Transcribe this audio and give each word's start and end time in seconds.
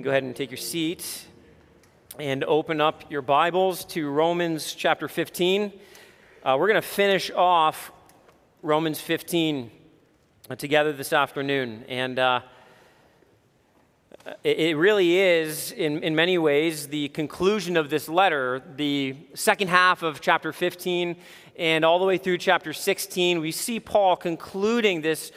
Go 0.00 0.10
ahead 0.10 0.22
and 0.22 0.36
take 0.36 0.52
your 0.52 0.58
seat 0.58 1.24
and 2.20 2.44
open 2.44 2.80
up 2.80 3.10
your 3.10 3.20
Bibles 3.20 3.84
to 3.86 4.08
Romans 4.08 4.74
chapter 4.74 5.08
15. 5.08 5.72
Uh, 6.44 6.56
we're 6.56 6.68
going 6.68 6.80
to 6.80 6.86
finish 6.86 7.32
off 7.32 7.90
Romans 8.62 9.00
15 9.00 9.72
together 10.56 10.92
this 10.92 11.12
afternoon. 11.12 11.84
And 11.88 12.16
uh, 12.20 12.42
it, 14.44 14.58
it 14.58 14.76
really 14.76 15.18
is, 15.18 15.72
in, 15.72 16.04
in 16.04 16.14
many 16.14 16.38
ways, 16.38 16.86
the 16.86 17.08
conclusion 17.08 17.76
of 17.76 17.90
this 17.90 18.08
letter. 18.08 18.62
The 18.76 19.16
second 19.34 19.66
half 19.66 20.04
of 20.04 20.20
chapter 20.20 20.52
15 20.52 21.16
and 21.56 21.84
all 21.84 21.98
the 21.98 22.06
way 22.06 22.18
through 22.18 22.38
chapter 22.38 22.72
16, 22.72 23.40
we 23.40 23.50
see 23.50 23.80
Paul 23.80 24.14
concluding 24.14 25.00
this, 25.00 25.32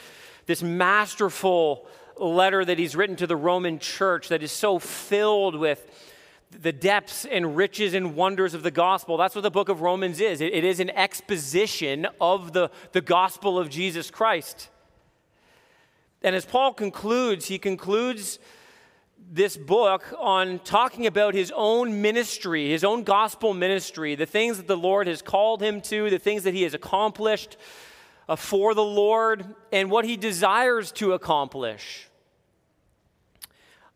this 0.46 0.62
masterful 0.62 1.88
letter 2.18 2.64
that 2.64 2.78
he's 2.78 2.94
written 2.94 3.16
to 3.16 3.26
the 3.26 3.36
Roman 3.36 3.78
church 3.78 4.28
that 4.28 4.42
is 4.42 4.52
so 4.52 4.78
filled 4.78 5.56
with 5.56 5.86
the 6.50 6.72
depths 6.72 7.24
and 7.24 7.56
riches 7.56 7.94
and 7.94 8.14
wonders 8.14 8.54
of 8.54 8.62
the 8.62 8.70
gospel. 8.70 9.16
That's 9.16 9.34
what 9.34 9.42
the 9.42 9.50
book 9.50 9.68
of 9.68 9.80
Romans 9.80 10.20
is. 10.20 10.40
it, 10.40 10.52
it 10.52 10.64
is 10.64 10.80
an 10.80 10.90
exposition 10.90 12.06
of 12.20 12.52
the, 12.52 12.70
the 12.92 13.00
gospel 13.00 13.58
of 13.58 13.70
Jesus 13.70 14.10
Christ. 14.10 14.68
And 16.22 16.36
as 16.36 16.44
Paul 16.44 16.72
concludes, 16.74 17.46
he 17.46 17.58
concludes 17.58 18.38
this 19.30 19.56
book 19.56 20.04
on 20.18 20.58
talking 20.60 21.06
about 21.06 21.34
his 21.34 21.52
own 21.54 22.02
ministry, 22.02 22.68
his 22.70 22.84
own 22.84 23.02
gospel 23.02 23.54
ministry, 23.54 24.14
the 24.14 24.26
things 24.26 24.56
that 24.58 24.66
the 24.66 24.76
Lord 24.76 25.06
has 25.06 25.22
called 25.22 25.62
him 25.62 25.80
to, 25.82 26.10
the 26.10 26.18
things 26.18 26.42
that 26.44 26.54
he 26.54 26.62
has 26.62 26.74
accomplished 26.74 27.56
for 28.36 28.74
the 28.74 28.84
Lord, 28.84 29.44
and 29.72 29.90
what 29.90 30.04
he 30.04 30.16
desires 30.16 30.92
to 30.92 31.12
accomplish. 31.12 32.08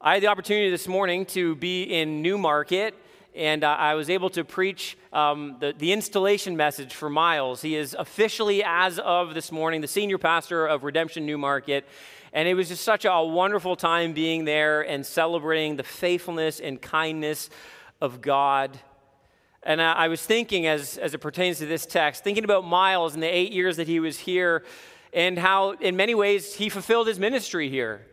I 0.01 0.15
had 0.15 0.23
the 0.23 0.29
opportunity 0.29 0.71
this 0.71 0.87
morning 0.87 1.27
to 1.27 1.55
be 1.57 1.83
in 1.85 2.23
Newmarket, 2.23 2.95
and 3.35 3.65
uh, 3.65 3.77
I 3.79 3.95
was 3.95 4.09
able 4.09 4.31
to 4.31 4.45
preach 4.45 4.97
um, 5.13 5.57
the, 5.61 5.75
the 5.77 5.93
installation 5.93 6.57
message 6.57 6.95
for 6.95 7.11
Miles. 7.11 7.63
He 7.63 7.77
is 7.77 7.95
officially, 7.99 8.63
as 8.65 8.99
of 8.99 9.35
this 9.35 9.53
morning, 9.53 9.81
the 9.81 9.89
senior 9.89 10.19
pastor 10.19 10.67
of 10.67 10.85
Redemption 10.85 11.27
Newmarket. 11.27 11.87
And 12.33 12.49
it 12.49 12.55
was 12.55 12.69
just 12.69 12.85
such 12.85 13.05
a 13.05 13.23
wonderful 13.23 13.77
time 13.77 14.13
being 14.13 14.45
there 14.45 14.83
and 14.83 15.05
celebrating 15.05 15.77
the 15.77 15.83
faithfulness 15.83 16.61
and 16.61 16.81
kindness 16.81 17.51
of 18.01 18.21
God. 18.21 18.79
And 19.67 19.83
I, 19.83 20.09
was 20.09 20.25
thinking, 20.25 20.67
as, 20.67 20.97
as 20.97 21.13
it 21.13 21.19
pertains 21.19 21.59
to 21.59 21.67
this 21.67 21.85
text, 21.85 22.25
thinking 22.25 22.45
about 22.45 22.65
Miles 22.65 23.15
and 23.15 23.23
the 23.23 23.27
eight 23.27 23.53
years 23.53 23.77
that 23.77 23.89
he 23.89 24.01
was 24.01 24.19
here, 24.19 24.65
and 25.13 25.39
how, 25.39 25.73
in 25.73 25.97
many 25.97 26.15
ways, 26.15 26.55
he 26.55 26.69
fulfilled 26.69 27.09
his 27.09 27.19
ministry 27.19 27.69
here 27.69 28.07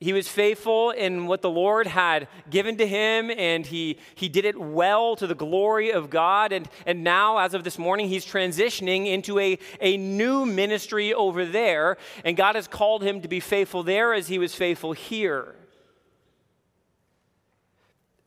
he 0.00 0.14
was 0.14 0.26
faithful 0.28 0.92
in 0.92 1.26
what 1.26 1.42
the 1.42 1.50
Lord 1.50 1.86
had 1.86 2.26
given 2.48 2.78
to 2.78 2.86
him, 2.86 3.30
and 3.30 3.66
he, 3.66 3.98
he 4.14 4.30
did 4.30 4.46
it 4.46 4.58
well 4.58 5.14
to 5.16 5.26
the 5.26 5.34
glory 5.34 5.92
of 5.92 6.08
God. 6.08 6.52
And, 6.52 6.66
and 6.86 7.04
now, 7.04 7.36
as 7.36 7.52
of 7.52 7.64
this 7.64 7.78
morning, 7.78 8.08
he's 8.08 8.24
transitioning 8.24 9.08
into 9.08 9.38
a, 9.38 9.58
a 9.78 9.98
new 9.98 10.46
ministry 10.46 11.12
over 11.12 11.44
there, 11.44 11.98
and 12.24 12.34
God 12.34 12.54
has 12.54 12.66
called 12.66 13.02
him 13.02 13.20
to 13.20 13.28
be 13.28 13.40
faithful 13.40 13.82
there 13.82 14.14
as 14.14 14.28
he 14.28 14.38
was 14.38 14.54
faithful 14.54 14.92
here. 14.92 15.54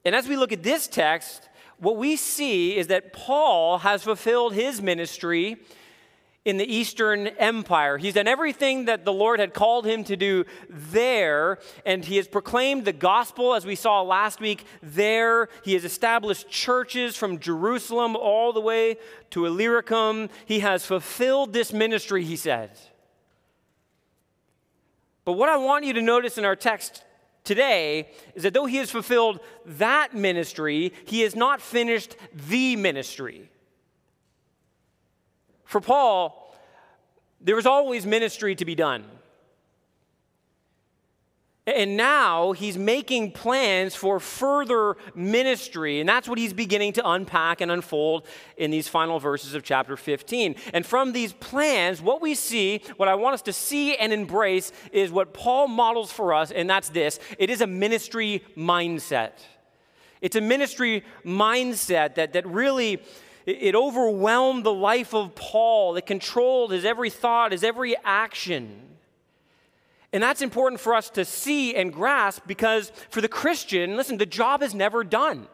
And 0.05 0.13
as 0.13 0.27
we 0.27 0.37
look 0.37 0.51
at 0.51 0.61
this 0.61 0.87
text, 0.87 1.49
what 1.83 1.97
we 1.97 2.15
see 2.15 2.75
is 2.77 2.87
that 2.87 3.13
Paul 3.13 3.79
has 3.79 4.03
fulfilled 4.03 4.53
his 4.53 4.81
ministry 4.81 5.57
in 6.45 6.57
the 6.57 6.65
Eastern 6.65 7.27
Empire. 7.27 7.97
He's 7.97 8.15
done 8.15 8.27
everything 8.27 8.85
that 8.85 9.05
the 9.05 9.13
Lord 9.13 9.39
had 9.39 9.53
called 9.53 9.85
him 9.85 10.03
to 10.05 10.17
do 10.17 10.43
there, 10.69 11.59
and 11.85 12.03
he 12.03 12.17
has 12.17 12.27
proclaimed 12.27 12.83
the 12.83 12.93
gospel, 12.93 13.53
as 13.53 13.65
we 13.65 13.75
saw 13.75 14.01
last 14.01 14.41
week, 14.41 14.65
there. 14.81 15.47
He 15.63 15.73
has 15.73 15.85
established 15.85 16.49
churches 16.49 17.15
from 17.15 17.39
Jerusalem 17.39 18.15
all 18.15 18.51
the 18.51 18.59
way 18.59 18.97
to 19.29 19.45
Illyricum. 19.45 20.29
He 20.45 20.59
has 20.59 20.85
fulfilled 20.85 21.53
this 21.53 21.71
ministry, 21.71 22.25
he 22.25 22.35
said. 22.35 22.71
But 25.25 25.33
what 25.33 25.47
I 25.47 25.55
want 25.55 25.85
you 25.85 25.93
to 25.93 26.01
notice 26.01 26.37
in 26.37 26.43
our 26.43 26.57
text 26.57 27.03
today 27.43 28.09
is 28.35 28.43
that 28.43 28.53
though 28.53 28.65
he 28.65 28.77
has 28.77 28.91
fulfilled 28.91 29.39
that 29.65 30.13
ministry, 30.13 30.93
he 31.05 31.21
has 31.21 31.35
not 31.35 31.61
finished 31.61 32.15
the 32.33 32.75
ministry. 32.75 33.49
For 35.65 35.81
Paul, 35.81 36.55
there 37.41 37.55
was 37.55 37.65
always 37.65 38.05
ministry 38.05 38.55
to 38.55 38.65
be 38.65 38.75
done. 38.75 39.05
And 41.65 41.95
now 41.95 42.51
he's 42.51 42.77
making 42.77 43.31
plans 43.31 43.95
for 43.95 44.19
further 44.19 44.97
ministry. 45.15 46.01
And 46.01 46.09
that's 46.09 46.27
what 46.27 46.37
he's 46.37 46.51
beginning 46.51 46.91
to 46.93 47.09
unpack 47.09 47.61
and 47.61 47.71
unfold 47.71 48.27
in 48.57 48.69
these 48.69 48.89
final 48.89 49.17
verses 49.17 49.53
of 49.53 49.63
chapter 49.63 49.95
15. 49.95 50.55
And 50.73 50.85
from 50.85 51.13
these 51.13 51.31
plans, 51.31 52.01
what 52.01 52.21
we 52.21 52.35
see, 52.35 52.81
what 52.97 53.07
I 53.07 53.15
want 53.15 53.35
us 53.35 53.41
to 53.43 53.53
see 53.53 53.95
and 53.95 54.11
embrace, 54.11 54.73
is 54.91 55.09
what 55.09 55.33
Paul 55.33 55.69
models 55.69 56.11
for 56.11 56.33
us, 56.33 56.51
and 56.51 56.69
that's 56.69 56.89
this 56.89 57.17
it 57.39 57.49
is 57.49 57.61
a 57.61 57.67
ministry 57.67 58.43
mindset. 58.57 59.31
It's 60.19 60.35
a 60.35 60.41
ministry 60.41 61.03
mindset 61.25 62.15
that, 62.15 62.33
that 62.33 62.45
really 62.45 63.01
it 63.45 63.75
overwhelmed 63.75 64.65
the 64.65 64.73
life 64.73 65.13
of 65.13 65.35
Paul. 65.35 65.95
It 65.95 66.05
controlled 66.05 66.71
his 66.71 66.83
every 66.83 67.09
thought, 67.09 67.51
his 67.53 67.63
every 67.63 67.95
action. 68.03 68.92
And 70.13 70.21
that's 70.21 70.43
important 70.43 70.79
for 70.79 70.93
us 70.93 71.09
to 71.11 71.25
see 71.25 71.75
and 71.75 71.91
grasp 71.91 72.43
because 72.45 72.91
for 73.09 73.19
the 73.19 73.27
Christian, 73.27 73.97
listen, 73.97 74.17
the 74.17 74.27
job 74.27 74.61
is 74.61 74.75
never 74.75 75.03
done. 75.03 75.47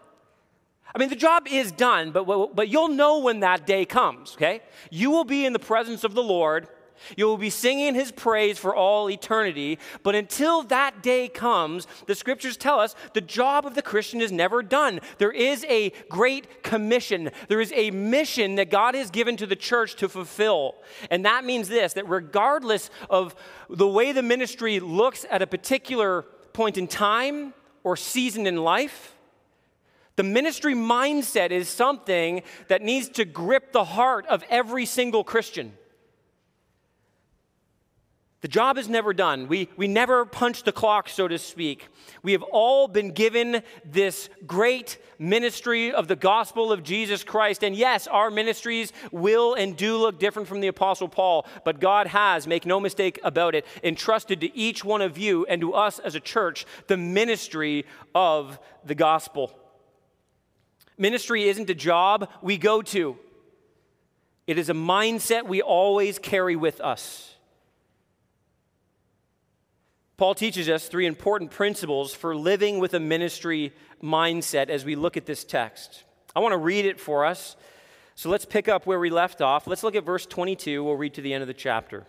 I 0.93 0.99
mean, 0.99 1.09
the 1.09 1.15
job 1.15 1.47
is 1.49 1.71
done, 1.71 2.11
but, 2.11 2.25
but 2.55 2.67
you'll 2.67 2.89
know 2.89 3.19
when 3.19 3.39
that 3.39 3.65
day 3.65 3.85
comes, 3.85 4.33
okay? 4.33 4.61
You 4.89 5.11
will 5.11 5.23
be 5.23 5.45
in 5.45 5.53
the 5.53 5.59
presence 5.59 6.03
of 6.03 6.13
the 6.13 6.23
Lord 6.23 6.67
you 7.17 7.25
will 7.25 7.37
be 7.37 7.49
singing 7.49 7.95
his 7.95 8.11
praise 8.11 8.57
for 8.57 8.75
all 8.75 9.09
eternity. 9.09 9.79
But 10.03 10.15
until 10.15 10.63
that 10.63 11.01
day 11.01 11.27
comes, 11.27 11.87
the 12.07 12.15
scriptures 12.15 12.57
tell 12.57 12.79
us 12.79 12.95
the 13.13 13.21
job 13.21 13.65
of 13.65 13.75
the 13.75 13.81
Christian 13.81 14.21
is 14.21 14.31
never 14.31 14.61
done. 14.61 14.99
There 15.17 15.31
is 15.31 15.65
a 15.69 15.91
great 16.09 16.63
commission, 16.63 17.31
there 17.47 17.61
is 17.61 17.73
a 17.75 17.91
mission 17.91 18.55
that 18.55 18.69
God 18.69 18.95
has 18.95 19.09
given 19.09 19.37
to 19.37 19.45
the 19.45 19.55
church 19.55 19.95
to 19.95 20.09
fulfill. 20.09 20.75
And 21.09 21.25
that 21.25 21.45
means 21.45 21.67
this 21.67 21.93
that 21.93 22.07
regardless 22.07 22.89
of 23.09 23.35
the 23.69 23.87
way 23.87 24.11
the 24.11 24.23
ministry 24.23 24.79
looks 24.79 25.25
at 25.29 25.41
a 25.41 25.47
particular 25.47 26.23
point 26.53 26.77
in 26.77 26.87
time 26.87 27.53
or 27.83 27.95
season 27.95 28.45
in 28.47 28.57
life, 28.57 29.15
the 30.15 30.23
ministry 30.23 30.73
mindset 30.75 31.51
is 31.51 31.69
something 31.69 32.43
that 32.67 32.81
needs 32.81 33.07
to 33.09 33.23
grip 33.23 33.71
the 33.71 33.85
heart 33.85 34.25
of 34.25 34.43
every 34.49 34.85
single 34.85 35.23
Christian. 35.23 35.77
The 38.41 38.47
job 38.47 38.77
is 38.77 38.87
never 38.87 39.13
done. 39.13 39.49
We, 39.49 39.67
we 39.75 39.89
never 39.89 40.23
punch 40.25 40.63
the 40.63 40.71
clock, 40.71 41.09
so 41.09 41.27
to 41.27 41.37
speak. 41.37 41.89
We 42.23 42.31
have 42.31 42.43
all 42.43 42.87
been 42.87 43.11
given 43.11 43.63
this 43.83 44.29
great 44.47 44.97
ministry 45.19 45.91
of 45.91 46.07
the 46.07 46.15
gospel 46.15 46.71
of 46.71 46.81
Jesus 46.81 47.25
Christ. 47.25 47.65
And 47.65 47.75
yes, 47.75 48.07
our 48.07 48.31
ministries 48.31 48.93
will 49.11 49.55
and 49.55 49.75
do 49.75 49.97
look 49.97 50.19
different 50.19 50.47
from 50.47 50.61
the 50.61 50.69
Apostle 50.69 51.09
Paul, 51.09 51.45
but 51.65 51.81
God 51.81 52.07
has, 52.07 52.47
make 52.47 52.65
no 52.65 52.79
mistake 52.79 53.19
about 53.25 53.55
it, 53.55 53.65
entrusted 53.83 54.39
to 54.39 54.55
each 54.55 54.85
one 54.85 55.01
of 55.01 55.17
you 55.17 55.45
and 55.47 55.59
to 55.59 55.73
us 55.73 55.99
as 55.99 56.15
a 56.15 56.21
church 56.21 56.65
the 56.87 56.95
ministry 56.97 57.85
of 58.15 58.57
the 58.85 58.95
gospel. 58.95 59.51
Ministry 60.97 61.49
isn't 61.49 61.69
a 61.69 61.75
job 61.75 62.29
we 62.41 62.57
go 62.57 62.81
to, 62.83 63.17
it 64.47 64.57
is 64.57 64.69
a 64.69 64.73
mindset 64.73 65.45
we 65.45 65.61
always 65.61 66.19
carry 66.19 66.55
with 66.55 66.79
us. 66.79 67.35
Paul 70.19 70.35
teaches 70.35 70.67
us 70.67 70.89
three 70.89 71.05
important 71.05 71.49
principles 71.49 72.13
for 72.13 72.35
living 72.35 72.79
with 72.79 72.93
a 72.93 72.99
ministry 72.99 73.73
mindset 74.03 74.67
as 74.67 74.83
we 74.83 74.97
look 74.97 75.15
at 75.15 75.25
this 75.25 75.45
text. 75.45 76.03
I 76.35 76.41
want 76.41 76.51
to 76.51 76.57
read 76.57 76.83
it 76.83 76.99
for 76.99 77.23
us. 77.23 77.55
So 78.15 78.29
let's 78.29 78.43
pick 78.43 78.67
up 78.67 78.85
where 78.85 78.99
we 78.99 79.09
left 79.09 79.41
off. 79.41 79.65
Let's 79.65 79.81
look 79.81 79.95
at 79.95 80.03
verse 80.03 80.25
22. 80.25 80.83
We'll 80.83 80.97
read 80.97 81.13
to 81.13 81.21
the 81.21 81.33
end 81.33 81.41
of 81.41 81.47
the 81.47 81.53
chapter. 81.53 82.05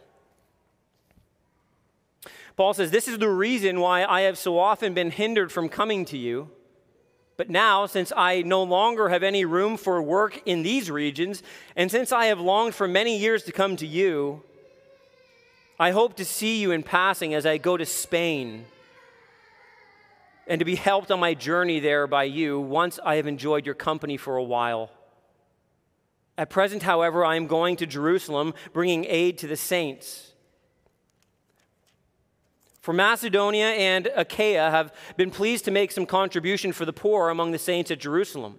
Paul 2.57 2.75
says, 2.75 2.91
This 2.91 3.07
is 3.07 3.19
the 3.19 3.29
reason 3.29 3.79
why 3.79 4.05
I 4.05 4.23
have 4.23 4.37
so 4.37 4.59
often 4.59 4.93
been 4.93 5.13
hindered 5.13 5.53
from 5.53 5.69
coming 5.69 6.05
to 6.07 6.19
you. 6.19 6.51
But 7.37 7.49
now, 7.49 7.87
since 7.87 8.13
I 8.17 8.43
no 8.43 8.65
longer 8.65 9.11
have 9.11 9.23
any 9.23 9.45
room 9.45 9.77
for 9.77 10.03
work 10.03 10.43
in 10.47 10.65
these 10.65 10.91
regions, 10.91 11.45
and 11.77 11.89
since 11.89 12.11
I 12.11 12.27
have 12.27 12.41
longed 12.41 12.75
for 12.75 12.89
many 12.89 13.17
years 13.17 13.45
to 13.45 13.53
come 13.53 13.77
to 13.77 13.87
you, 13.87 14.43
I 15.81 15.93
hope 15.93 16.17
to 16.17 16.27
see 16.27 16.61
you 16.61 16.73
in 16.73 16.83
passing 16.83 17.33
as 17.33 17.47
I 17.47 17.57
go 17.57 17.79
to 17.79 17.87
Spain 17.87 18.67
and 20.47 20.59
to 20.59 20.65
be 20.67 20.75
helped 20.75 21.11
on 21.11 21.19
my 21.19 21.33
journey 21.33 21.81
there 21.81 22.07
by 22.07 22.25
you 22.25 22.61
once 22.61 23.01
I 23.03 23.17
have 23.17 23.27
enjoyed 23.27 23.65
your 23.65 23.75
company 23.75 24.19
for 24.19 24.37
a 24.37 24.43
while. 24.43 24.91
At 26.37 26.51
present, 26.51 26.83
however, 26.83 27.25
I 27.25 27.37
am 27.37 27.47
going 27.47 27.77
to 27.77 27.87
Jerusalem, 27.87 28.53
bringing 28.75 29.07
aid 29.07 29.39
to 29.39 29.47
the 29.47 29.57
saints. 29.57 30.35
For 32.83 32.93
Macedonia 32.93 33.69
and 33.69 34.07
Achaia 34.15 34.71
have 34.71 34.93
been 35.17 35.31
pleased 35.31 35.65
to 35.65 35.71
make 35.71 35.93
some 35.93 36.05
contribution 36.05 36.73
for 36.73 36.85
the 36.85 36.93
poor 36.93 37.31
among 37.31 37.53
the 37.53 37.59
saints 37.59 37.91
at 37.91 38.01
Jerusalem. 38.01 38.59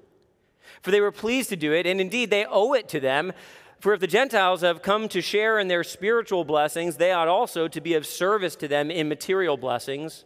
For 0.82 0.90
they 0.90 1.02
were 1.02 1.12
pleased 1.12 1.50
to 1.50 1.56
do 1.56 1.72
it, 1.72 1.86
and 1.86 2.02
indeed 2.02 2.32
they 2.32 2.46
owe 2.46 2.74
it 2.74 2.90
to 2.90 3.00
them. 3.00 3.32
For 3.81 3.94
if 3.95 4.00
the 4.00 4.06
Gentiles 4.06 4.62
have 4.62 4.83
come 4.83 5.10
to 5.10 5.22
share 5.22 5.57
in 5.57 5.68
their 5.68 5.83
spiritual 5.83 6.45
blessings, 6.45 6.98
they 6.98 7.12
ought 7.12 7.28
also 7.28 7.68
to 7.68 7.81
be 7.81 7.95
of 7.95 8.06
service 8.06 8.56
to 8.57 8.68
them 8.68 8.92
in 8.92 9.10
material 9.10 9.57
blessings. 9.57 10.24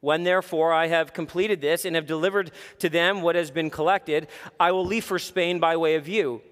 When 0.00 0.24
therefore 0.24 0.74
I 0.74 0.88
have 0.88 1.14
completed 1.14 1.62
this 1.62 1.86
and 1.86 1.96
have 1.96 2.06
delivered 2.06 2.50
to 2.80 2.90
them 2.90 3.22
what 3.22 3.36
has 3.36 3.50
been 3.50 3.70
collected, 3.70 4.28
I 4.60 4.72
will 4.72 4.84
leave 4.84 5.04
for 5.04 5.18
Spain 5.18 5.58
by 5.58 5.78
way 5.78 5.94
of 5.94 6.08
you. 6.08 6.42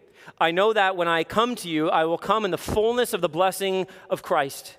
I 0.40 0.52
know 0.52 0.72
that 0.72 0.96
when 0.96 1.06
I 1.06 1.22
come 1.22 1.54
to 1.56 1.68
you, 1.68 1.90
I 1.90 2.06
will 2.06 2.18
come 2.18 2.46
in 2.46 2.50
the 2.50 2.56
fullness 2.56 3.12
of 3.12 3.20
the 3.20 3.28
blessing 3.28 3.86
of 4.08 4.22
Christ. 4.22 4.78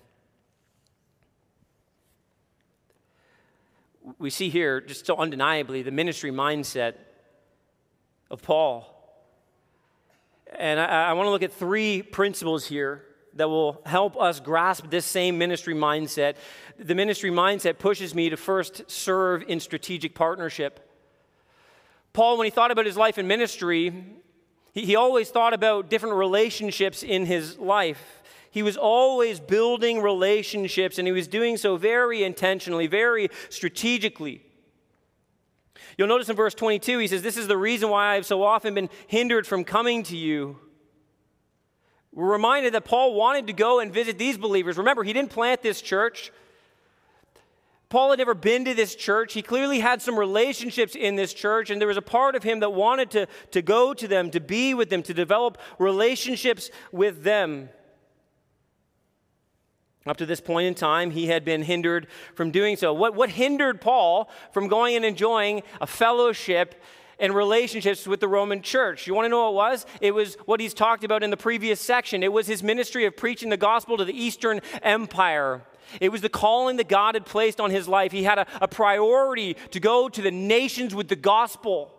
We 4.19 4.29
see 4.29 4.49
here, 4.49 4.81
just 4.81 5.05
so 5.05 5.15
undeniably, 5.15 5.81
the 5.81 5.91
ministry 5.91 6.31
mindset 6.31 6.95
of 8.29 8.41
Paul. 8.41 8.87
And 10.57 10.79
I, 10.79 11.09
I 11.09 11.13
want 11.13 11.27
to 11.27 11.31
look 11.31 11.43
at 11.43 11.53
three 11.53 12.01
principles 12.01 12.65
here 12.65 13.03
that 13.35 13.47
will 13.47 13.81
help 13.85 14.19
us 14.19 14.39
grasp 14.39 14.89
this 14.89 15.05
same 15.05 15.37
ministry 15.37 15.73
mindset. 15.73 16.35
The 16.77 16.95
ministry 16.95 17.31
mindset 17.31 17.79
pushes 17.79 18.13
me 18.13 18.29
to 18.29 18.37
first 18.37 18.89
serve 18.89 19.43
in 19.47 19.59
strategic 19.59 20.15
partnership. 20.15 20.87
Paul, 22.13 22.37
when 22.37 22.45
he 22.45 22.51
thought 22.51 22.71
about 22.71 22.85
his 22.85 22.97
life 22.97 23.17
in 23.17 23.27
ministry, 23.27 24.03
he, 24.73 24.85
he 24.85 24.95
always 24.95 25.29
thought 25.29 25.53
about 25.53 25.89
different 25.89 26.15
relationships 26.15 27.03
in 27.03 27.25
his 27.25 27.57
life. 27.57 28.20
He 28.51 28.63
was 28.63 28.75
always 28.75 29.39
building 29.39 30.01
relationships, 30.01 30.97
and 30.97 31.07
he 31.07 31.11
was 31.13 31.27
doing 31.27 31.55
so 31.55 31.77
very 31.77 32.23
intentionally, 32.23 32.85
very 32.85 33.29
strategically. 33.49 34.43
You'll 35.97 36.09
notice 36.09 36.29
in 36.29 36.35
verse 36.35 36.53
22, 36.53 36.99
he 36.99 37.07
says, 37.07 37.21
This 37.21 37.37
is 37.37 37.47
the 37.47 37.57
reason 37.57 37.89
why 37.89 38.13
I've 38.13 38.25
so 38.25 38.43
often 38.43 38.73
been 38.73 38.89
hindered 39.07 39.47
from 39.47 39.63
coming 39.63 40.03
to 40.03 40.17
you. 40.17 40.57
We're 42.13 42.31
reminded 42.31 42.73
that 42.73 42.83
Paul 42.83 43.13
wanted 43.13 43.47
to 43.47 43.53
go 43.53 43.79
and 43.79 43.91
visit 43.93 44.17
these 44.17 44.37
believers. 44.37 44.77
Remember, 44.77 45.03
he 45.03 45.13
didn't 45.13 45.31
plant 45.31 45.61
this 45.61 45.81
church. 45.81 46.31
Paul 47.87 48.09
had 48.09 48.19
never 48.19 48.33
been 48.33 48.65
to 48.65 48.73
this 48.73 48.95
church. 48.95 49.33
He 49.33 49.41
clearly 49.41 49.79
had 49.79 50.01
some 50.01 50.19
relationships 50.19 50.95
in 50.95 51.15
this 51.15 51.33
church, 51.33 51.69
and 51.69 51.79
there 51.79 51.87
was 51.87 51.97
a 51.97 52.01
part 52.01 52.35
of 52.35 52.43
him 52.43 52.59
that 52.61 52.71
wanted 52.71 53.11
to, 53.11 53.27
to 53.51 53.61
go 53.61 53.93
to 53.93 54.07
them, 54.07 54.29
to 54.31 54.41
be 54.41 54.73
with 54.73 54.89
them, 54.89 55.03
to 55.03 55.13
develop 55.13 55.57
relationships 55.79 56.69
with 56.91 57.23
them. 57.23 57.69
Up 60.07 60.17
to 60.17 60.25
this 60.25 60.41
point 60.41 60.65
in 60.65 60.73
time, 60.73 61.11
he 61.11 61.27
had 61.27 61.45
been 61.45 61.61
hindered 61.61 62.07
from 62.33 62.49
doing 62.49 62.75
so. 62.75 62.91
What, 62.91 63.13
what 63.13 63.29
hindered 63.29 63.81
Paul 63.81 64.31
from 64.51 64.67
going 64.67 64.95
and 64.95 65.05
enjoying 65.05 65.61
a 65.79 65.85
fellowship 65.85 66.81
and 67.19 67.35
relationships 67.35 68.07
with 68.07 68.19
the 68.19 68.27
Roman 68.27 68.63
church? 68.63 69.05
You 69.05 69.13
want 69.13 69.25
to 69.25 69.29
know 69.29 69.51
what 69.51 69.67
it 69.67 69.71
was? 69.71 69.85
It 70.01 70.15
was 70.15 70.37
what 70.45 70.59
he's 70.59 70.73
talked 70.73 71.03
about 71.03 71.21
in 71.21 71.29
the 71.29 71.37
previous 71.37 71.79
section. 71.79 72.23
It 72.23 72.33
was 72.33 72.47
his 72.47 72.63
ministry 72.63 73.05
of 73.05 73.15
preaching 73.15 73.49
the 73.49 73.57
gospel 73.57 73.95
to 73.97 74.05
the 74.05 74.19
Eastern 74.19 74.61
Empire. 74.81 75.61
It 75.99 76.11
was 76.11 76.21
the 76.21 76.29
calling 76.29 76.77
that 76.77 76.89
God 76.89 77.13
had 77.13 77.27
placed 77.27 77.59
on 77.59 77.69
his 77.69 77.87
life. 77.87 78.11
He 78.11 78.23
had 78.23 78.39
a, 78.39 78.47
a 78.59 78.67
priority 78.67 79.55
to 79.69 79.79
go 79.79 80.09
to 80.09 80.21
the 80.21 80.31
nations 80.31 80.95
with 80.95 81.09
the 81.09 81.15
gospel. 81.15 81.93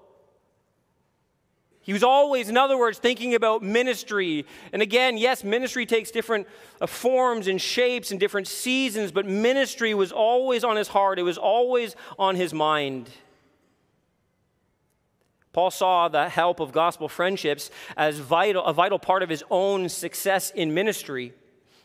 He 1.82 1.92
was 1.92 2.04
always, 2.04 2.48
in 2.48 2.56
other 2.56 2.78
words, 2.78 2.98
thinking 2.98 3.34
about 3.34 3.62
ministry. 3.62 4.46
And 4.72 4.80
again, 4.80 5.18
yes, 5.18 5.42
ministry 5.42 5.84
takes 5.84 6.12
different 6.12 6.46
uh, 6.80 6.86
forms 6.86 7.48
and 7.48 7.60
shapes 7.60 8.12
and 8.12 8.20
different 8.20 8.46
seasons, 8.46 9.10
but 9.10 9.26
ministry 9.26 9.92
was 9.92 10.12
always 10.12 10.62
on 10.62 10.76
his 10.76 10.88
heart, 10.88 11.18
it 11.18 11.24
was 11.24 11.38
always 11.38 11.96
on 12.18 12.36
his 12.36 12.54
mind. 12.54 13.10
Paul 15.52 15.70
saw 15.70 16.08
the 16.08 16.28
help 16.28 16.60
of 16.60 16.72
gospel 16.72 17.08
friendships 17.08 17.70
as 17.96 18.18
vital, 18.18 18.64
a 18.64 18.72
vital 18.72 18.98
part 18.98 19.22
of 19.22 19.28
his 19.28 19.44
own 19.50 19.88
success 19.88 20.50
in 20.50 20.72
ministry. 20.72 21.34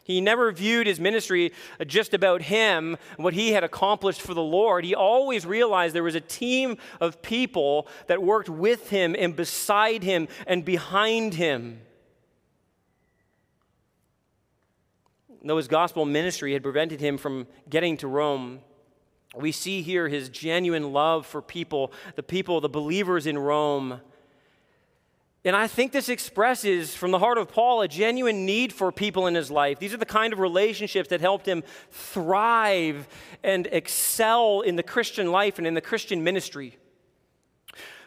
He 0.08 0.22
never 0.22 0.54
viewed 0.54 0.88
his 0.88 1.02
ministry 1.02 1.52
just 1.86 2.14
about 2.14 2.44
him, 2.44 2.96
what 3.18 3.34
he 3.34 3.52
had 3.52 3.66
accomplished 3.66 4.22
for 4.22 4.34
the 4.34 4.42
Lord. 4.42 4.86
He 4.86 4.96
always 4.96 5.46
realized 5.46 5.94
there 5.94 6.02
was 6.02 6.16
a 6.16 6.22
team 6.22 6.78
of 7.02 7.22
people 7.22 7.90
that 8.08 8.24
worked 8.24 8.48
with 8.48 8.90
him 8.90 9.18
and 9.20 9.36
beside 9.36 10.04
him 10.04 10.30
and 10.48 10.64
behind 10.64 11.34
him. 11.34 11.82
Though 15.44 15.58
his 15.58 15.68
gospel 15.68 16.06
ministry 16.06 16.54
had 16.54 16.64
prevented 16.64 17.02
him 17.02 17.18
from 17.18 17.46
getting 17.70 17.98
to 17.98 18.08
Rome, 18.08 18.62
we 19.36 19.52
see 19.52 19.82
here 19.82 20.08
his 20.08 20.30
genuine 20.30 20.94
love 20.94 21.26
for 21.26 21.42
people, 21.42 21.92
the 22.16 22.24
people, 22.24 22.62
the 22.62 22.70
believers 22.70 23.28
in 23.28 23.38
Rome 23.38 24.00
and 25.48 25.56
I 25.56 25.68
think 25.68 25.94
this 25.94 26.10
expresses 26.10 26.94
from 26.94 27.12
the 27.12 27.20
heart 27.20 27.38
of 27.38 27.50
Paul 27.50 27.82
a 27.82 27.88
genuine 27.88 28.46
need 28.46 28.74
for 28.74 28.92
people 28.92 29.28
in 29.28 29.36
his 29.36 29.50
life. 29.50 29.80
These 29.80 29.94
are 29.94 29.98
the 29.98 30.06
kind 30.06 30.34
of 30.34 30.40
relationships 30.40 31.08
that 31.10 31.22
helped 31.22 31.48
him 31.48 31.64
thrive 31.90 33.08
and 33.44 33.66
excel 33.68 34.60
in 34.60 34.76
the 34.76 34.84
Christian 34.84 35.32
life 35.32 35.58
and 35.58 35.66
in 35.66 35.74
the 35.74 35.82
Christian 35.82 36.22
ministry. 36.22 36.78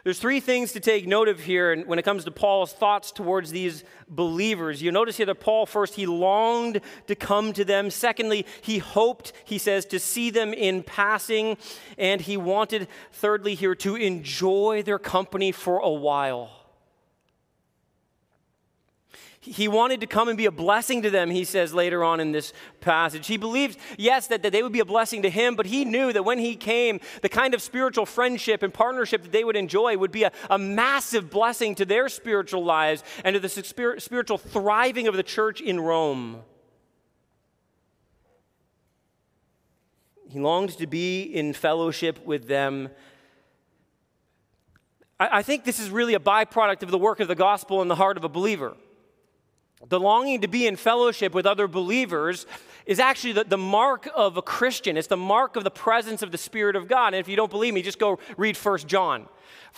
There's 0.04 0.18
three 0.18 0.40
things 0.40 0.72
to 0.72 0.80
take 0.80 1.06
note 1.06 1.28
of 1.28 1.40
here 1.40 1.82
when 1.84 1.98
it 1.98 2.04
comes 2.04 2.24
to 2.24 2.30
Paul's 2.30 2.74
thoughts 2.74 3.10
towards 3.10 3.50
these 3.50 3.84
believers. 4.08 4.82
You 4.82 4.92
notice 4.92 5.18
here 5.18 5.26
that 5.26 5.40
Paul, 5.40 5.66
first, 5.66 5.94
he 5.94 6.06
longed 6.06 6.80
to 7.06 7.14
come 7.14 7.52
to 7.54 7.64
them. 7.64 7.90
Secondly, 7.90 8.44
he 8.60 8.78
hoped, 8.78 9.32
he 9.44 9.56
says, 9.56 9.86
to 9.86 9.98
see 9.98 10.30
them 10.30 10.52
in 10.52 10.82
passing. 10.82 11.56
And 11.96 12.20
he 12.20 12.36
wanted, 12.38 12.88
thirdly, 13.12 13.54
here, 13.54 13.74
to 13.76 13.96
enjoy 13.96 14.82
their 14.82 14.98
company 14.98 15.52
for 15.52 15.78
a 15.78 15.90
while. 15.90 16.59
He 19.42 19.68
wanted 19.68 20.02
to 20.02 20.06
come 20.06 20.28
and 20.28 20.36
be 20.36 20.44
a 20.44 20.50
blessing 20.50 21.00
to 21.00 21.08
them, 21.08 21.30
he 21.30 21.44
says 21.44 21.72
later 21.72 22.04
on 22.04 22.20
in 22.20 22.30
this 22.30 22.52
passage. 22.82 23.26
He 23.26 23.38
believed, 23.38 23.78
yes, 23.96 24.26
that, 24.26 24.42
that 24.42 24.52
they 24.52 24.62
would 24.62 24.72
be 24.72 24.80
a 24.80 24.84
blessing 24.84 25.22
to 25.22 25.30
him, 25.30 25.56
but 25.56 25.64
he 25.64 25.86
knew 25.86 26.12
that 26.12 26.24
when 26.24 26.38
he 26.38 26.54
came, 26.54 27.00
the 27.22 27.28
kind 27.30 27.54
of 27.54 27.62
spiritual 27.62 28.04
friendship 28.04 28.62
and 28.62 28.72
partnership 28.72 29.22
that 29.22 29.32
they 29.32 29.42
would 29.42 29.56
enjoy 29.56 29.96
would 29.96 30.12
be 30.12 30.24
a, 30.24 30.32
a 30.50 30.58
massive 30.58 31.30
blessing 31.30 31.74
to 31.76 31.86
their 31.86 32.10
spiritual 32.10 32.62
lives 32.62 33.02
and 33.24 33.32
to 33.32 33.40
the 33.40 33.48
spiritual 33.48 34.36
thriving 34.36 35.08
of 35.08 35.16
the 35.16 35.22
church 35.22 35.62
in 35.62 35.80
Rome. 35.80 36.42
He 40.28 40.38
longed 40.38 40.76
to 40.76 40.86
be 40.86 41.22
in 41.22 41.54
fellowship 41.54 42.26
with 42.26 42.46
them. 42.46 42.90
I, 45.18 45.38
I 45.38 45.42
think 45.42 45.64
this 45.64 45.80
is 45.80 45.88
really 45.88 46.12
a 46.12 46.20
byproduct 46.20 46.82
of 46.82 46.90
the 46.90 46.98
work 46.98 47.20
of 47.20 47.28
the 47.28 47.34
gospel 47.34 47.80
in 47.80 47.88
the 47.88 47.96
heart 47.96 48.18
of 48.18 48.24
a 48.24 48.28
believer. 48.28 48.76
The 49.88 49.98
longing 49.98 50.42
to 50.42 50.48
be 50.48 50.66
in 50.66 50.76
fellowship 50.76 51.32
with 51.32 51.46
other 51.46 51.66
believers 51.66 52.46
is 52.84 53.00
actually 53.00 53.32
the, 53.32 53.44
the, 53.44 53.56
mark 53.56 54.08
of 54.14 54.36
a 54.36 54.42
Christian. 54.42 54.96
It's 54.96 55.08
the 55.08 55.16
mark 55.16 55.56
of 55.56 55.64
the 55.64 55.70
presence 55.70 56.22
of 56.22 56.32
the 56.32 56.38
Spirit 56.38 56.76
of 56.76 56.86
God. 56.86 57.08
And 57.08 57.16
if 57.16 57.28
you 57.28 57.36
don't 57.36 57.50
believe 57.50 57.72
me, 57.72 57.80
just 57.80 57.98
go 57.98 58.18
read 58.36 58.56
1 58.56 58.78
John. 58.80 59.26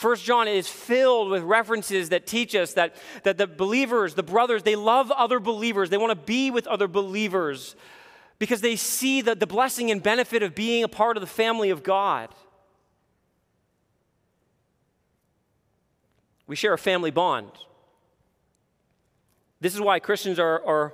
1 0.01 0.17
John 0.17 0.49
is 0.49 0.67
filled 0.67 1.31
with 1.31 1.43
references 1.43 2.09
that 2.09 2.27
teach 2.27 2.55
us 2.55 2.73
that, 2.75 2.97
that 3.23 3.39
the 3.39 3.47
believers, 3.47 4.15
the 4.15 4.23
brothers, 4.23 4.65
they 4.65 4.75
love 4.75 5.13
other 5.13 5.39
believers. 5.39 5.91
They 5.91 5.99
want 5.99 6.11
to 6.11 6.27
be 6.27 6.51
with 6.51 6.67
other 6.67 6.89
believers 6.89 7.77
because 8.39 8.61
they 8.61 8.75
see 8.75 9.21
the, 9.21 9.37
the 9.37 9.47
blessing 9.47 9.93
and 9.93 10.03
benefit 10.03 10.43
of 10.43 10.55
being 10.55 10.83
a 10.83 10.89
part 10.89 11.17
of 11.17 11.21
the 11.21 11.29
family 11.29 11.71
of 11.71 11.85
God. 11.85 12.35
We 16.49 16.57
share 16.57 16.73
a 16.73 16.79
family 16.79 17.13
bond. 17.13 17.51
This 19.63 19.77
is 19.77 19.81
why 19.81 20.01
Christians 20.01 20.41
are, 20.41 20.61
are 20.67 20.93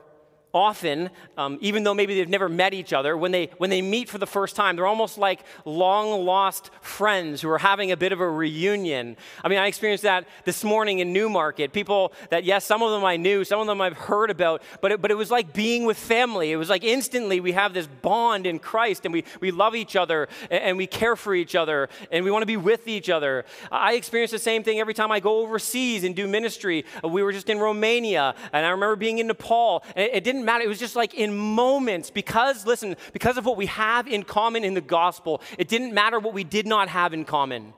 often, 0.55 1.11
um, 1.37 1.59
even 1.61 1.85
though 1.85 1.95
maybe 1.95 2.14
they've 2.14 2.28
never 2.28 2.49
met 2.49 2.73
each 2.73 2.93
other, 2.93 3.17
when 3.17 3.33
they, 3.33 3.50
when 3.59 3.71
they 3.71 3.83
meet 3.83 4.09
for 4.09 4.19
the 4.19 4.26
first 4.26 4.57
time, 4.57 4.76
they're 4.76 4.87
almost 4.87 5.19
like 5.19 5.45
long 5.64 6.25
lost 6.25 6.71
friends 6.81 7.43
who 7.43 7.50
are 7.50 7.59
having 7.59 7.93
a 7.93 7.97
bit 7.97 8.12
of 8.12 8.21
a 8.21 8.31
reunion. 8.31 9.17
I 9.45 9.49
mean, 9.49 9.59
I 9.59 9.67
experienced 9.67 10.05
that 10.05 10.26
this 10.45 10.64
morning 10.64 11.00
in 11.00 11.12
Newmarket. 11.12 11.73
People 11.73 12.12
that, 12.31 12.45
yes, 12.45 12.64
some 12.64 12.83
of 12.83 12.90
them 12.90 13.05
I 13.05 13.17
knew, 13.17 13.45
some 13.45 13.61
of 13.61 13.67
them 13.67 13.81
I've 13.81 13.97
heard 13.97 14.31
about, 14.31 14.62
but 14.81 14.93
it, 14.93 15.02
but 15.02 15.11
it 15.11 15.17
was 15.17 15.31
like 15.31 15.52
being 15.52 15.85
with 15.85 15.99
family. 15.99 16.50
It 16.50 16.57
was 16.57 16.71
like 16.71 16.85
instantly 16.85 17.40
we 17.40 17.52
have 17.52 17.75
this 17.75 17.87
bond 17.87 18.47
in 18.47 18.59
Christ 18.59 19.05
and 19.05 19.12
we, 19.12 19.25
we 19.40 19.50
love 19.50 19.75
each 19.75 19.97
other 19.97 20.28
and, 20.50 20.62
and 20.62 20.76
we 20.76 20.87
care 20.87 21.17
for 21.17 21.35
each 21.35 21.55
other 21.55 21.88
and 22.11 22.25
we 22.25 22.31
want 22.31 22.43
to 22.43 22.47
be 22.47 22.57
with 22.57 22.88
each 22.88 23.11
other. 23.11 23.45
I 23.71 23.95
experience 23.95 24.31
the 24.31 24.38
same 24.38 24.62
thing 24.62 24.81
every 24.81 24.95
time 24.95 25.11
I 25.12 25.21
go 25.21 25.40
overseas 25.40 26.05
and 26.05 26.17
do 26.17 26.26
ministry. 26.26 26.85
We 27.05 27.23
were 27.23 27.33
just 27.33 27.49
in 27.50 27.59
Romania 27.59 28.35
and 28.52 28.64
I 28.64 28.71
remember 28.71 28.97
being 28.97 29.19
in 29.19 29.26
Nepal. 29.26 29.85
And 29.95 30.07
it, 30.07 30.17
it 30.17 30.25
didn't 30.25 30.38
matter. 30.45 30.64
It 30.64 30.68
was 30.68 30.78
just 30.78 30.97
like 30.97 31.14
in 31.14 31.37
moments 31.37 32.11
because, 32.11 32.66
listen, 32.66 32.97
because 33.12 33.37
of 33.37 33.47
what 33.47 33.57
we 33.57 33.66
have 33.66 34.09
in 34.09 34.23
common 34.23 34.64
in 34.64 34.75
the 34.75 34.80
gospel, 34.80 35.40
it 35.59 35.68
didn't 35.68 35.95
matter 35.95 36.18
what 36.18 36.35
we 36.35 36.45
did 36.45 36.66
not 36.66 36.88
have 36.88 37.12
in 37.14 37.25
common. 37.25 37.73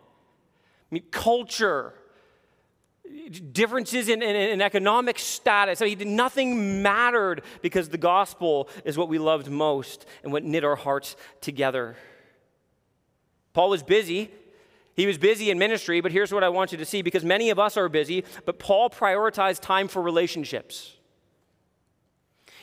I 0.91 0.95
mean, 0.95 1.05
culture, 1.11 1.95
differences 3.53 4.09
in, 4.09 4.23
in, 4.23 4.37
in, 4.37 4.61
economic 4.61 5.19
status. 5.19 5.83
I 5.83 5.87
mean, 5.87 6.17
nothing 6.17 6.83
mattered 6.83 7.43
because 7.63 7.89
the 7.89 7.99
gospel 7.99 8.69
is 8.85 8.97
what 8.97 9.09
we 9.09 9.19
loved 9.19 9.51
most 9.51 10.07
and 10.23 10.33
what 10.33 10.45
knit 10.45 10.65
our 10.65 10.77
hearts 10.77 11.17
together. 11.41 11.97
Paul 13.53 13.71
was 13.71 13.83
busy. 13.83 14.31
He 14.95 15.07
was 15.07 15.19
busy 15.19 15.51
in 15.51 15.59
ministry, 15.59 16.01
but 16.01 16.13
here's 16.13 16.33
what 16.33 16.45
I 16.45 16.49
want 16.49 16.73
you 16.73 16.79
to 16.79 16.85
see 16.85 17.03
because 17.03 17.25
many 17.25 17.51
of 17.51 17.59
us 17.59 17.77
are 17.77 17.89
busy, 17.89 18.25
but 18.45 18.59
Paul 18.59 18.91
prioritized 18.91 19.61
time 19.61 19.89
for 19.89 20.03
relationships. 20.03 20.97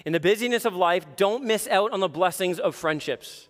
In 0.08 0.14
the 0.14 0.22
busyness 0.22 0.64
of 0.64 0.74
life, 0.74 1.06
don't 1.18 1.44
miss 1.44 1.68
out 1.68 1.92
on 1.92 2.00
the 2.00 2.08
blessings 2.08 2.60
of 2.60 2.76
friendships. 2.76 3.50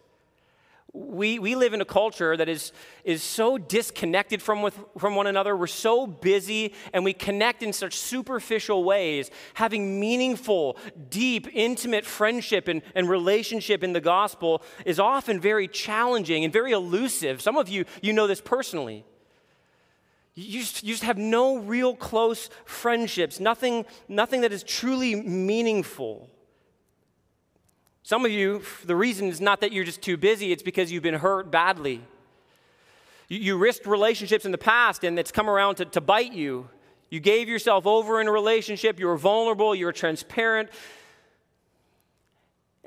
We, 0.92 1.38
we 1.38 1.54
live 1.54 1.76
in 1.76 1.82
a 1.82 1.86
culture 1.86 2.36
that 2.36 2.50
is, 2.50 2.72
is 3.04 3.22
so 3.22 3.60
disconnected 3.60 4.42
from, 4.42 4.64
with, 4.64 4.76
from 4.98 5.16
one 5.16 5.28
another. 5.28 5.56
We're 5.56 5.68
so 5.68 6.08
busy 6.08 6.74
and 6.94 7.06
we 7.06 7.14
connect 7.14 7.62
in 7.62 7.74
such 7.74 7.94
superficial 7.94 8.84
ways. 8.84 9.30
Having 9.54 10.00
meaningful, 10.00 10.78
deep, 11.12 11.48
intimate 11.54 12.06
friendship 12.06 12.68
and, 12.68 12.82
and 12.96 13.08
relationship 13.08 13.84
in 13.84 13.94
the 13.94 14.02
gospel 14.02 14.64
is 14.84 15.00
often 15.00 15.40
very 15.40 15.68
challenging 15.68 16.44
and 16.44 16.52
very 16.52 16.72
elusive. 16.72 17.40
Some 17.40 17.56
of 17.56 17.70
you, 17.70 17.86
you 18.02 18.14
know 18.14 18.26
this 18.26 18.42
personally. 18.42 19.06
You 20.34 20.62
just, 20.62 20.84
you 20.84 20.92
just 20.92 21.04
have 21.04 21.20
no 21.20 21.60
real 21.60 21.96
close 21.96 22.50
friendships, 22.66 23.40
nothing, 23.40 23.86
nothing 24.08 24.42
that 24.42 24.52
is 24.52 24.64
truly 24.64 25.14
meaningful. 25.14 26.32
Some 28.08 28.24
of 28.24 28.32
you, 28.32 28.62
the 28.86 28.96
reason 28.96 29.28
is 29.28 29.42
not 29.42 29.60
that 29.60 29.74
you're 29.74 29.84
just 29.84 30.02
too 30.02 30.16
busy, 30.16 30.54
it's 30.54 30.64
because 30.64 30.90
you've 30.94 31.04
been 31.04 31.16
hurt 31.16 31.52
badly. 31.52 32.02
You, 33.28 33.38
you 33.38 33.58
risked 33.58 33.86
relationships 33.86 34.46
in 34.46 34.54
the 34.54 34.58
past 34.58 35.04
and 35.04 35.20
it's 35.20 35.30
come 35.30 35.50
around 35.50 35.76
to, 35.76 35.86
to 35.88 36.00
bite 36.00 36.32
you. 36.32 36.70
You 37.10 37.20
gave 37.20 37.50
yourself 37.50 37.86
over 37.86 38.22
in 38.22 38.30
a 38.30 38.32
relationship, 38.32 38.98
you 38.98 39.08
were 39.08 39.18
vulnerable, 39.18 39.76
you 39.76 39.88
were 39.88 39.92
transparent, 39.92 40.70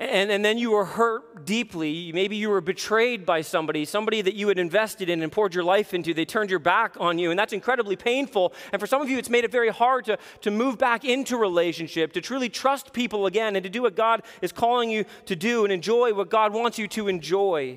and, 0.00 0.30
and 0.30 0.42
then 0.42 0.56
you 0.56 0.70
were 0.70 0.86
hurt 0.86 1.44
deeply. 1.44 2.10
Maybe 2.12 2.34
you 2.34 2.48
were 2.48 2.62
betrayed 2.62 3.26
by 3.26 3.42
somebody, 3.42 3.84
somebody 3.84 4.22
that 4.22 4.34
you 4.34 4.48
had 4.48 4.58
invested 4.58 5.10
in 5.10 5.22
and 5.22 5.30
poured 5.30 5.54
your 5.54 5.62
life 5.62 5.92
into. 5.92 6.14
They 6.14 6.24
turned 6.24 6.48
your 6.48 6.58
back 6.58 6.96
on 6.98 7.18
you, 7.18 7.30
and 7.30 7.38
that's 7.38 7.52
incredibly 7.52 7.96
painful. 7.96 8.54
And 8.72 8.80
for 8.80 8.86
some 8.86 9.02
of 9.02 9.10
you, 9.10 9.18
it's 9.18 9.28
made 9.28 9.44
it 9.44 9.52
very 9.52 9.68
hard 9.68 10.06
to, 10.06 10.18
to 10.40 10.50
move 10.50 10.78
back 10.78 11.04
into 11.04 11.36
relationship, 11.36 12.14
to 12.14 12.22
truly 12.22 12.48
trust 12.48 12.94
people 12.94 13.26
again, 13.26 13.56
and 13.56 13.62
to 13.62 13.68
do 13.68 13.82
what 13.82 13.94
God 13.94 14.22
is 14.40 14.52
calling 14.52 14.90
you 14.90 15.04
to 15.26 15.36
do 15.36 15.64
and 15.64 15.72
enjoy 15.72 16.14
what 16.14 16.30
God 16.30 16.54
wants 16.54 16.78
you 16.78 16.88
to 16.88 17.08
enjoy. 17.08 17.76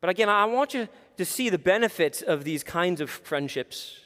But 0.00 0.10
again, 0.10 0.28
I 0.28 0.44
want 0.44 0.72
you 0.72 0.86
to 1.16 1.24
see 1.24 1.48
the 1.48 1.58
benefits 1.58 2.22
of 2.22 2.44
these 2.44 2.62
kinds 2.62 3.00
of 3.00 3.10
friendships. 3.10 3.98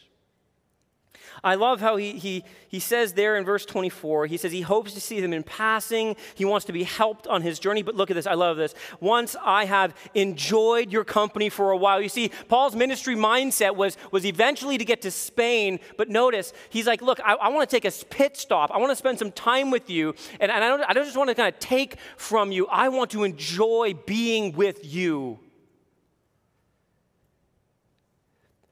I 1.45 1.57
love 1.57 1.81
how 1.81 1.97
he, 1.97 2.13
he, 2.13 2.45
he 2.69 2.79
says 2.79 3.15
there 3.15 3.37
in 3.37 3.45
verse 3.45 3.67
24, 3.67 4.27
he 4.27 4.37
says 4.37 4.53
he 4.53 4.61
hopes 4.61 4.95
to 4.95 5.01
see 5.01 5.21
them 5.21 5.33
in 5.33 5.43
passing. 5.43 6.15
He 6.37 6.45
wants 6.45 6.67
to 6.67 6.73
be 6.73 6.85
helped 6.85 7.27
on 7.27 7.43
his 7.43 7.59
journey. 7.59 7.83
But 7.83 7.97
look 7.97 8.11
at 8.11 8.15
this, 8.15 8.29
I 8.29 8.35
love 8.35 8.57
this. 8.57 8.75
Once 9.01 9.35
I 9.43 9.65
have 9.65 9.93
enjoyed 10.15 10.93
your 10.93 11.05
company 11.05 11.49
for 11.49 11.73
a 11.73 11.77
while. 11.77 12.01
You 12.01 12.09
see, 12.09 12.31
Paul's 12.47 12.77
ministry 12.77 13.17
mindset 13.17 13.75
was, 13.75 13.97
was 14.13 14.25
eventually 14.25 14.79
to 14.79 14.85
get 14.85 15.03
to 15.03 15.11
Spain. 15.11 15.81
But 15.97 16.09
notice, 16.09 16.53
he's 16.71 16.87
like, 16.87 17.03
look, 17.03 17.19
I, 17.25 17.35
I 17.35 17.49
want 17.49 17.69
to 17.69 17.77
take 17.77 17.85
a 17.85 18.05
pit 18.07 18.37
stop. 18.37 18.71
I 18.71 18.79
want 18.79 18.91
to 18.91 18.97
spend 18.97 19.19
some 19.19 19.33
time 19.33 19.73
with 19.73 19.91
you. 19.91 20.15
And, 20.39 20.53
and 20.53 20.63
I, 20.63 20.69
don't, 20.69 20.83
I 20.83 20.93
don't 20.93 21.05
just 21.05 21.17
want 21.17 21.29
to 21.31 21.35
kind 21.35 21.53
of 21.53 21.59
take 21.59 21.97
from 22.17 22.53
you, 22.53 22.69
I 22.69 22.89
want 22.89 23.11
to 23.13 23.25
enjoy 23.25 23.95
being 24.07 24.53
with 24.53 24.85
you. 24.85 25.41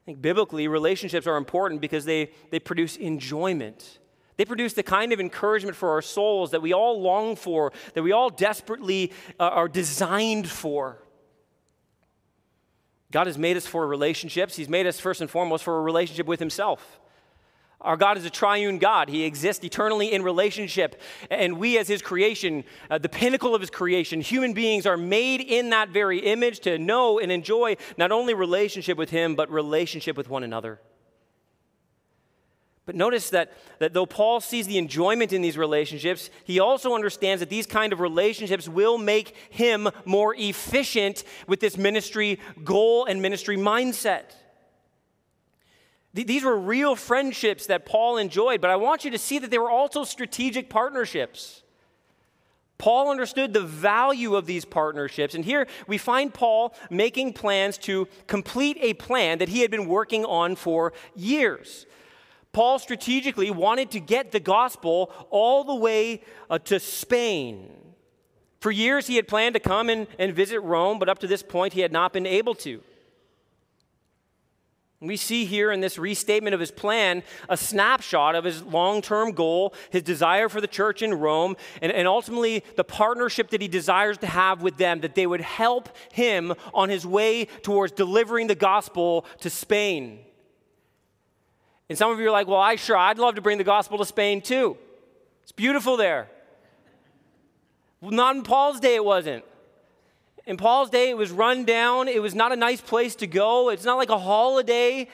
think 0.11 0.21
biblically, 0.21 0.67
relationships 0.67 1.25
are 1.25 1.37
important 1.37 1.79
because 1.79 2.05
they, 2.05 2.31
they 2.49 2.59
produce 2.59 2.97
enjoyment. 2.97 3.99
They 4.35 4.45
produce 4.45 4.73
the 4.73 4.83
kind 4.83 5.13
of 5.13 5.19
encouragement 5.19 5.75
for 5.77 5.91
our 5.91 6.01
souls 6.01 6.51
that 6.51 6.61
we 6.61 6.73
all 6.73 7.01
long 7.01 7.35
for, 7.35 7.71
that 7.93 8.03
we 8.03 8.11
all 8.11 8.29
desperately 8.29 9.13
uh, 9.39 9.43
are 9.43 9.69
designed 9.69 10.49
for. 10.49 10.97
God 13.11 13.27
has 13.27 13.37
made 13.37 13.57
us 13.57 13.67
for 13.67 13.85
relationships. 13.87 14.55
He's 14.55 14.69
made 14.69 14.87
us 14.87 14.99
first 14.99 15.21
and 15.21 15.29
foremost 15.29 15.63
for 15.63 15.77
a 15.77 15.81
relationship 15.81 16.27
with 16.27 16.39
Himself. 16.39 16.99
Our 17.81 17.97
God 17.97 18.17
is 18.17 18.25
a 18.25 18.29
triune 18.29 18.77
God. 18.77 19.09
He 19.09 19.23
exists 19.23 19.63
eternally 19.63 20.11
in 20.11 20.21
relationship. 20.21 21.01
And 21.29 21.57
we, 21.57 21.77
as 21.77 21.87
His 21.87 22.01
creation, 22.01 22.63
uh, 22.89 22.99
the 22.99 23.09
pinnacle 23.09 23.55
of 23.55 23.61
His 23.61 23.71
creation, 23.71 24.21
human 24.21 24.53
beings 24.53 24.85
are 24.85 24.97
made 24.97 25.41
in 25.41 25.71
that 25.71 25.89
very 25.89 26.19
image 26.19 26.59
to 26.61 26.77
know 26.77 27.19
and 27.19 27.31
enjoy 27.31 27.77
not 27.97 28.11
only 28.11 28.33
relationship 28.33 28.97
with 28.97 29.09
Him, 29.09 29.35
but 29.35 29.49
relationship 29.51 30.15
with 30.15 30.29
one 30.29 30.43
another. 30.43 30.79
But 32.85 32.95
notice 32.95 33.29
that, 33.29 33.53
that 33.79 33.93
though 33.93 34.07
Paul 34.07 34.41
sees 34.41 34.67
the 34.67 34.77
enjoyment 34.77 35.33
in 35.33 35.41
these 35.41 35.57
relationships, 35.57 36.29
he 36.43 36.59
also 36.59 36.95
understands 36.95 37.39
that 37.39 37.49
these 37.49 37.67
kind 37.67 37.93
of 37.93 37.99
relationships 37.99 38.67
will 38.67 38.97
make 38.97 39.35
him 39.49 39.87
more 40.03 40.35
efficient 40.35 41.23
with 41.47 41.59
this 41.59 41.77
ministry 41.77 42.39
goal 42.63 43.05
and 43.05 43.21
ministry 43.21 43.55
mindset. 43.55 44.33
These 46.13 46.43
were 46.43 46.57
real 46.57 46.95
friendships 46.95 47.67
that 47.67 47.85
Paul 47.85 48.17
enjoyed, 48.17 48.59
but 48.59 48.69
I 48.69 48.75
want 48.75 49.05
you 49.05 49.11
to 49.11 49.17
see 49.17 49.39
that 49.39 49.49
they 49.49 49.57
were 49.57 49.69
also 49.69 50.03
strategic 50.03 50.69
partnerships. 50.69 51.63
Paul 52.77 53.11
understood 53.11 53.53
the 53.53 53.61
value 53.61 54.35
of 54.35 54.47
these 54.47 54.65
partnerships. 54.65 55.35
And 55.35 55.45
here 55.45 55.67
we 55.87 55.99
find 55.99 56.33
Paul 56.33 56.73
making 56.89 57.33
plans 57.33 57.77
to 57.79 58.07
complete 58.25 58.77
a 58.81 58.95
plan 58.95 59.37
that 59.37 59.49
he 59.49 59.59
had 59.61 59.69
been 59.69 59.85
working 59.85 60.25
on 60.25 60.55
for 60.55 60.91
years. 61.15 61.85
Paul 62.53 62.79
strategically 62.79 63.51
wanted 63.51 63.91
to 63.91 63.99
get 63.99 64.31
the 64.31 64.39
gospel 64.39 65.13
all 65.29 65.63
the 65.63 65.75
way 65.75 66.21
uh, 66.49 66.57
to 66.59 66.79
Spain. 66.79 67.69
For 68.59 68.71
years, 68.71 69.07
he 69.07 69.15
had 69.15 69.27
planned 69.27 69.53
to 69.53 69.59
come 69.59 69.89
and, 69.89 70.07
and 70.19 70.35
visit 70.35 70.59
Rome, 70.59 70.99
but 70.99 71.07
up 71.07 71.19
to 71.19 71.27
this 71.27 71.43
point, 71.43 71.73
he 71.73 71.81
had 71.81 71.91
not 71.91 72.13
been 72.13 72.25
able 72.25 72.55
to. 72.55 72.81
We 75.01 75.17
see 75.17 75.45
here 75.45 75.71
in 75.71 75.81
this 75.81 75.97
restatement 75.97 76.53
of 76.53 76.59
his 76.59 76.69
plan 76.69 77.23
a 77.49 77.57
snapshot 77.57 78.35
of 78.35 78.43
his 78.43 78.61
long 78.61 79.01
term 79.01 79.31
goal, 79.31 79.73
his 79.89 80.03
desire 80.03 80.47
for 80.47 80.61
the 80.61 80.67
church 80.67 81.01
in 81.01 81.15
Rome, 81.15 81.57
and, 81.81 81.91
and, 81.91 82.07
ultimately 82.07 82.63
the 82.75 82.83
partnership 82.83 83.49
that 83.49 83.61
he 83.63 83.67
desires 83.67 84.19
to 84.19 84.27
have 84.27 84.61
with 84.61 84.77
them, 84.77 85.01
that 85.01 85.15
they 85.15 85.25
would 85.25 85.41
help 85.41 85.89
him 86.11 86.53
on 86.71 86.89
his 86.89 87.03
way 87.05 87.45
towards 87.63 87.93
delivering 87.93 88.45
the 88.45 88.53
gospel 88.53 89.25
to 89.39 89.49
Spain. 89.49 90.19
And 91.89 91.97
some 91.97 92.11
of 92.11 92.19
you 92.19 92.27
are 92.27 92.31
like, 92.31 92.47
well, 92.47 92.59
I 92.59 92.75
sure, 92.75 92.95
I'd 92.95 93.17
love 93.17 93.35
to 93.35 93.41
bring 93.41 93.57
the 93.57 93.63
gospel 93.63 93.97
to 93.97 94.05
Spain 94.05 94.39
too. 94.39 94.77
It's 95.41 95.51
beautiful 95.51 95.97
there. 95.97 96.29
Well, 98.01 98.11
not 98.11 98.35
in 98.35 98.43
Paul's 98.43 98.79
day, 98.79 98.95
it 98.95 99.03
wasn't. 99.03 99.45
In 100.45 100.57
Paul's 100.57 100.89
day, 100.89 101.09
it 101.09 101.17
was 101.17 101.31
run 101.31 101.65
down. 101.65 102.07
It 102.07 102.21
was 102.21 102.33
not 102.33 102.51
a 102.51 102.55
nice 102.55 102.81
place 102.81 103.15
to 103.15 103.27
go. 103.27 103.69
It's 103.69 103.85
not 103.85 103.97
like 103.97 104.09
a 104.09 104.17
holiday. 104.17 105.07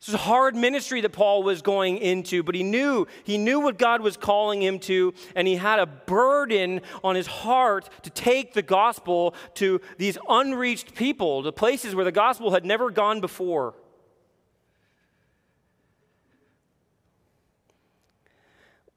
This 0.00 0.08
was 0.08 0.14
a 0.14 0.18
hard 0.18 0.54
ministry 0.54 1.00
that 1.00 1.12
Paul 1.12 1.42
was 1.42 1.62
going 1.62 1.98
into, 1.98 2.42
but 2.42 2.54
he 2.54 2.62
knew, 2.62 3.06
he 3.24 3.38
knew 3.38 3.60
what 3.60 3.78
God 3.78 4.02
was 4.02 4.16
calling 4.16 4.62
him 4.62 4.78
to, 4.80 5.14
and 5.34 5.48
he 5.48 5.56
had 5.56 5.78
a 5.78 5.86
burden 5.86 6.82
on 7.02 7.16
his 7.16 7.26
heart 7.26 7.88
to 8.02 8.10
take 8.10 8.52
the 8.52 8.62
gospel 8.62 9.34
to 9.54 9.80
these 9.98 10.18
unreached 10.28 10.94
people, 10.94 11.42
to 11.42 11.50
places 11.50 11.94
where 11.94 12.04
the 12.04 12.12
gospel 12.12 12.52
had 12.52 12.64
never 12.64 12.90
gone 12.90 13.20
before. 13.20 13.74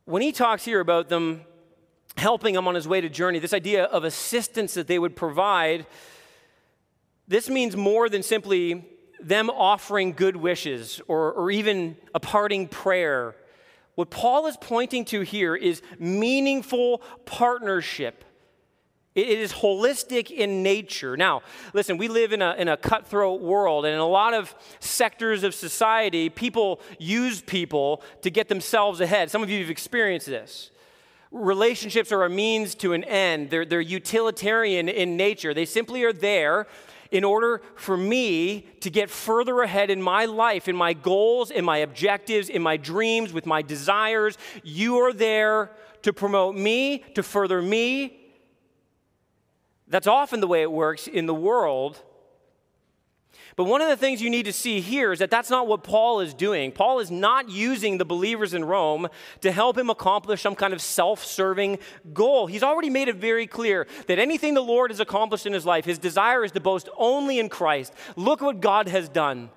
When 0.06 0.22
he 0.22 0.32
talks 0.32 0.66
here 0.66 0.80
about 0.80 1.08
them 1.08 1.42
helping 2.20 2.56
him 2.56 2.68
on 2.68 2.76
his 2.76 2.88
way 2.88 3.02
to 3.02 3.10
journey, 3.10 3.40
this 3.40 3.54
idea 3.54 3.86
of 3.86 4.04
assistance 4.04 4.76
that 4.76 4.88
they 4.88 5.00
would 5.00 5.16
provide, 5.16 5.86
this 7.28 7.50
means 7.50 7.76
more 7.76 8.10
than 8.10 8.22
simply 8.22 8.86
them 9.22 9.50
offering 9.50 10.14
good 10.14 10.36
wishes 10.36 11.02
or, 11.08 11.32
or 11.34 11.52
even 11.52 11.98
a 12.14 12.20
parting 12.20 12.68
prayer. 12.68 13.36
What 13.96 14.10
Paul 14.10 14.48
is 14.48 14.58
pointing 14.60 15.06
to 15.06 15.22
here 15.22 15.56
is 15.56 15.82
meaningful 15.98 17.02
partnership. 17.26 18.24
It 19.16 19.28
is 19.28 19.52
holistic 19.52 20.32
in 20.32 20.64
nature. 20.64 21.18
Now, 21.18 21.42
listen, 21.74 21.98
we 21.98 22.08
live 22.08 22.32
in 22.32 22.42
a, 22.42 22.54
in 22.58 22.70
a 22.70 22.78
cutthroat 22.78 23.42
world, 23.42 23.86
and 23.86 23.94
in 23.94 24.00
a 24.00 24.08
lot 24.08 24.34
of 24.34 24.56
sectors 24.80 25.44
of 25.44 25.54
society, 25.54 26.30
people 26.30 26.80
use 26.98 27.42
people 27.42 28.02
to 28.22 28.30
get 28.30 28.48
themselves 28.48 29.02
ahead. 29.02 29.30
Some 29.30 29.44
of 29.44 29.50
you 29.50 29.60
have 29.62 29.70
experienced 29.70 30.28
this. 30.28 30.72
Relationships 31.32 32.12
are 32.12 32.24
a 32.24 32.30
means 32.30 32.74
to 32.76 32.94
an 32.94 33.04
end, 33.04 33.50
they're, 33.50 33.66
they're 33.66 33.82
utilitarian 33.82 34.90
in 34.90 35.16
nature. 35.16 35.54
They 35.54 35.66
simply 35.66 36.04
are 36.04 36.14
there 36.14 36.66
in 37.12 37.24
order 37.24 37.62
for 37.76 37.98
me 37.98 38.62
to 38.82 38.90
get 38.90 39.10
further 39.10 39.62
ahead 39.62 39.90
in 39.90 40.02
my 40.02 40.26
life, 40.26 40.68
in 40.68 40.76
my 40.76 40.94
goals, 40.94 41.52
in 41.52 41.66
my 41.66 41.78
objectives, 41.78 42.50
in 42.50 42.62
my 42.62 42.78
dreams, 42.78 43.34
with 43.34 43.46
my 43.46 43.62
desires. 43.62 44.38
You 44.64 44.98
are 44.98 45.14
there 45.14 45.72
to 46.04 46.14
promote 46.14 46.56
me, 46.56 47.00
to 47.16 47.24
further 47.24 47.62
me. 47.62 48.20
That's 49.88 50.08
often 50.08 50.40
the 50.40 50.48
way 50.48 50.62
it 50.62 50.72
works 50.72 51.08
in 51.08 51.26
the 51.26 51.34
world. 51.34 52.02
But 53.56 53.66
one 53.66 53.82
of 53.82 53.90
the 53.90 53.98
things 53.98 54.22
you 54.22 54.30
need 54.30 54.46
to 54.46 54.54
see 54.54 54.80
here 54.80 55.12
is 55.12 55.20
that 55.20 55.30
that's 55.30 55.50
not 55.50 55.68
what 55.68 55.84
Paul 55.84 56.22
is 56.22 56.34
doing. 56.34 56.72
Paul 56.72 57.00
is 57.00 57.12
not 57.12 57.50
using 57.50 57.98
the 57.98 58.06
believers 58.06 58.54
in 58.54 58.64
Rome 58.64 59.08
to 59.42 59.52
help 59.52 59.78
him 59.78 59.90
accomplish 59.90 60.42
some 60.42 60.56
kind 60.56 60.74
of 60.74 60.82
self 60.82 61.24
serving 61.24 61.80
goal. 62.14 62.48
He's 62.48 62.64
already 62.64 62.90
made 62.90 63.08
it 63.08 63.18
very 63.18 63.48
clear 63.48 63.88
that 64.08 64.20
anything 64.20 64.54
the 64.54 64.62
Lord 64.62 64.92
has 64.92 65.00
accomplished 65.00 65.46
in 65.46 65.54
his 65.54 65.66
life, 65.66 65.86
his 65.86 66.00
desire 66.00 66.44
is 66.44 66.52
to 66.54 66.60
boast 66.60 66.90
only 66.98 67.40
in 67.40 67.50
Christ. 67.50 67.94
Look 68.16 68.42
what 68.42 68.62
God 68.62 68.88
has 68.88 69.10
done. 69.10 69.50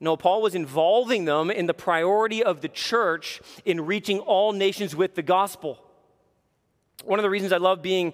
No, 0.00 0.16
Paul 0.16 0.42
was 0.42 0.54
involving 0.54 1.24
them 1.24 1.50
in 1.50 1.66
the 1.66 1.72
priority 1.72 2.42
of 2.42 2.60
the 2.60 2.68
church 2.68 3.40
in 3.64 3.86
reaching 3.86 4.18
all 4.18 4.52
nations 4.52 4.94
with 4.94 5.14
the 5.14 5.22
gospel. 5.22 5.78
One 7.04 7.18
of 7.18 7.22
the 7.22 7.30
reasons 7.30 7.52
I 7.52 7.56
love 7.56 7.80
being 7.80 8.12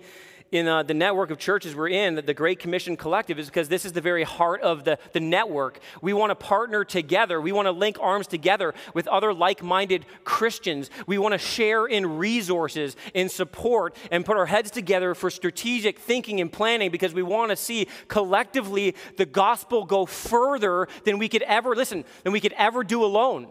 in 0.53 0.67
uh, 0.67 0.83
the 0.83 0.95
network 0.95 1.31
of 1.31 1.39
churches 1.39 1.75
we're 1.75 1.89
in, 1.89 2.17
the 2.17 2.35
Great 2.35 2.59
Commission 2.59 2.97
Collective, 2.97 3.39
is 3.39 3.47
because 3.47 3.69
this 3.69 3.85
is 3.85 3.93
the 3.93 4.01
very 4.01 4.25
heart 4.25 4.61
of 4.63 4.85
the, 4.85 4.99
the 5.13 5.21
network. 5.21 5.79
We 6.03 6.13
want 6.13 6.31
to 6.31 6.35
partner 6.35 6.85
together. 6.85 7.41
We 7.41 7.53
want 7.53 7.67
to 7.67 7.73
link 7.73 7.99
arms 8.01 8.27
together 8.27 8.75
with 8.93 9.07
other 9.09 9.33
like 9.33 9.63
minded 9.63 10.07
Christians. 10.25 10.91
We 11.07 11.19
want 11.19 11.33
to 11.33 11.39
share 11.39 11.87
in 11.87 12.19
resources, 12.19 12.97
in 13.15 13.29
support, 13.29 13.95
and 14.11 14.25
put 14.25 14.37
our 14.37 14.47
heads 14.47 14.71
together 14.71 15.15
for 15.15 15.31
strategic 15.31 15.99
thinking 15.99 16.41
and 16.41 16.53
planning 16.53 16.91
because 16.91 17.15
we 17.15 17.23
want 17.23 17.51
to 17.51 17.57
see 17.57 17.87
collectively 18.09 18.97
the 19.17 19.27
gospel 19.27 19.85
go 19.85 20.07
further 20.07 20.89
than 21.05 21.19
we 21.19 21.29
could 21.29 21.43
ever, 21.43 21.77
listen, 21.77 22.05
than 22.25 22.33
we 22.33 22.41
could 22.41 22.55
ever 22.55 22.83
do 22.83 23.05
alone. 23.05 23.47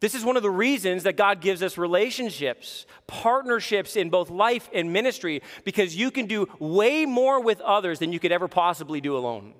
This 0.00 0.14
is 0.14 0.24
one 0.24 0.38
of 0.38 0.42
the 0.42 0.50
reasons 0.50 1.02
that 1.02 1.16
God 1.16 1.42
gives 1.42 1.62
us 1.62 1.76
relationships, 1.76 2.86
partnerships 3.06 3.96
in 3.96 4.08
both 4.08 4.30
life 4.30 4.70
and 4.72 4.94
ministry, 4.94 5.42
because 5.62 5.94
you 5.94 6.10
can 6.10 6.24
do 6.24 6.48
way 6.58 7.04
more 7.04 7.42
with 7.42 7.60
others 7.60 7.98
than 7.98 8.10
you 8.10 8.18
could 8.18 8.32
ever 8.32 8.48
possibly 8.48 9.02
do 9.02 9.14
alone. 9.14 9.52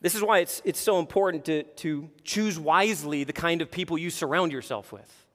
This 0.00 0.14
is 0.14 0.22
why 0.22 0.38
it's, 0.38 0.62
it's 0.64 0.80
so 0.80 1.00
important 1.00 1.44
to, 1.46 1.64
to 1.64 2.08
choose 2.24 2.58
wisely 2.58 3.24
the 3.24 3.32
kind 3.32 3.60
of 3.60 3.70
people 3.70 3.98
you 3.98 4.10
surround 4.10 4.52
yourself 4.52 4.90
with. 4.90 5.26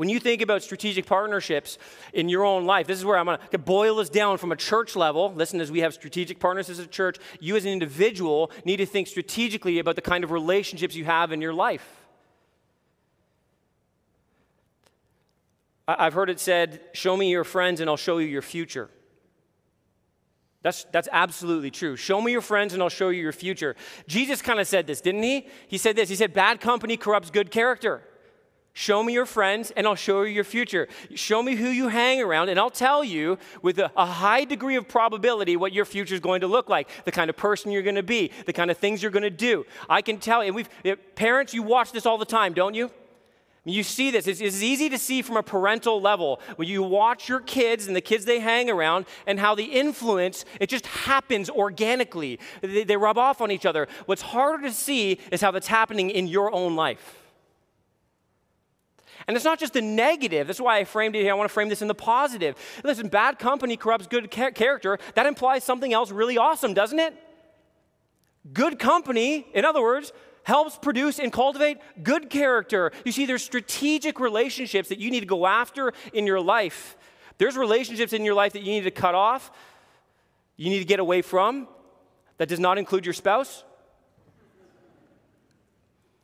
When 0.00 0.08
you 0.08 0.18
think 0.18 0.40
about 0.40 0.62
strategic 0.62 1.04
partnerships 1.04 1.76
in 2.14 2.30
your 2.30 2.42
own 2.42 2.64
life, 2.64 2.86
this 2.86 2.98
is 2.98 3.04
where 3.04 3.18
I'm 3.18 3.26
going 3.26 3.38
to 3.50 3.58
boil 3.58 3.96
this 3.96 4.08
down 4.08 4.38
from 4.38 4.50
a 4.50 4.56
church 4.56 4.96
level. 4.96 5.30
Listen, 5.34 5.60
as 5.60 5.70
we 5.70 5.80
have 5.80 5.92
strategic 5.92 6.40
partners 6.40 6.70
as 6.70 6.78
a 6.78 6.86
church, 6.86 7.18
you 7.38 7.54
as 7.54 7.66
an 7.66 7.72
individual 7.72 8.50
need 8.64 8.78
to 8.78 8.86
think 8.86 9.08
strategically 9.08 9.78
about 9.78 9.96
the 9.96 10.00
kind 10.00 10.24
of 10.24 10.30
relationships 10.30 10.94
you 10.94 11.04
have 11.04 11.32
in 11.32 11.42
your 11.42 11.52
life. 11.52 11.86
I've 15.86 16.14
heard 16.14 16.30
it 16.30 16.40
said, 16.40 16.80
Show 16.94 17.14
me 17.14 17.30
your 17.30 17.44
friends 17.44 17.82
and 17.82 17.90
I'll 17.90 17.98
show 17.98 18.16
you 18.16 18.26
your 18.26 18.40
future. 18.40 18.88
That's, 20.62 20.84
that's 20.92 21.10
absolutely 21.12 21.70
true. 21.70 21.96
Show 21.96 22.22
me 22.22 22.32
your 22.32 22.40
friends 22.40 22.72
and 22.72 22.82
I'll 22.82 22.88
show 22.88 23.10
you 23.10 23.20
your 23.20 23.32
future. 23.32 23.76
Jesus 24.06 24.40
kind 24.40 24.60
of 24.60 24.66
said 24.66 24.86
this, 24.86 25.02
didn't 25.02 25.24
he? 25.24 25.46
He 25.68 25.76
said 25.76 25.94
this 25.94 26.08
He 26.08 26.16
said, 26.16 26.32
Bad 26.32 26.58
company 26.58 26.96
corrupts 26.96 27.28
good 27.28 27.50
character. 27.50 28.02
Show 28.80 29.02
me 29.02 29.12
your 29.12 29.26
friends, 29.26 29.70
and 29.72 29.86
I'll 29.86 29.94
show 29.94 30.22
you 30.22 30.32
your 30.32 30.42
future. 30.42 30.88
Show 31.14 31.42
me 31.42 31.54
who 31.54 31.68
you 31.68 31.88
hang 31.88 32.22
around, 32.22 32.48
and 32.48 32.58
I'll 32.58 32.70
tell 32.70 33.04
you 33.04 33.36
with 33.60 33.78
a, 33.78 33.92
a 33.94 34.06
high 34.06 34.44
degree 34.44 34.76
of 34.76 34.88
probability 34.88 35.54
what 35.54 35.74
your 35.74 35.84
future 35.84 36.14
is 36.14 36.20
going 36.20 36.40
to 36.40 36.46
look 36.46 36.70
like, 36.70 36.88
the 37.04 37.12
kind 37.12 37.28
of 37.28 37.36
person 37.36 37.70
you're 37.70 37.82
going 37.82 37.96
to 37.96 38.02
be, 38.02 38.30
the 38.46 38.54
kind 38.54 38.70
of 38.70 38.78
things 38.78 39.02
you're 39.02 39.12
going 39.12 39.22
to 39.22 39.28
do. 39.28 39.66
I 39.90 40.00
can 40.00 40.16
tell 40.16 40.42
you, 40.42 40.46
and 40.46 40.56
we've, 40.56 40.68
eh, 40.86 40.94
parents, 41.14 41.52
you 41.52 41.62
watch 41.62 41.92
this 41.92 42.06
all 42.06 42.16
the 42.16 42.24
time, 42.24 42.54
don't 42.54 42.72
you? 42.72 42.90
You 43.66 43.82
see 43.82 44.10
this. 44.10 44.26
It's, 44.26 44.40
it's, 44.40 44.62
easy 44.62 44.88
to 44.88 44.96
see 44.96 45.20
from 45.20 45.36
a 45.36 45.42
parental 45.42 46.00
level 46.00 46.40
when 46.56 46.66
you 46.66 46.82
watch 46.82 47.28
your 47.28 47.40
kids 47.40 47.86
and 47.86 47.94
the 47.94 48.00
kids 48.00 48.24
they 48.24 48.40
hang 48.40 48.70
around 48.70 49.04
and 49.26 49.38
how 49.38 49.54
the 49.54 49.64
influence, 49.64 50.46
it 50.58 50.70
just 50.70 50.86
happens 50.86 51.50
organically. 51.50 52.40
They, 52.62 52.84
they 52.84 52.96
rub 52.96 53.18
off 53.18 53.42
on 53.42 53.50
each 53.50 53.66
other. 53.66 53.88
What's 54.06 54.22
harder 54.22 54.62
to 54.62 54.72
see 54.72 55.18
is 55.30 55.42
how 55.42 55.50
that's 55.50 55.66
happening 55.66 56.08
in 56.08 56.26
your 56.26 56.50
own 56.54 56.76
life. 56.76 57.19
And 59.30 59.36
it's 59.36 59.44
not 59.44 59.60
just 59.60 59.74
the 59.74 59.80
negative. 59.80 60.48
That's 60.48 60.60
why 60.60 60.78
I 60.78 60.84
framed 60.84 61.14
it 61.14 61.22
here. 61.22 61.30
I 61.30 61.34
want 61.34 61.48
to 61.48 61.54
frame 61.54 61.68
this 61.68 61.82
in 61.82 61.86
the 61.86 61.94
positive. 61.94 62.56
Listen, 62.82 63.06
bad 63.06 63.38
company 63.38 63.76
corrupts 63.76 64.08
good 64.08 64.28
character. 64.28 64.98
That 65.14 65.26
implies 65.26 65.62
something 65.62 65.92
else 65.92 66.10
really 66.10 66.36
awesome, 66.36 66.74
doesn't 66.74 66.98
it? 66.98 67.14
Good 68.52 68.80
company, 68.80 69.46
in 69.54 69.64
other 69.64 69.82
words, 69.82 70.12
helps 70.42 70.76
produce 70.78 71.20
and 71.20 71.32
cultivate 71.32 71.78
good 72.02 72.28
character. 72.28 72.90
You 73.04 73.12
see, 73.12 73.24
there's 73.24 73.44
strategic 73.44 74.18
relationships 74.18 74.88
that 74.88 74.98
you 74.98 75.12
need 75.12 75.20
to 75.20 75.26
go 75.26 75.46
after 75.46 75.92
in 76.12 76.26
your 76.26 76.40
life. 76.40 76.96
There's 77.38 77.56
relationships 77.56 78.12
in 78.12 78.24
your 78.24 78.34
life 78.34 78.54
that 78.54 78.62
you 78.62 78.72
need 78.72 78.82
to 78.82 78.90
cut 78.90 79.14
off, 79.14 79.52
you 80.56 80.70
need 80.70 80.80
to 80.80 80.84
get 80.84 80.98
away 80.98 81.22
from. 81.22 81.68
That 82.38 82.48
does 82.48 82.58
not 82.58 82.78
include 82.78 83.06
your 83.06 83.14
spouse. 83.14 83.62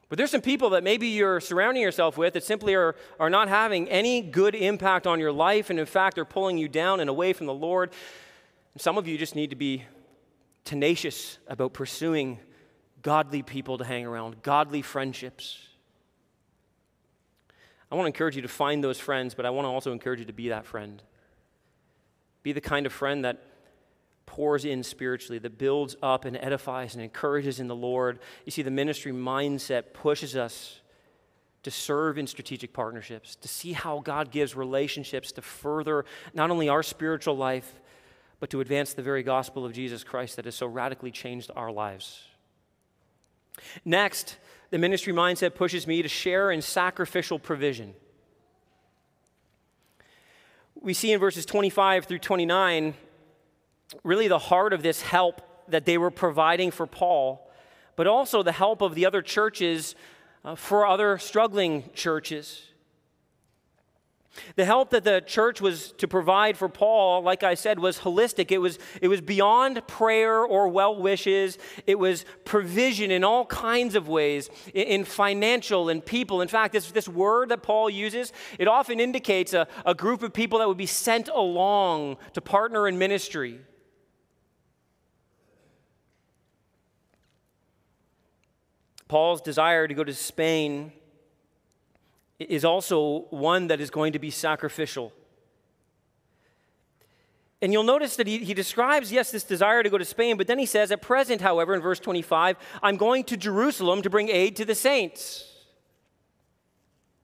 But 0.08 0.18
there's 0.18 0.30
some 0.30 0.40
people 0.40 0.70
that 0.70 0.84
maybe 0.84 1.08
you're 1.08 1.40
surrounding 1.40 1.82
yourself 1.82 2.16
with 2.16 2.34
that 2.34 2.44
simply 2.44 2.74
are, 2.74 2.94
are 3.18 3.30
not 3.30 3.48
having 3.48 3.88
any 3.88 4.20
good 4.20 4.54
impact 4.54 5.06
on 5.06 5.18
your 5.18 5.32
life, 5.32 5.68
and 5.68 5.80
in 5.80 5.86
fact, 5.86 6.14
they're 6.14 6.24
pulling 6.24 6.58
you 6.58 6.68
down 6.68 7.00
and 7.00 7.10
away 7.10 7.32
from 7.32 7.46
the 7.46 7.54
Lord. 7.54 7.90
Some 8.76 8.98
of 8.98 9.08
you 9.08 9.18
just 9.18 9.34
need 9.34 9.50
to 9.50 9.56
be 9.56 9.84
tenacious 10.64 11.38
about 11.48 11.72
pursuing 11.72 12.38
godly 13.02 13.42
people 13.42 13.78
to 13.78 13.84
hang 13.84 14.06
around, 14.06 14.42
godly 14.42 14.82
friendships. 14.82 15.58
I 17.90 17.94
want 17.94 18.04
to 18.04 18.08
encourage 18.08 18.36
you 18.36 18.42
to 18.42 18.48
find 18.48 18.82
those 18.82 18.98
friends, 18.98 19.34
but 19.34 19.46
I 19.46 19.50
want 19.50 19.64
to 19.64 19.70
also 19.70 19.92
encourage 19.92 20.18
you 20.20 20.24
to 20.26 20.32
be 20.32 20.48
that 20.50 20.66
friend. 20.66 21.02
Be 22.42 22.52
the 22.52 22.60
kind 22.60 22.86
of 22.86 22.92
friend 22.92 23.24
that 23.24 23.42
pours 24.36 24.66
in 24.66 24.82
spiritually, 24.82 25.38
that 25.38 25.56
builds 25.56 25.96
up 26.02 26.26
and 26.26 26.36
edifies 26.36 26.94
and 26.94 27.02
encourages 27.02 27.58
in 27.58 27.68
the 27.68 27.74
Lord. 27.74 28.18
You 28.44 28.52
see, 28.52 28.60
the 28.60 28.70
ministry 28.70 29.10
mindset 29.10 29.94
pushes 29.94 30.36
us 30.36 30.80
to 31.62 31.70
serve 31.70 32.18
in 32.18 32.26
strategic 32.26 32.74
partnerships, 32.74 33.34
to 33.36 33.48
see 33.48 33.72
how 33.72 34.00
God 34.00 34.30
gives 34.30 34.54
relationships 34.54 35.32
to 35.32 35.40
further 35.40 36.04
not 36.34 36.50
only 36.50 36.68
our 36.68 36.82
spiritual 36.82 37.34
life, 37.34 37.80
but 38.38 38.50
to 38.50 38.60
advance 38.60 38.92
the 38.92 39.00
very 39.00 39.22
gospel 39.22 39.64
of 39.64 39.72
Jesus 39.72 40.04
Christ 40.04 40.36
that 40.36 40.44
has 40.44 40.54
so 40.54 40.66
radically 40.66 41.10
changed 41.10 41.50
our 41.56 41.72
lives. 41.72 42.22
Next, 43.86 44.36
the 44.68 44.76
ministry 44.76 45.14
mindset 45.14 45.54
pushes 45.54 45.86
me 45.86 46.02
to 46.02 46.08
share 46.08 46.50
in 46.50 46.60
sacrificial 46.60 47.38
provision. 47.38 47.94
We 50.78 50.92
see 50.92 51.14
in 51.14 51.20
verses 51.20 51.46
25 51.46 52.04
through 52.04 52.18
29 52.18 52.92
really 54.02 54.28
the 54.28 54.38
heart 54.38 54.72
of 54.72 54.82
this 54.82 55.02
help 55.02 55.42
that 55.68 55.84
they 55.84 55.98
were 55.98 56.10
providing 56.10 56.70
for 56.70 56.86
Paul, 56.86 57.50
but 57.96 58.06
also 58.06 58.42
the 58.42 58.52
help 58.52 58.80
of 58.80 58.94
the 58.94 59.06
other 59.06 59.22
churches 59.22 59.94
uh, 60.44 60.54
for 60.54 60.86
other 60.86 61.18
struggling 61.18 61.84
churches. 61.94 62.62
The 64.56 64.64
help 64.64 64.90
that 64.90 65.04
the 65.04 65.22
church 65.26 65.60
was 65.60 65.92
to 65.92 66.06
provide 66.06 66.56
for 66.56 66.68
Paul, 66.68 67.22
like 67.22 67.42
I 67.42 67.54
said, 67.54 67.78
was 67.78 68.00
holistic. 68.00 68.50
It 68.50 68.58
was, 68.58 68.78
it 69.00 69.08
was 69.08 69.20
beyond 69.20 69.86
prayer 69.86 70.44
or 70.44 70.68
well 70.68 70.94
wishes. 70.94 71.58
It 71.86 71.98
was 71.98 72.24
provision 72.44 73.10
in 73.10 73.24
all 73.24 73.46
kinds 73.46 73.94
of 73.94 74.08
ways, 74.08 74.50
in, 74.74 74.86
in 74.86 75.04
financial 75.04 75.88
and 75.88 76.04
people. 76.04 76.42
In 76.42 76.48
fact, 76.48 76.74
this, 76.74 76.90
this 76.90 77.08
word 77.08 77.48
that 77.48 77.62
Paul 77.62 77.88
uses, 77.88 78.32
it 78.58 78.68
often 78.68 79.00
indicates 79.00 79.54
a, 79.54 79.66
a 79.84 79.94
group 79.94 80.22
of 80.22 80.32
people 80.32 80.58
that 80.58 80.68
would 80.68 80.76
be 80.76 80.86
sent 80.86 81.28
along 81.28 82.18
to 82.34 82.40
partner 82.40 82.86
in 82.88 82.98
ministry. 82.98 83.60
Paul's 89.08 89.40
desire 89.40 89.86
to 89.86 89.94
go 89.94 90.04
to 90.04 90.14
Spain 90.14 90.92
is 92.38 92.64
also 92.64 93.26
one 93.30 93.68
that 93.68 93.80
is 93.80 93.90
going 93.90 94.12
to 94.12 94.18
be 94.18 94.30
sacrificial. 94.30 95.12
And 97.62 97.72
you'll 97.72 97.84
notice 97.84 98.16
that 98.16 98.26
he, 98.26 98.38
he 98.38 98.52
describes, 98.52 99.10
yes, 99.10 99.30
this 99.30 99.44
desire 99.44 99.82
to 99.82 99.88
go 99.88 99.96
to 99.96 100.04
Spain, 100.04 100.36
but 100.36 100.46
then 100.46 100.58
he 100.58 100.66
says, 100.66 100.92
At 100.92 101.00
present, 101.00 101.40
however, 101.40 101.74
in 101.74 101.80
verse 101.80 101.98
25, 101.98 102.56
I'm 102.82 102.96
going 102.96 103.24
to 103.24 103.36
Jerusalem 103.36 104.02
to 104.02 104.10
bring 104.10 104.28
aid 104.28 104.56
to 104.56 104.64
the 104.64 104.74
saints. 104.74 105.52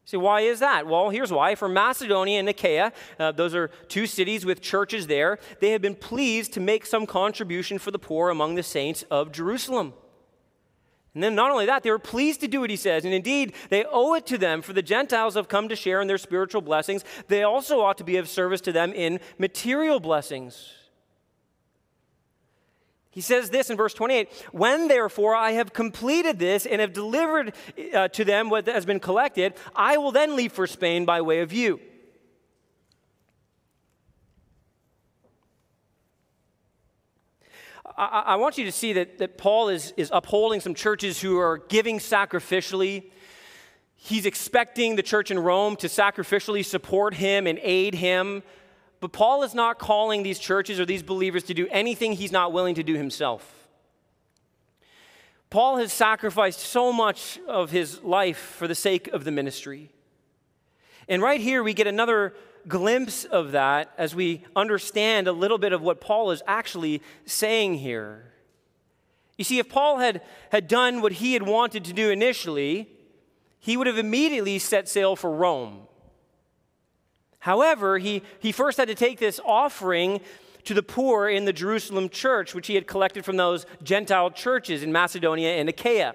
See, 0.05 0.17
why 0.17 0.41
is 0.41 0.61
that? 0.61 0.87
Well, 0.87 1.11
here's 1.11 1.33
why. 1.33 1.55
For 1.55 1.69
Macedonia 1.69 2.41
and 2.41 2.49
Achaia, 2.49 2.93
uh, 3.19 3.33
those 3.33 3.55
are 3.55 3.69
two 3.89 4.07
cities 4.07 4.45
with 4.45 4.61
churches 4.61 5.07
there, 5.07 5.39
they 5.61 5.71
have 5.71 5.83
been 5.83 5.95
pleased 5.95 6.55
to 6.55 6.61
make 6.61 6.87
some 6.87 7.07
contribution 7.07 7.79
for 7.79 7.91
the 7.91 7.99
poor 7.99 8.31
among 8.31 8.55
the 8.55 8.63
saints 8.63 9.05
of 9.11 9.33
Jerusalem. 9.33 9.93
And 11.15 11.23
then 11.23 11.35
not 11.35 11.51
only 11.51 11.67
that, 11.67 11.83
they 11.83 11.91
were 11.91 11.99
pleased 11.99 12.41
to 12.41 12.49
do 12.49 12.61
what 12.61 12.71
he 12.71 12.77
says. 12.77 13.05
And 13.05 13.13
indeed, 13.13 13.53
they 13.69 13.85
owe 13.85 14.15
it 14.15 14.27
to 14.27 14.39
them, 14.39 14.63
for 14.63 14.73
the 14.73 14.83
Gentiles 14.83 15.35
have 15.35 15.49
come 15.49 15.69
to 15.69 15.77
share 15.77 16.01
in 16.01 16.09
their 16.09 16.19
spiritual 16.19 16.63
blessings. 16.63 17.05
They 17.29 17.43
also 17.43 17.81
ought 17.81 17.99
to 17.99 18.05
be 18.05 18.17
of 18.17 18.29
service 18.29 18.63
to 18.63 18.73
them 18.73 18.93
in 18.95 19.21
material 19.39 20.01
blessings. 20.01 20.73
He 23.11 23.21
says 23.21 23.51
this 23.51 23.69
in 23.69 23.77
verse 23.77 23.93
28 23.93 24.33
When 24.53 24.89
therefore 24.89 25.35
I 25.35 25.53
have 25.53 25.75
completed 25.75 26.39
this 26.39 26.65
and 26.65 26.81
have 26.81 26.95
delivered 26.95 27.55
uh, 27.93 28.09
to 28.09 28.25
them 28.25 28.49
what 28.49 28.67
has 28.67 28.87
been 28.87 29.01
collected, 29.01 29.53
I 29.77 29.99
will 29.99 30.13
then 30.13 30.35
leave 30.35 30.53
for 30.53 30.67
Spain 30.67 31.05
by 31.05 31.21
way 31.21 31.41
of 31.41 31.53
you. 31.53 31.79
I, 37.97 38.23
I 38.27 38.37
want 38.37 38.59
you 38.59 38.65
to 38.65 38.73
see 38.73 38.93
that, 38.95 39.19
that 39.19 39.39
Paul 39.39 39.69
is, 39.69 39.93
is 39.97 40.11
upholding 40.13 40.61
some 40.61 40.75
churches 40.75 41.21
who 41.21 41.39
are 41.39 41.59
giving 41.69 41.99
sacrificially. 41.99 43.11
He's 43.95 44.27
expecting 44.27 44.97
the 44.97 45.03
church 45.03 45.31
in 45.31 45.39
Rome 45.39 45.77
to 45.77 45.87
sacrificially 45.87 46.65
support 46.65 47.15
him 47.15 47.47
and 47.47 47.59
aid 47.63 47.95
him. 47.95 48.43
But 49.01 49.13
Paul 49.13 49.43
is 49.43 49.55
not 49.55 49.79
calling 49.79 50.23
these 50.23 50.39
churches 50.39 50.79
or 50.79 50.87
these 50.87 51.03
believers 51.03 51.43
to 51.45 51.55
do 51.55 51.67
anything 51.71 52.13
he's 52.13 52.33
not 52.33 52.53
willing 52.53 52.77
to 52.77 52.83
do 52.83 52.95
himself. 52.95 53.69
Paul 55.51 55.77
has 55.77 55.93
sacrificed 55.93 56.61
so 56.61 56.93
much 56.93 57.39
of 57.47 57.71
his 57.71 58.03
life 58.03 58.39
for 58.39 58.67
the 58.67 58.75
sake 58.75 59.09
of 59.09 59.25
the 59.25 59.31
ministry. 59.31 59.91
And 61.09 61.21
right 61.21 61.41
here, 61.41 61.63
we 61.63 61.75
get 61.75 61.87
another 61.87 62.35
glimpse 62.69 63.25
of 63.25 63.53
that 63.53 63.93
as 63.99 64.15
we 64.15 64.45
understand 64.55 65.29
a 65.29 65.33
little 65.33 65.59
bit 65.59 65.73
of 65.73 65.83
what 65.83 66.01
Paul 66.01 66.31
is 66.31 66.43
actually 66.47 67.03
saying 67.27 67.75
here. 67.75 68.33
You 69.39 69.45
see, 69.45 69.59
if 69.59 69.69
Paul 69.69 69.99
had, 69.99 70.23
had 70.51 70.69
done 70.69 71.01
what 71.01 71.13
he 71.13 71.33
had 71.33 71.43
wanted 71.43 71.85
to 71.87 71.93
do 71.93 72.11
initially, 72.11 72.89
he 73.59 73.77
would 73.77 73.87
have 73.87 73.99
immediately 73.99 74.59
set 74.59 74.89
sail 74.89 75.17
for 75.17 75.31
Rome. 75.31 75.87
However, 77.41 77.99
he, 77.99 78.23
he 78.39 78.53
first 78.53 78.79
had 78.79 78.89
to 78.89 78.95
take 78.95 79.19
this 79.19 79.41
offering 79.45 80.21
to 80.65 80.75
the 80.75 80.83
poor 80.83 81.29
in 81.29 81.45
the 81.45 81.53
Jerusalem 81.53 82.09
church, 82.09 82.55
which 82.55 82.69
he 82.69 82.77
had 82.77 82.87
collected 82.87 83.25
from 83.25 83.37
those 83.37 83.67
Gentile 83.83 84.31
churches 84.31 84.83
in 84.83 84.93
Macedonia 84.93 85.57
and 85.57 85.69
Achaia. 85.69 86.15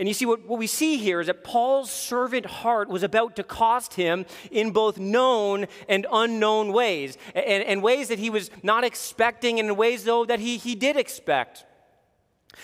And 0.00 0.08
you 0.08 0.14
see, 0.14 0.24
what, 0.24 0.46
what 0.46 0.58
we 0.58 0.66
see 0.66 0.96
here 0.96 1.20
is 1.20 1.26
that 1.26 1.44
Paul's 1.44 1.90
servant 1.90 2.46
heart 2.46 2.88
was 2.88 3.02
about 3.02 3.36
to 3.36 3.42
cost 3.44 3.92
him 3.92 4.24
in 4.50 4.70
both 4.70 4.98
known 4.98 5.66
and 5.90 6.06
unknown 6.10 6.72
ways, 6.72 7.18
and, 7.34 7.62
and 7.62 7.82
ways 7.82 8.08
that 8.08 8.18
he 8.18 8.30
was 8.30 8.50
not 8.62 8.82
expecting, 8.82 9.60
and 9.60 9.68
in 9.68 9.76
ways, 9.76 10.04
though, 10.04 10.24
that 10.24 10.40
he, 10.40 10.56
he 10.56 10.74
did 10.74 10.96
expect. 10.96 11.66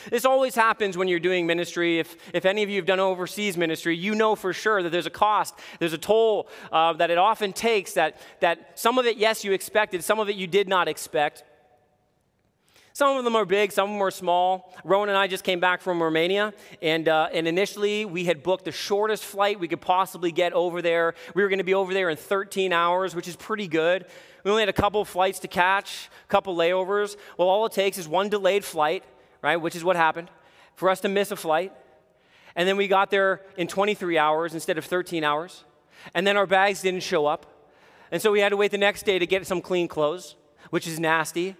This 0.09 0.25
always 0.25 0.55
happens 0.55 0.96
when 0.96 1.09
you're 1.09 1.20
doing 1.20 1.46
ministry. 1.46 1.99
If, 1.99 2.16
if 2.33 2.46
any 2.46 2.62
of 2.62 2.70
you 2.70 2.77
have 2.77 2.87
done 2.87 3.01
overseas 3.01 3.59
ministry, 3.59 3.94
you 3.94 4.14
know 4.14 4.35
for 4.35 4.55
sure 4.55 4.83
that 4.83 4.88
there's 4.88 5.05
a 5.05 5.11
cost, 5.11 5.55
there's 5.79 5.92
a 5.92 5.99
toll 5.99 6.49
uh, 6.72 6.94
that 6.94 7.11
it 7.11 7.18
often 7.18 7.53
takes, 7.53 7.92
that, 7.92 8.18
that 8.40 8.79
some 8.79 8.99
of 8.99 9.05
it, 9.05 9.18
yes, 9.18 9.44
you 9.44 9.53
expected, 9.53 10.03
some 10.03 10.20
of 10.20 10.31
it 10.31 10.37
you 10.37 10.46
did 10.46 10.70
not 10.70 10.88
expect. 10.88 11.44
Some 12.96 13.18
of 13.18 13.24
them 13.24 13.37
are 13.37 13.44
big, 13.44 13.72
some 13.72 13.90
of 13.90 13.94
them 13.94 14.02
are 14.02 14.11
small. 14.11 14.72
Rowan 14.82 15.11
and 15.11 15.18
I 15.18 15.26
just 15.26 15.44
came 15.44 15.61
back 15.61 15.82
from 15.82 16.02
Romania, 16.02 16.54
and, 16.80 17.06
uh, 17.06 17.28
and 17.30 17.46
initially 17.46 18.06
we 18.06 18.24
had 18.24 18.42
booked 18.42 18.64
the 18.64 18.72
shortest 18.72 19.22
flight 19.22 19.61
we 19.61 19.68
could 19.68 19.82
possibly 19.82 20.32
get 20.32 20.54
over 20.54 20.80
there. 20.80 21.14
We 21.35 21.42
were 21.42 21.50
going 21.50 21.59
to 21.59 21.64
be 21.64 21.74
over 21.74 21.92
there 21.92 22.09
in 22.09 22.16
13 22.16 22.72
hours, 22.72 23.14
which 23.14 23.28
is 23.28 23.37
pretty 23.37 23.68
good. 23.68 24.06
We 24.44 24.50
only 24.50 24.62
had 24.62 24.70
a 24.70 24.72
couple 24.72 25.04
flights 25.04 25.40
to 25.40 25.46
catch, 25.46 26.09
a 26.24 26.28
couple 26.28 26.56
layovers. 26.56 27.18
Well, 27.37 27.48
all 27.48 27.66
it 27.66 27.72
takes 27.72 27.98
is 27.98 28.09
one 28.09 28.30
delayed 28.30 28.64
flight, 28.64 29.04
right, 29.42 29.56
which 29.56 29.76
is 29.76 29.85
what 29.85 29.96
happened, 29.96 30.30
for 30.74 30.88
us 30.88 31.00
to 31.00 31.11
miss 31.11 31.30
a 31.30 31.37
flight. 31.37 31.74
And 32.54 32.66
then 32.66 32.78
we 32.78 32.88
got 32.88 33.11
there 33.11 33.42
in 33.59 33.66
23 33.66 34.16
hours 34.16 34.54
instead 34.54 34.78
of 34.78 34.87
13 34.87 35.22
hours. 35.22 35.64
And 36.14 36.26
then 36.26 36.38
our 36.38 36.46
bags 36.46 36.80
didn't 36.80 37.02
show 37.02 37.26
up. 37.26 37.44
And 38.11 38.22
so 38.22 38.32
we 38.32 38.40
had 38.40 38.48
to 38.48 38.56
wait 38.56 38.70
the 38.70 38.78
next 38.78 39.04
day 39.04 39.18
to 39.18 39.26
get 39.26 39.46
some 39.46 39.61
clean 39.61 39.87
clothes, 39.87 40.35
which 40.70 40.87
is 40.87 40.98
nasty. 40.98 41.56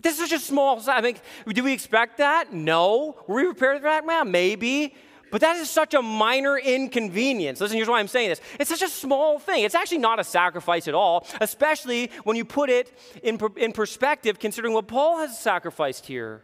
This 0.00 0.20
is 0.20 0.28
just 0.28 0.46
small. 0.46 0.80
I 0.88 1.00
mean, 1.00 1.16
do 1.48 1.62
we 1.62 1.72
expect 1.72 2.18
that? 2.18 2.52
No. 2.52 3.16
Were 3.26 3.36
we 3.36 3.44
prepared 3.46 3.78
for 3.78 3.84
that? 3.84 4.06
Man, 4.06 4.30
maybe. 4.30 4.94
But 5.30 5.40
that 5.40 5.56
is 5.56 5.68
such 5.68 5.94
a 5.94 6.02
minor 6.02 6.56
inconvenience. 6.56 7.60
Listen, 7.60 7.76
here's 7.76 7.88
why 7.88 7.98
I'm 7.98 8.08
saying 8.08 8.28
this. 8.28 8.40
It's 8.60 8.70
such 8.70 8.82
a 8.82 8.88
small 8.88 9.38
thing. 9.38 9.64
It's 9.64 9.74
actually 9.74 9.98
not 9.98 10.20
a 10.20 10.24
sacrifice 10.24 10.86
at 10.86 10.94
all, 10.94 11.26
especially 11.40 12.10
when 12.24 12.36
you 12.36 12.44
put 12.44 12.70
it 12.70 12.96
in, 13.22 13.38
in 13.56 13.72
perspective, 13.72 14.38
considering 14.38 14.72
what 14.72 14.86
Paul 14.86 15.18
has 15.18 15.38
sacrificed 15.38 16.06
here. 16.06 16.42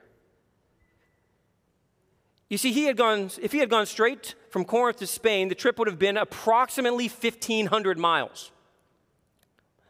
You 2.48 2.58
see, 2.58 2.72
he 2.72 2.84
had 2.84 2.96
gone, 2.96 3.30
if 3.40 3.52
he 3.52 3.58
had 3.58 3.70
gone 3.70 3.86
straight 3.86 4.34
from 4.50 4.64
Corinth 4.64 4.98
to 4.98 5.06
Spain, 5.06 5.48
the 5.48 5.54
trip 5.54 5.78
would 5.78 5.88
have 5.88 5.98
been 5.98 6.16
approximately 6.16 7.08
1,500 7.08 7.98
miles. 7.98 8.50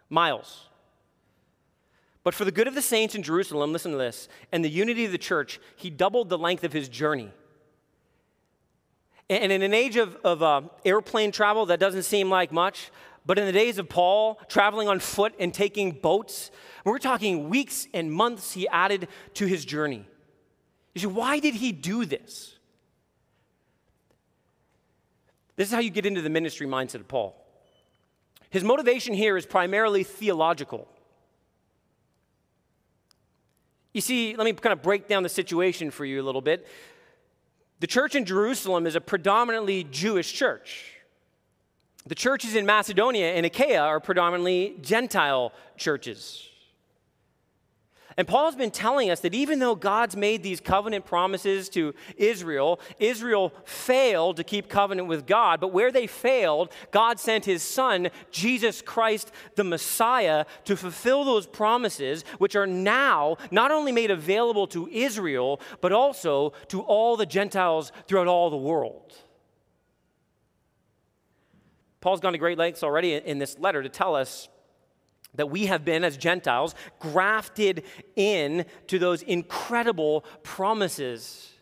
Miles. 0.08 0.68
But 2.24 2.34
for 2.34 2.44
the 2.44 2.52
good 2.52 2.68
of 2.68 2.74
the 2.74 2.82
saints 2.82 3.14
in 3.14 3.22
Jerusalem, 3.22 3.72
listen 3.72 3.92
to 3.92 3.98
this, 3.98 4.28
and 4.52 4.64
the 4.64 4.70
unity 4.70 5.04
of 5.04 5.12
the 5.12 5.18
church, 5.18 5.60
he 5.76 5.90
doubled 5.90 6.28
the 6.28 6.38
length 6.38 6.62
of 6.62 6.72
his 6.72 6.88
journey. 6.88 7.30
And 9.28 9.50
in 9.50 9.62
an 9.62 9.74
age 9.74 9.96
of, 9.96 10.16
of 10.24 10.42
uh, 10.42 10.62
airplane 10.84 11.32
travel, 11.32 11.66
that 11.66 11.80
doesn't 11.80 12.02
seem 12.04 12.28
like 12.30 12.52
much. 12.52 12.90
But 13.24 13.38
in 13.38 13.46
the 13.46 13.52
days 13.52 13.78
of 13.78 13.88
Paul, 13.88 14.40
traveling 14.48 14.88
on 14.88 14.98
foot 14.98 15.34
and 15.38 15.54
taking 15.54 15.92
boats, 15.92 16.50
we're 16.84 16.98
talking 16.98 17.48
weeks 17.48 17.86
and 17.94 18.12
months 18.12 18.52
he 18.52 18.68
added 18.68 19.08
to 19.34 19.46
his 19.46 19.64
journey. 19.64 20.06
You 20.94 21.00
see, 21.00 21.06
why 21.06 21.38
did 21.38 21.54
he 21.54 21.72
do 21.72 22.04
this? 22.04 22.56
This 25.56 25.68
is 25.68 25.74
how 25.74 25.80
you 25.80 25.90
get 25.90 26.06
into 26.06 26.22
the 26.22 26.30
ministry 26.30 26.66
mindset 26.66 26.96
of 26.96 27.08
Paul. 27.08 27.36
His 28.50 28.64
motivation 28.64 29.14
here 29.14 29.36
is 29.36 29.46
primarily 29.46 30.02
theological. 30.02 30.88
You 33.92 34.00
see, 34.00 34.34
let 34.36 34.44
me 34.44 34.52
kind 34.52 34.72
of 34.72 34.82
break 34.82 35.08
down 35.08 35.22
the 35.22 35.28
situation 35.28 35.90
for 35.90 36.04
you 36.04 36.22
a 36.22 36.24
little 36.24 36.40
bit. 36.40 36.66
The 37.80 37.86
church 37.86 38.14
in 38.14 38.24
Jerusalem 38.24 38.86
is 38.86 38.94
a 38.94 39.00
predominantly 39.00 39.84
Jewish 39.84 40.32
church. 40.32 40.92
The 42.06 42.14
churches 42.14 42.54
in 42.54 42.66
Macedonia 42.66 43.32
and 43.32 43.44
Achaia 43.44 43.80
are 43.80 44.00
predominantly 44.00 44.76
Gentile 44.80 45.52
churches. 45.76 46.48
And 48.16 48.28
Paul's 48.28 48.56
been 48.56 48.70
telling 48.70 49.10
us 49.10 49.20
that 49.20 49.34
even 49.34 49.58
though 49.58 49.74
God's 49.74 50.16
made 50.16 50.42
these 50.42 50.60
covenant 50.60 51.06
promises 51.06 51.68
to 51.70 51.94
Israel, 52.16 52.80
Israel 52.98 53.52
failed 53.64 54.36
to 54.36 54.44
keep 54.44 54.68
covenant 54.68 55.08
with 55.08 55.26
God. 55.26 55.60
But 55.60 55.72
where 55.72 55.90
they 55.90 56.06
failed, 56.06 56.72
God 56.90 57.18
sent 57.18 57.44
his 57.44 57.62
son, 57.62 58.10
Jesus 58.30 58.82
Christ, 58.82 59.32
the 59.56 59.64
Messiah, 59.64 60.44
to 60.64 60.76
fulfill 60.76 61.24
those 61.24 61.46
promises, 61.46 62.24
which 62.38 62.56
are 62.56 62.66
now 62.66 63.36
not 63.50 63.70
only 63.70 63.92
made 63.92 64.10
available 64.10 64.66
to 64.68 64.88
Israel, 64.88 65.60
but 65.80 65.92
also 65.92 66.52
to 66.68 66.82
all 66.82 67.16
the 67.16 67.26
Gentiles 67.26 67.92
throughout 68.06 68.26
all 68.26 68.50
the 68.50 68.56
world. 68.56 69.14
Paul's 72.00 72.20
gone 72.20 72.32
to 72.32 72.38
great 72.38 72.58
lengths 72.58 72.82
already 72.82 73.14
in 73.14 73.38
this 73.38 73.58
letter 73.58 73.82
to 73.82 73.88
tell 73.88 74.16
us 74.16 74.48
that 75.34 75.50
we 75.50 75.66
have 75.66 75.84
been, 75.84 76.04
as 76.04 76.16
Gentiles, 76.16 76.74
grafted 76.98 77.84
in 78.16 78.66
to 78.88 78.98
those 78.98 79.22
incredible 79.22 80.24
promises. 80.42 81.52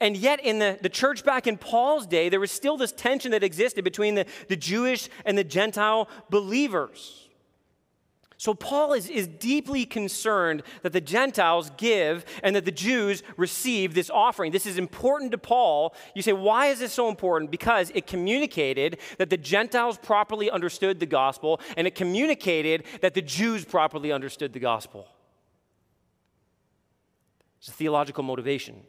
And 0.00 0.16
yet, 0.16 0.40
in 0.44 0.58
the, 0.58 0.78
the 0.80 0.88
church 0.88 1.24
back 1.24 1.46
in 1.46 1.56
Paul's 1.56 2.06
day, 2.06 2.28
there 2.28 2.40
was 2.40 2.50
still 2.50 2.76
this 2.76 2.92
tension 2.92 3.30
that 3.32 3.42
existed 3.42 3.84
between 3.84 4.14
the, 4.14 4.26
the 4.48 4.56
Jewish 4.56 5.08
and 5.24 5.36
the 5.36 5.44
Gentile 5.44 6.08
believers. 6.30 7.27
So, 8.40 8.54
Paul 8.54 8.92
is, 8.92 9.10
is 9.10 9.26
deeply 9.26 9.84
concerned 9.84 10.62
that 10.82 10.92
the 10.92 11.00
Gentiles 11.00 11.72
give 11.76 12.24
and 12.44 12.54
that 12.54 12.64
the 12.64 12.70
Jews 12.70 13.24
receive 13.36 13.94
this 13.94 14.10
offering. 14.10 14.52
This 14.52 14.64
is 14.64 14.78
important 14.78 15.32
to 15.32 15.38
Paul. 15.38 15.92
You 16.14 16.22
say, 16.22 16.32
why 16.32 16.66
is 16.66 16.78
this 16.78 16.92
so 16.92 17.08
important? 17.08 17.50
Because 17.50 17.90
it 17.96 18.06
communicated 18.06 18.98
that 19.18 19.28
the 19.28 19.36
Gentiles 19.36 19.98
properly 19.98 20.52
understood 20.52 21.00
the 21.00 21.06
gospel, 21.06 21.60
and 21.76 21.84
it 21.88 21.96
communicated 21.96 22.84
that 23.00 23.14
the 23.14 23.22
Jews 23.22 23.64
properly 23.64 24.12
understood 24.12 24.52
the 24.52 24.60
gospel. 24.60 25.08
It's 27.58 27.68
a 27.68 27.72
theological 27.72 28.22
motivation. 28.22 28.82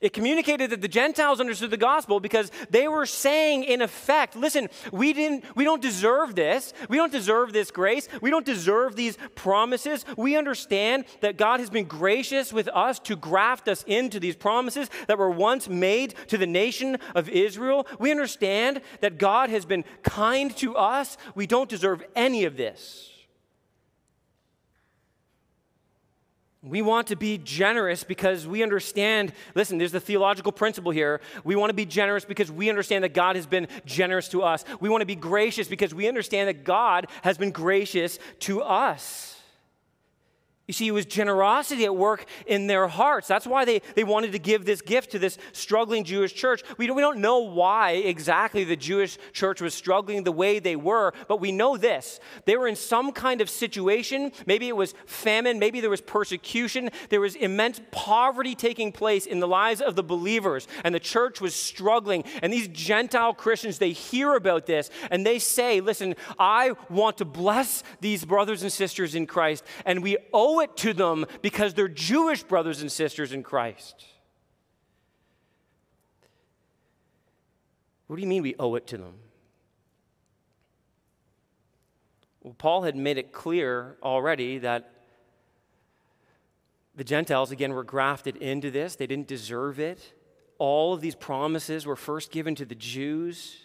It 0.00 0.12
communicated 0.12 0.70
that 0.70 0.80
the 0.80 0.88
Gentiles 0.88 1.40
understood 1.40 1.70
the 1.70 1.76
gospel 1.76 2.20
because 2.20 2.50
they 2.70 2.88
were 2.88 3.06
saying, 3.06 3.64
in 3.64 3.80
effect, 3.80 4.36
listen, 4.36 4.68
we, 4.92 5.12
didn't, 5.12 5.44
we 5.56 5.64
don't 5.64 5.82
deserve 5.82 6.34
this. 6.34 6.72
We 6.88 6.96
don't 6.96 7.12
deserve 7.12 7.52
this 7.52 7.70
grace. 7.70 8.08
We 8.20 8.30
don't 8.30 8.46
deserve 8.46 8.96
these 8.96 9.16
promises. 9.34 10.04
We 10.16 10.36
understand 10.36 11.04
that 11.20 11.36
God 11.36 11.60
has 11.60 11.70
been 11.70 11.86
gracious 11.86 12.52
with 12.52 12.68
us 12.68 12.98
to 13.00 13.16
graft 13.16 13.68
us 13.68 13.84
into 13.86 14.20
these 14.20 14.36
promises 14.36 14.90
that 15.06 15.18
were 15.18 15.30
once 15.30 15.68
made 15.68 16.14
to 16.28 16.38
the 16.38 16.46
nation 16.46 16.98
of 17.14 17.28
Israel. 17.28 17.86
We 17.98 18.10
understand 18.10 18.80
that 19.00 19.18
God 19.18 19.50
has 19.50 19.64
been 19.64 19.84
kind 20.02 20.54
to 20.58 20.76
us. 20.76 21.16
We 21.34 21.46
don't 21.46 21.68
deserve 21.68 22.02
any 22.14 22.44
of 22.44 22.56
this. 22.56 23.17
We 26.68 26.82
want 26.82 27.06
to 27.08 27.16
be 27.16 27.38
generous 27.38 28.04
because 28.04 28.46
we 28.46 28.62
understand, 28.62 29.32
listen, 29.54 29.78
there's 29.78 29.92
the 29.92 30.00
theological 30.00 30.52
principle 30.52 30.92
here. 30.92 31.20
We 31.42 31.56
want 31.56 31.70
to 31.70 31.74
be 31.74 31.86
generous 31.86 32.26
because 32.26 32.52
we 32.52 32.68
understand 32.68 33.04
that 33.04 33.14
God 33.14 33.36
has 33.36 33.46
been 33.46 33.68
generous 33.86 34.28
to 34.28 34.42
us. 34.42 34.64
We 34.78 34.88
want 34.88 35.00
to 35.00 35.06
be 35.06 35.14
gracious 35.14 35.66
because 35.66 35.94
we 35.94 36.08
understand 36.08 36.48
that 36.48 36.64
God 36.64 37.06
has 37.22 37.38
been 37.38 37.52
gracious 37.52 38.18
to 38.40 38.60
us. 38.60 39.37
You 40.68 40.74
see, 40.74 40.86
it 40.86 40.92
was 40.92 41.06
generosity 41.06 41.86
at 41.86 41.96
work 41.96 42.26
in 42.46 42.66
their 42.66 42.88
hearts. 42.88 43.26
That's 43.26 43.46
why 43.46 43.64
they, 43.64 43.80
they 43.94 44.04
wanted 44.04 44.32
to 44.32 44.38
give 44.38 44.66
this 44.66 44.82
gift 44.82 45.12
to 45.12 45.18
this 45.18 45.38
struggling 45.52 46.04
Jewish 46.04 46.34
church. 46.34 46.62
We 46.76 46.86
don't, 46.86 46.94
we 46.94 47.00
don't 47.00 47.20
know 47.20 47.38
why 47.38 47.92
exactly 47.92 48.64
the 48.64 48.76
Jewish 48.76 49.16
church 49.32 49.62
was 49.62 49.72
struggling 49.72 50.24
the 50.24 50.32
way 50.32 50.58
they 50.58 50.76
were, 50.76 51.14
but 51.26 51.40
we 51.40 51.52
know 51.52 51.78
this. 51.78 52.20
They 52.44 52.54
were 52.54 52.68
in 52.68 52.76
some 52.76 53.12
kind 53.12 53.40
of 53.40 53.48
situation. 53.48 54.30
Maybe 54.44 54.68
it 54.68 54.76
was 54.76 54.92
famine, 55.06 55.58
maybe 55.58 55.80
there 55.80 55.88
was 55.88 56.02
persecution, 56.02 56.90
there 57.08 57.22
was 57.22 57.34
immense 57.34 57.80
poverty 57.90 58.54
taking 58.54 58.92
place 58.92 59.24
in 59.24 59.40
the 59.40 59.48
lives 59.48 59.80
of 59.80 59.96
the 59.96 60.02
believers, 60.02 60.68
and 60.84 60.94
the 60.94 61.00
church 61.00 61.40
was 61.40 61.54
struggling. 61.54 62.24
And 62.42 62.52
these 62.52 62.68
Gentile 62.68 63.32
Christians, 63.32 63.78
they 63.78 63.92
hear 63.92 64.34
about 64.34 64.66
this 64.66 64.90
and 65.10 65.24
they 65.24 65.38
say, 65.38 65.80
Listen, 65.80 66.14
I 66.38 66.72
want 66.90 67.16
to 67.18 67.24
bless 67.24 67.82
these 68.02 68.26
brothers 68.26 68.62
and 68.62 68.70
sisters 68.70 69.14
in 69.14 69.26
Christ, 69.26 69.64
and 69.86 70.02
we 70.02 70.18
owe 70.34 70.57
it 70.60 70.76
to 70.78 70.92
them 70.92 71.26
because 71.42 71.74
they're 71.74 71.88
Jewish 71.88 72.42
brothers 72.42 72.80
and 72.80 72.90
sisters 72.90 73.32
in 73.32 73.42
Christ. 73.42 74.04
What 78.06 78.16
do 78.16 78.22
you 78.22 78.28
mean 78.28 78.42
we 78.42 78.54
owe 78.58 78.74
it 78.74 78.86
to 78.88 78.96
them? 78.96 79.14
Well, 82.42 82.54
Paul 82.56 82.82
had 82.82 82.96
made 82.96 83.18
it 83.18 83.32
clear 83.32 83.96
already 84.02 84.58
that 84.58 84.92
the 86.94 87.04
Gentiles, 87.04 87.50
again, 87.50 87.74
were 87.74 87.84
grafted 87.84 88.36
into 88.36 88.70
this. 88.70 88.96
They 88.96 89.06
didn't 89.06 89.28
deserve 89.28 89.78
it. 89.78 90.14
All 90.58 90.92
of 90.94 91.00
these 91.00 91.14
promises 91.14 91.86
were 91.86 91.94
first 91.94 92.32
given 92.32 92.54
to 92.56 92.64
the 92.64 92.74
Jews. 92.74 93.56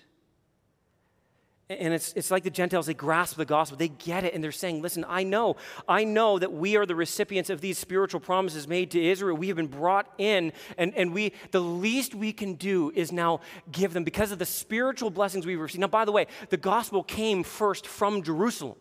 And 1.70 1.94
it's, 1.94 2.12
it's 2.14 2.30
like 2.30 2.44
the 2.44 2.50
Gentiles, 2.50 2.88
they 2.88 2.94
grasp 2.94 3.38
the 3.38 3.46
gospel, 3.46 3.78
they 3.78 3.88
get 3.88 4.26
it, 4.26 4.34
and 4.34 4.44
they're 4.44 4.52
saying, 4.52 4.82
Listen, 4.82 5.06
I 5.08 5.24
know, 5.24 5.56
I 5.88 6.04
know 6.04 6.38
that 6.38 6.52
we 6.52 6.76
are 6.76 6.86
the 6.86 6.96
recipients 6.96 7.50
of 7.50 7.62
these 7.62 7.78
spiritual 7.78 8.20
promises 8.20 8.68
made 8.68 8.92
to 8.92 9.04
Israel. 9.04 9.38
We 9.38 9.48
have 9.48 9.56
been 9.56 9.68
brought 9.68 10.12
in, 10.18 10.52
and, 10.78 10.94
and 10.96 11.14
we 11.14 11.32
the 11.52 11.62
least 11.62 12.16
we 12.16 12.34
can 12.34 12.56
do 12.56 12.92
is 12.94 13.14
now 13.14 13.40
give 13.72 13.94
them 13.94 14.04
because 14.04 14.34
of 14.34 14.40
the 14.40 14.46
spiritual 14.46 15.10
blessings 15.10 15.46
we've 15.46 15.60
received. 15.60 15.80
Now, 15.80 15.88
by 15.88 16.04
the 16.04 16.12
way, 16.12 16.28
the 16.50 16.58
gospel 16.58 17.02
came 17.02 17.44
first 17.44 17.88
from 17.88 18.24
Jerusalem. 18.24 18.76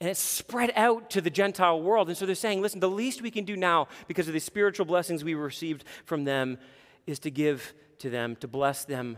And 0.00 0.10
it's 0.10 0.20
spread 0.20 0.72
out 0.76 1.08
to 1.10 1.22
the 1.22 1.30
Gentile 1.30 1.80
world. 1.80 2.08
And 2.08 2.16
so 2.16 2.26
they're 2.26 2.34
saying, 2.34 2.60
listen, 2.60 2.80
the 2.80 2.88
least 2.88 3.22
we 3.22 3.30
can 3.30 3.46
do 3.46 3.56
now, 3.56 3.88
because 4.08 4.28
of 4.28 4.34
the 4.34 4.40
spiritual 4.40 4.84
blessings 4.84 5.24
we 5.24 5.32
received 5.34 5.84
from 6.04 6.24
them, 6.24 6.58
is 7.06 7.18
to 7.20 7.30
give 7.30 7.72
to 7.98 8.10
them, 8.10 8.36
to 8.36 8.48
bless 8.48 8.84
them 8.84 9.16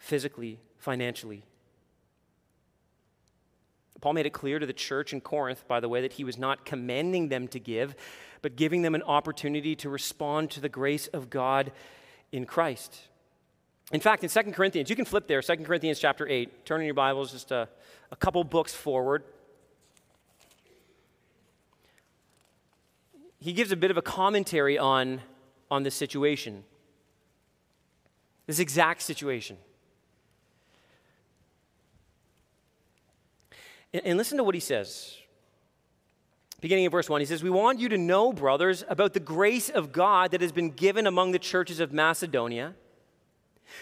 physically, 0.00 0.58
financially. 0.78 1.44
Paul 4.00 4.14
made 4.14 4.26
it 4.26 4.32
clear 4.32 4.58
to 4.58 4.66
the 4.66 4.72
church 4.72 5.12
in 5.12 5.20
Corinth, 5.20 5.68
by 5.68 5.78
the 5.78 5.88
way, 5.88 6.00
that 6.00 6.14
he 6.14 6.24
was 6.24 6.38
not 6.38 6.64
commanding 6.64 7.28
them 7.28 7.46
to 7.48 7.60
give, 7.60 7.94
but 8.42 8.56
giving 8.56 8.82
them 8.82 8.94
an 8.94 9.02
opportunity 9.02 9.76
to 9.76 9.90
respond 9.90 10.50
to 10.52 10.60
the 10.60 10.70
grace 10.70 11.06
of 11.08 11.28
God 11.28 11.70
in 12.32 12.46
Christ. 12.46 12.98
In 13.92 14.00
fact, 14.00 14.24
in 14.24 14.30
2 14.30 14.52
Corinthians, 14.52 14.88
you 14.88 14.96
can 14.96 15.04
flip 15.04 15.26
there, 15.26 15.42
2 15.42 15.56
Corinthians 15.58 15.98
chapter 15.98 16.26
8. 16.26 16.64
Turn 16.64 16.80
in 16.80 16.86
your 16.86 16.94
Bibles 16.94 17.32
just 17.32 17.50
a, 17.50 17.68
a 18.10 18.16
couple 18.16 18.42
books 18.42 18.74
forward. 18.74 19.22
He 23.38 23.52
gives 23.52 23.70
a 23.70 23.76
bit 23.76 23.90
of 23.90 23.98
a 23.98 24.02
commentary 24.02 24.78
on, 24.78 25.20
on 25.70 25.82
this 25.82 25.94
situation, 25.94 26.64
this 28.46 28.58
exact 28.58 29.02
situation. 29.02 29.58
And 33.92 34.16
listen 34.16 34.38
to 34.38 34.44
what 34.44 34.54
he 34.54 34.60
says. 34.60 35.16
Beginning 36.60 36.84
in 36.84 36.90
verse 36.90 37.08
1, 37.08 37.20
he 37.20 37.26
says, 37.26 37.42
We 37.42 37.50
want 37.50 37.80
you 37.80 37.88
to 37.88 37.98
know, 37.98 38.32
brothers, 38.32 38.84
about 38.88 39.14
the 39.14 39.20
grace 39.20 39.70
of 39.70 39.92
God 39.92 40.30
that 40.30 40.42
has 40.42 40.52
been 40.52 40.70
given 40.70 41.06
among 41.06 41.32
the 41.32 41.38
churches 41.38 41.80
of 41.80 41.92
Macedonia. 41.92 42.74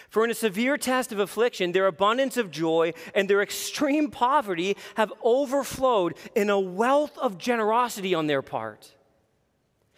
For 0.09 0.23
in 0.23 0.31
a 0.31 0.35
severe 0.35 0.77
test 0.77 1.11
of 1.11 1.19
affliction, 1.19 1.71
their 1.71 1.87
abundance 1.87 2.37
of 2.37 2.51
joy 2.51 2.93
and 3.13 3.29
their 3.29 3.41
extreme 3.41 4.11
poverty 4.11 4.77
have 4.95 5.11
overflowed 5.23 6.15
in 6.35 6.49
a 6.49 6.59
wealth 6.59 7.17
of 7.17 7.37
generosity 7.37 8.13
on 8.13 8.27
their 8.27 8.41
part. 8.41 8.95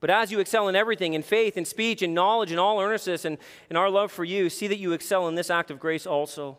But 0.00 0.10
as 0.10 0.30
you 0.30 0.40
excel 0.40 0.68
in 0.68 0.76
everything, 0.76 1.14
in 1.14 1.22
faith, 1.22 1.56
in 1.56 1.64
speech, 1.64 2.02
in 2.02 2.12
knowledge, 2.12 2.52
in 2.52 2.58
all 2.58 2.80
earnestness, 2.80 3.24
and 3.24 3.38
in 3.70 3.76
our 3.76 3.88
love 3.88 4.12
for 4.12 4.24
you, 4.24 4.50
see 4.50 4.66
that 4.66 4.78
you 4.78 4.92
excel 4.92 5.26
in 5.28 5.34
this 5.34 5.50
act 5.50 5.70
of 5.70 5.80
grace 5.80 6.06
also. 6.06 6.58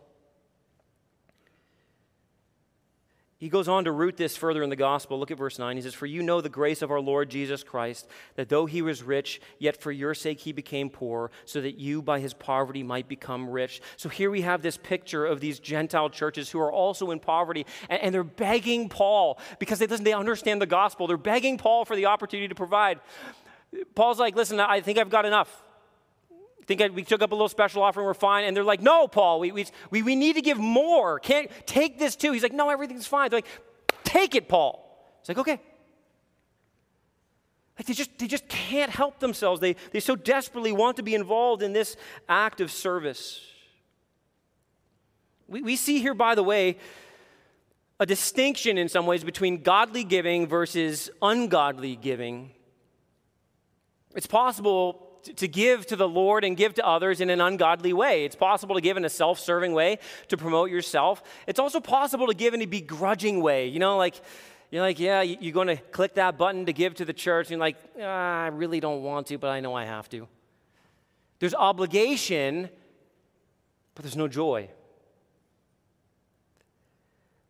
He 3.39 3.49
goes 3.49 3.67
on 3.67 3.83
to 3.83 3.91
root 3.91 4.17
this 4.17 4.35
further 4.35 4.63
in 4.63 4.71
the 4.71 4.75
gospel. 4.75 5.19
Look 5.19 5.29
at 5.29 5.37
verse 5.37 5.59
9. 5.59 5.75
He 5.75 5.81
says, 5.83 5.93
For 5.93 6.07
you 6.07 6.23
know 6.23 6.41
the 6.41 6.49
grace 6.49 6.81
of 6.81 6.89
our 6.89 6.99
Lord 6.99 7.29
Jesus 7.29 7.63
Christ, 7.63 8.07
that 8.35 8.49
though 8.49 8.65
he 8.65 8.81
was 8.81 9.03
rich, 9.03 9.39
yet 9.59 9.79
for 9.79 9.91
your 9.91 10.15
sake 10.15 10.39
he 10.39 10.51
became 10.51 10.89
poor, 10.89 11.29
so 11.45 11.61
that 11.61 11.77
you 11.77 12.01
by 12.01 12.19
his 12.19 12.33
poverty 12.33 12.81
might 12.81 13.07
become 13.07 13.47
rich. 13.47 13.79
So 13.95 14.09
here 14.09 14.31
we 14.31 14.41
have 14.41 14.63
this 14.63 14.77
picture 14.77 15.23
of 15.23 15.39
these 15.39 15.59
Gentile 15.59 16.09
churches 16.09 16.49
who 16.49 16.59
are 16.59 16.71
also 16.71 17.11
in 17.11 17.19
poverty, 17.19 17.67
and, 17.89 18.01
and 18.01 18.15
they're 18.15 18.23
begging 18.23 18.89
Paul 18.89 19.39
because 19.59 19.77
they, 19.77 19.85
listen, 19.85 20.03
they 20.03 20.13
understand 20.13 20.59
the 20.59 20.65
gospel. 20.65 21.05
They're 21.05 21.17
begging 21.17 21.59
Paul 21.59 21.85
for 21.85 21.95
the 21.95 22.07
opportunity 22.07 22.47
to 22.47 22.55
provide. 22.55 22.99
Paul's 23.93 24.19
like, 24.19 24.35
Listen, 24.35 24.59
I 24.59 24.81
think 24.81 24.97
I've 24.97 25.09
got 25.11 25.25
enough 25.25 25.63
think 26.67 26.93
we 26.93 27.03
took 27.03 27.21
up 27.21 27.31
a 27.31 27.35
little 27.35 27.49
special 27.49 27.81
offering, 27.81 28.05
we're 28.05 28.13
fine. 28.13 28.43
And 28.43 28.55
they're 28.55 28.63
like, 28.63 28.81
no, 28.81 29.07
Paul, 29.07 29.39
we, 29.39 29.51
we, 29.51 29.65
we 29.89 30.15
need 30.15 30.35
to 30.35 30.41
give 30.41 30.57
more. 30.57 31.19
Can't 31.19 31.49
take 31.65 31.97
this 31.97 32.15
too. 32.15 32.33
He's 32.33 32.43
like, 32.43 32.53
no, 32.53 32.69
everything's 32.69 33.07
fine. 33.07 33.29
They're 33.29 33.37
like, 33.37 33.47
take 34.03 34.35
it, 34.35 34.49
Paul. 34.49 34.83
It's 35.21 35.29
like, 35.29 35.37
okay. 35.37 35.61
Like 37.79 37.85
they 37.85 37.93
just, 37.93 38.17
they 38.17 38.27
just 38.27 38.47
can't 38.49 38.91
help 38.91 39.19
themselves. 39.19 39.61
They, 39.61 39.75
they 39.91 39.99
so 39.99 40.15
desperately 40.15 40.71
want 40.71 40.97
to 40.97 41.03
be 41.03 41.15
involved 41.15 41.63
in 41.63 41.73
this 41.73 41.95
act 42.27 42.59
of 42.59 42.71
service. 42.71 43.39
We, 45.47 45.61
we 45.61 45.75
see 45.77 45.99
here, 45.99 46.13
by 46.13 46.35
the 46.35 46.43
way, 46.43 46.77
a 47.99 48.05
distinction 48.05 48.77
in 48.77 48.89
some 48.89 49.05
ways 49.05 49.23
between 49.23 49.63
godly 49.63 50.03
giving 50.03 50.47
versus 50.47 51.09
ungodly 51.21 51.95
giving. 51.95 52.51
It's 54.15 54.27
possible 54.27 55.06
to 55.35 55.47
give 55.47 55.85
to 55.87 55.95
the 55.95 56.07
Lord 56.07 56.43
and 56.43 56.55
give 56.55 56.73
to 56.75 56.85
others 56.85 57.21
in 57.21 57.29
an 57.29 57.41
ungodly 57.41 57.93
way. 57.93 58.25
It's 58.25 58.35
possible 58.35 58.75
to 58.75 58.81
give 58.81 58.97
in 58.97 59.05
a 59.05 59.09
self 59.09 59.39
serving 59.39 59.73
way 59.73 59.99
to 60.29 60.37
promote 60.37 60.69
yourself. 60.69 61.21
It's 61.45 61.59
also 61.59 61.79
possible 61.79 62.27
to 62.27 62.33
give 62.33 62.53
in 62.53 62.61
a 62.61 62.65
begrudging 62.65 63.41
way. 63.41 63.67
You 63.67 63.79
know, 63.79 63.97
like, 63.97 64.15
you're 64.71 64.81
like, 64.81 64.99
yeah, 64.99 65.21
you're 65.21 65.53
going 65.53 65.67
to 65.67 65.77
click 65.77 66.15
that 66.15 66.37
button 66.37 66.65
to 66.65 66.73
give 66.73 66.95
to 66.95 67.05
the 67.05 67.13
church. 67.13 67.47
And 67.47 67.51
you're 67.51 67.59
like, 67.59 67.77
ah, 68.01 68.43
I 68.43 68.47
really 68.47 68.79
don't 68.79 69.03
want 69.03 69.27
to, 69.27 69.37
but 69.37 69.49
I 69.49 69.59
know 69.59 69.73
I 69.73 69.85
have 69.85 70.09
to. 70.09 70.27
There's 71.39 71.55
obligation, 71.55 72.69
but 73.95 74.03
there's 74.03 74.17
no 74.17 74.27
joy. 74.27 74.69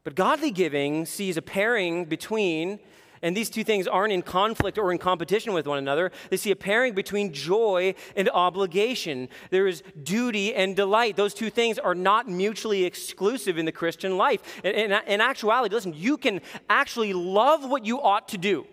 But 0.03 0.15
godly 0.15 0.51
giving 0.51 1.05
sees 1.05 1.37
a 1.37 1.41
pairing 1.41 2.05
between 2.05 2.79
And 3.21 3.35
these 3.35 3.49
two 3.49 3.63
things 3.63 3.87
aren't 3.87 4.13
in 4.13 4.21
conflict 4.21 4.77
or 4.77 4.91
in 4.91 4.97
competition 4.97 5.53
with 5.53 5.67
one 5.67 5.77
another. 5.77 6.11
They 6.29 6.37
see 6.37 6.51
a 6.51 6.55
pairing 6.55 6.93
between 6.93 7.33
joy 7.33 7.95
and 8.15 8.29
obligation. 8.29 9.29
There 9.49 9.67
is 9.67 9.83
duty 10.03 10.53
and 10.53 10.75
delight. 10.75 11.15
Those 11.15 11.33
two 11.33 11.49
things 11.49 11.79
are 11.79 11.95
not 11.95 12.29
mutually 12.29 12.85
exclusive 12.85 13.57
in 13.57 13.65
the 13.65 13.71
Christian 13.71 14.17
life. 14.17 14.61
In, 14.63 14.73
in, 14.73 14.91
in 15.07 15.21
actuality, 15.21 15.73
listen, 15.73 15.93
you 15.95 16.17
can 16.17 16.41
actually 16.69 17.13
love 17.13 17.67
what 17.67 17.85
you 17.85 18.01
ought 18.01 18.27
to 18.29 18.37
do. 18.37 18.67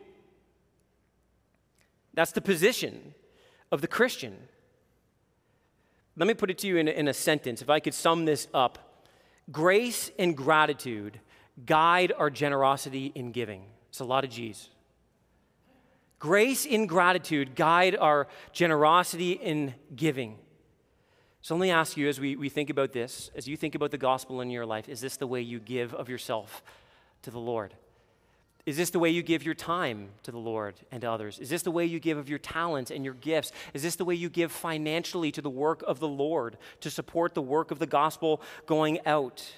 That's 2.15 2.33
the 2.33 2.41
position 2.41 3.15
of 3.73 3.81
the 3.81 3.89
Christian. 3.89 4.37
Let 6.17 6.29
me 6.29 6.35
put 6.35 6.51
it 6.51 6.59
to 6.59 6.67
you 6.67 6.77
in, 6.77 6.87
in 6.87 7.09
a 7.09 7.15
sentence. 7.15 7.61
If 7.61 7.71
I 7.71 7.81
could 7.81 7.95
sum 7.95 8.25
this 8.25 8.47
up 8.55 8.79
grace 9.51 10.11
and 10.19 10.37
gratitude 10.37 11.21
guide 11.67 12.13
our 12.17 12.31
generosity 12.31 13.13
in 13.15 13.33
giving. 13.33 13.65
It's 13.95 14.01
a 14.01 14.05
lot 14.05 14.25
of 14.25 14.31
G's. 14.31 14.71
Grace 16.19 16.67
in 16.67 16.89
gratitude 16.89 17.55
guide 17.55 17.95
our 17.95 18.27
generosity 18.53 19.35
in 19.35 19.73
giving. 19.95 20.37
So 21.43 21.55
let 21.55 21.61
me 21.61 21.71
ask 21.71 21.97
you 21.97 22.09
as 22.09 22.19
we, 22.19 22.35
we 22.35 22.49
think 22.49 22.71
about 22.71 22.91
this, 22.91 23.31
as 23.37 23.47
you 23.47 23.57
think 23.57 23.77
about 23.77 23.93
the 23.93 23.97
gospel 23.97 24.41
in 24.41 24.51
your 24.51 24.67
life, 24.67 24.89
is 24.89 25.01
this 25.01 25.17
the 25.17 25.29
way 25.29 25.43
you 25.43 25.61
give 25.61 25.95
of 25.95 26.09
yourself 26.09 26.65
to 27.23 27.31
the 27.31 27.39
Lord? 27.39 27.73
Is 28.67 28.77
this 28.77 28.91
the 28.91 28.99
way 28.99 29.11
you 29.11 29.23
give 29.23 29.45
your 29.45 29.55
time 29.55 30.09
to 30.25 30.33
the 30.33 30.39
Lord 30.39 30.75
and 30.91 31.03
to 31.03 31.09
others? 31.13 31.39
Is 31.39 31.49
this 31.49 31.63
the 31.63 31.71
way 31.71 31.85
you 31.85 32.01
give 32.01 32.19
of 32.19 32.29
your 32.29 32.41
talents 32.41 32.91
and 32.91 33.05
your 33.05 33.15
gifts? 33.15 33.53
Is 33.75 33.85
this 33.85 33.95
the 33.95 34.05
way 34.05 34.17
you 34.17 34.29
give 34.29 34.51
financially 34.51 35.31
to 35.31 35.41
the 35.41 35.49
work 35.49 35.85
of 35.87 36.01
the 36.01 36.09
Lord 36.09 36.57
to 36.81 36.91
support 36.91 37.35
the 37.35 37.43
work 37.43 37.71
of 37.71 37.79
the 37.79 37.87
gospel 37.87 38.43
going 38.67 38.99
out? 39.07 39.55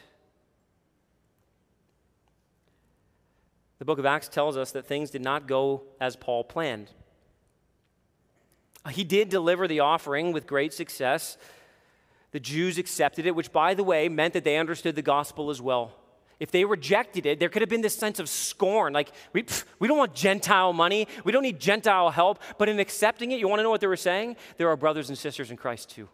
The 3.79 3.85
book 3.85 3.99
of 3.99 4.07
Acts 4.07 4.29
tells 4.29 4.57
us 4.57 4.73
that 4.73 4.87
things 4.87 5.11
did 5.11 5.23
not 5.23 5.47
go 5.47 5.83
as 6.01 6.17
Paul 6.17 6.45
planned. 6.45 6.91
He 8.91 9.05
did 9.05 9.29
deliver 9.29 9.67
the 9.67 9.81
offering 9.81 10.33
with 10.33 10.47
great 10.47 10.73
success. 10.73 11.37
The 12.31 12.41
Jews 12.41 12.79
accepted 12.79 13.27
it, 13.27 13.35
which, 13.35 13.53
by 13.53 13.75
the 13.75 13.85
way, 13.85 14.09
meant 14.09 14.35
that 14.35 14.45
they 14.45 14.57
understood 14.57 14.95
the 14.95 15.03
gospel 15.03 15.51
as 15.51 15.61
well. 15.61 15.93
If 16.39 16.51
they 16.51 16.65
rejected 16.65 17.25
it, 17.25 17.41
there 17.41 17.49
could 17.49 17.63
have 17.63 17.69
been 17.69 17.81
this 17.81 17.97
sense 17.97 18.19
of 18.19 18.29
scorn 18.29 18.93
like, 18.93 19.11
we, 19.33 19.43
pff, 19.43 19.65
we 19.79 19.89
don't 19.89 19.97
want 19.97 20.15
Gentile 20.15 20.73
money, 20.73 21.09
we 21.25 21.33
don't 21.33 21.43
need 21.43 21.59
Gentile 21.59 22.11
help. 22.11 22.41
But 22.59 22.69
in 22.69 22.79
accepting 22.79 23.33
it, 23.33 23.41
you 23.41 23.49
want 23.49 23.59
to 23.59 23.63
know 23.63 23.71
what 23.71 23.81
they 23.81 23.87
were 23.87 23.97
saying? 23.97 24.37
There 24.59 24.69
are 24.69 24.77
brothers 24.77 25.09
and 25.09 25.17
sisters 25.17 25.51
in 25.51 25.57
Christ 25.57 25.91
too. 25.91 26.09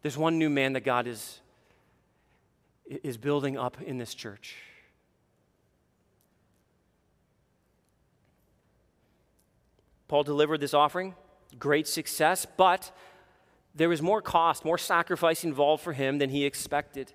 There's 0.00 0.16
one 0.16 0.38
new 0.38 0.50
man 0.50 0.72
that 0.72 0.80
God 0.80 1.06
is, 1.06 1.40
is 2.86 3.16
building 3.18 3.56
up 3.58 3.80
in 3.82 3.98
this 3.98 4.14
church. 4.14 4.56
Paul 10.12 10.24
delivered 10.24 10.60
this 10.60 10.74
offering, 10.74 11.14
great 11.58 11.88
success, 11.88 12.46
but 12.58 12.94
there 13.74 13.88
was 13.88 14.02
more 14.02 14.20
cost, 14.20 14.62
more 14.62 14.76
sacrifice 14.76 15.42
involved 15.42 15.82
for 15.82 15.94
him 15.94 16.18
than 16.18 16.28
he 16.28 16.44
expected. 16.44 17.14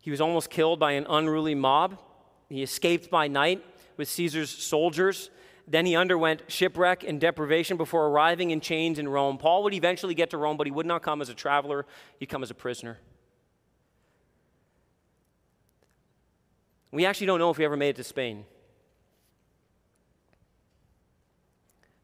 He 0.00 0.10
was 0.10 0.18
almost 0.18 0.48
killed 0.48 0.80
by 0.80 0.92
an 0.92 1.04
unruly 1.06 1.54
mob. 1.54 1.98
He 2.48 2.62
escaped 2.62 3.10
by 3.10 3.28
night 3.28 3.62
with 3.98 4.08
Caesar's 4.08 4.48
soldiers. 4.48 5.28
Then 5.68 5.84
he 5.84 5.94
underwent 5.94 6.44
shipwreck 6.48 7.04
and 7.04 7.20
deprivation 7.20 7.76
before 7.76 8.06
arriving 8.06 8.52
in 8.52 8.62
chains 8.62 8.98
in 8.98 9.06
Rome. 9.06 9.36
Paul 9.36 9.62
would 9.64 9.74
eventually 9.74 10.14
get 10.14 10.30
to 10.30 10.38
Rome, 10.38 10.56
but 10.56 10.66
he 10.66 10.70
would 10.70 10.86
not 10.86 11.02
come 11.02 11.20
as 11.20 11.28
a 11.28 11.34
traveler, 11.34 11.84
he'd 12.18 12.30
come 12.30 12.42
as 12.42 12.50
a 12.50 12.54
prisoner. 12.54 13.00
We 16.90 17.04
actually 17.04 17.26
don't 17.26 17.38
know 17.38 17.50
if 17.50 17.58
he 17.58 17.66
ever 17.66 17.76
made 17.76 17.90
it 17.90 17.96
to 17.96 18.04
Spain. 18.04 18.46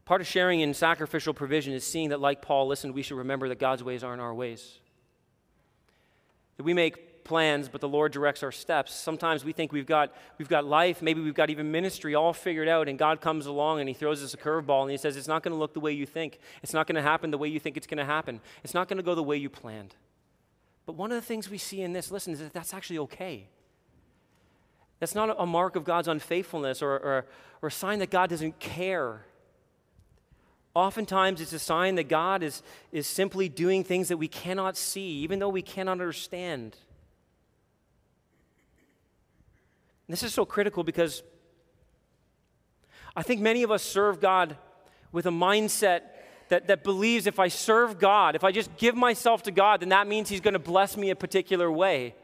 Part 0.09 0.23
of 0.23 0.27
sharing 0.27 0.61
in 0.61 0.73
sacrificial 0.73 1.35
provision 1.35 1.75
is 1.75 1.85
seeing 1.85 2.09
that, 2.09 2.18
like 2.18 2.40
Paul, 2.40 2.66
listen, 2.66 2.94
we 2.94 3.03
should 3.03 3.18
remember 3.18 3.51
that 3.51 3.59
God's 3.59 3.85
ways 3.85 4.03
aren't 4.03 4.23
our 4.23 4.33
ways. 4.33 4.79
That 6.57 6.62
we 6.62 6.73
make 6.73 7.25
plans, 7.25 7.68
but 7.68 7.83
the 7.83 7.90
Lord 7.90 8.11
directs 8.11 8.42
our 8.42 8.51
steps. 8.51 8.94
Sometimes 8.94 9.44
we 9.44 9.53
think 9.53 9.71
we've 9.71 9.85
got, 9.85 10.14
we've 10.38 10.49
got 10.49 10.64
life, 10.64 11.03
maybe 11.03 11.21
we've 11.21 11.35
got 11.35 11.51
even 11.51 11.71
ministry 11.71 12.14
all 12.14 12.33
figured 12.33 12.68
out, 12.68 12.88
and 12.88 12.99
God 12.99 13.21
comes 13.21 13.44
along 13.44 13.81
and 13.81 13.88
He 13.88 13.94
throws 13.94 14.25
us 14.25 14.33
a 14.33 14.38
curveball 14.38 14.81
and 14.81 14.90
He 14.90 14.97
says, 14.97 15.14
It's 15.14 15.29
not 15.29 15.42
going 15.42 15.53
to 15.53 15.59
look 15.59 15.75
the 15.75 15.81
way 15.81 15.92
you 15.92 16.07
think. 16.07 16.38
It's 16.62 16.73
not 16.73 16.87
going 16.87 16.97
to 16.97 17.03
happen 17.03 17.31
the 17.31 17.37
way 17.37 17.49
you 17.49 17.61
think 17.61 17.77
it's 17.77 17.87
going 17.87 17.99
to 17.99 18.07
happen. 18.07 18.40
It's 18.64 18.73
not 18.73 18.88
going 18.88 18.97
to 18.97 19.03
go 19.03 19.14
the 19.14 19.23
way 19.23 19.37
you 19.37 19.51
planned. 19.51 19.94
But 20.87 20.94
one 20.94 21.12
of 21.12 21.16
the 21.16 21.27
things 21.27 21.51
we 21.51 21.59
see 21.59 21.83
in 21.83 21.92
this, 21.92 22.11
listen, 22.11 22.33
is 22.33 22.38
that 22.38 22.55
that's 22.55 22.73
actually 22.73 23.01
okay. 23.01 23.47
That's 25.01 25.14
not 25.14 25.37
a 25.38 25.44
mark 25.44 25.77
of 25.77 25.85
God's 25.85 26.09
unfaithfulness 26.09 26.81
or, 26.81 26.92
or, 26.92 27.27
or 27.61 27.66
a 27.68 27.71
sign 27.71 27.99
that 27.99 28.09
God 28.09 28.31
doesn't 28.31 28.59
care. 28.59 29.27
Oftentimes, 30.79 31.41
it's 31.41 31.53
a 31.53 31.59
sign 31.59 31.97
that 31.97 32.09
God 32.09 32.45
is, 32.45 32.62
is 32.93 33.09
simply 33.09 33.49
doing 33.49 33.83
things 33.83 34.07
that 34.07 34.17
we 34.17 34.29
cannot 34.29 34.77
see, 34.77 35.09
even 35.25 35.41
though 35.41 35.49
we 35.49 35.61
cannot 35.61 35.91
understand. 35.91 36.77
This 40.09 40.23
is 40.23 40.33
so 40.33 40.47
critical 40.47 40.85
because 40.85 41.25
I 43.17 43.25
think 43.25 43.41
many 43.41 43.64
of 43.64 43.73
us 43.73 43.83
serve 43.83 44.21
God 44.21 44.57
with 45.11 45.27
a 45.27 45.31
mindset 45.31 46.03
that, 46.49 46.69
that 46.69 46.85
believes 46.85 47.27
if 47.27 47.41
I 47.41 47.49
serve 47.49 47.99
God, 47.99 48.37
if 48.37 48.45
I 48.45 48.53
just 48.53 48.77
give 48.77 48.95
myself 48.95 49.43
to 49.43 49.51
God, 49.51 49.81
then 49.81 49.88
that 49.88 50.07
means 50.07 50.29
He's 50.29 50.41
going 50.41 50.55
to 50.55 50.61
bless 50.61 50.97
me 50.97 51.11
a 51.11 51.17
particular 51.17 51.69
way. 51.73 52.14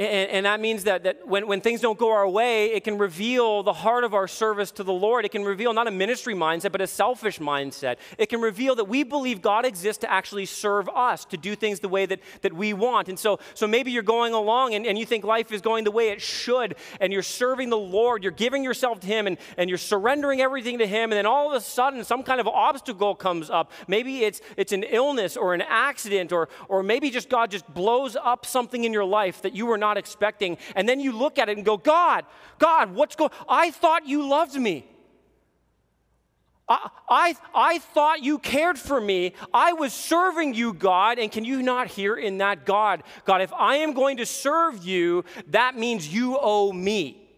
And, 0.00 0.30
and, 0.30 0.46
that 0.46 0.60
means 0.60 0.84
that, 0.84 1.02
that 1.02 1.28
when, 1.28 1.46
when 1.46 1.60
things 1.60 1.82
don't 1.82 1.98
go 1.98 2.10
our 2.10 2.26
way, 2.26 2.72
it 2.72 2.84
can 2.84 2.96
reveal 2.96 3.62
the 3.62 3.74
heart 3.74 4.02
of 4.02 4.14
our 4.14 4.26
service 4.26 4.70
to 4.72 4.82
the 4.82 4.94
Lord. 4.94 5.26
It 5.26 5.30
can 5.30 5.44
reveal 5.44 5.74
not 5.74 5.86
a 5.88 5.90
ministry 5.90 6.34
mindset, 6.34 6.72
but 6.72 6.80
a 6.80 6.86
selfish 6.86 7.38
mindset. 7.38 7.96
It 8.16 8.30
can 8.30 8.40
reveal 8.40 8.74
that 8.76 8.86
we 8.86 9.02
believe 9.02 9.42
God 9.42 9.66
exists 9.66 10.00
to 10.00 10.10
actually 10.10 10.46
serve 10.46 10.88
us, 10.88 11.26
to 11.26 11.36
do 11.36 11.54
things 11.54 11.80
the 11.80 11.90
way 11.90 12.06
that, 12.06 12.20
that 12.40 12.54
we 12.54 12.72
want. 12.72 13.10
And 13.10 13.18
so, 13.18 13.40
so 13.52 13.66
maybe 13.66 13.90
you're 13.90 14.02
going 14.02 14.32
along 14.32 14.72
and, 14.72 14.86
and 14.86 14.98
you 14.98 15.04
think 15.04 15.22
life 15.22 15.52
is 15.52 15.60
going 15.60 15.84
the 15.84 15.90
way 15.90 16.08
it 16.08 16.22
should, 16.22 16.76
and 16.98 17.12
you're 17.12 17.22
serving 17.22 17.68
the 17.68 17.76
Lord, 17.76 18.22
you're 18.22 18.32
giving 18.32 18.64
yourself 18.64 19.00
to 19.00 19.06
Him, 19.06 19.26
and, 19.26 19.36
and 19.58 19.68
you're 19.68 19.76
surrendering 19.76 20.40
everything 20.40 20.78
to 20.78 20.86
Him, 20.86 21.12
and 21.12 21.18
then 21.18 21.26
all 21.26 21.50
of 21.50 21.54
a 21.54 21.60
sudden 21.60 22.04
some 22.04 22.22
kind 22.22 22.40
of 22.40 22.48
obstacle 22.48 23.14
comes 23.14 23.50
up. 23.50 23.70
Maybe 23.86 24.24
it's, 24.24 24.40
it's 24.56 24.72
an 24.72 24.84
illness 24.84 25.36
or 25.36 25.52
an 25.52 25.60
accident, 25.60 26.32
or, 26.32 26.48
or 26.70 26.82
maybe 26.82 27.10
just 27.10 27.28
God 27.28 27.50
just 27.50 27.68
blows 27.74 28.16
up 28.16 28.46
something 28.46 28.84
in 28.84 28.94
your 28.94 29.04
life 29.04 29.42
that 29.42 29.54
you 29.54 29.66
were 29.66 29.76
not 29.76 29.89
expecting. 29.98 30.58
And 30.76 30.88
then 30.88 31.00
you 31.00 31.12
look 31.12 31.38
at 31.38 31.48
it 31.48 31.56
and 31.56 31.64
go, 31.64 31.76
God, 31.76 32.24
God, 32.58 32.94
what's 32.94 33.16
going 33.16 33.30
I 33.48 33.70
thought 33.70 34.06
you 34.06 34.28
loved 34.28 34.54
me. 34.54 34.86
I, 36.68 36.88
I, 37.08 37.36
I 37.52 37.78
thought 37.78 38.22
you 38.22 38.38
cared 38.38 38.78
for 38.78 39.00
me. 39.00 39.34
I 39.52 39.72
was 39.72 39.92
serving 39.92 40.54
you, 40.54 40.72
God. 40.72 41.18
And 41.18 41.30
can 41.30 41.44
you 41.44 41.62
not 41.62 41.88
hear 41.88 42.16
in 42.16 42.38
that, 42.38 42.64
God? 42.64 43.02
God, 43.24 43.42
if 43.42 43.52
I 43.52 43.76
am 43.76 43.92
going 43.92 44.18
to 44.18 44.26
serve 44.26 44.84
you, 44.84 45.24
that 45.48 45.76
means 45.76 46.12
you 46.12 46.38
owe 46.40 46.72
me. 46.72 47.29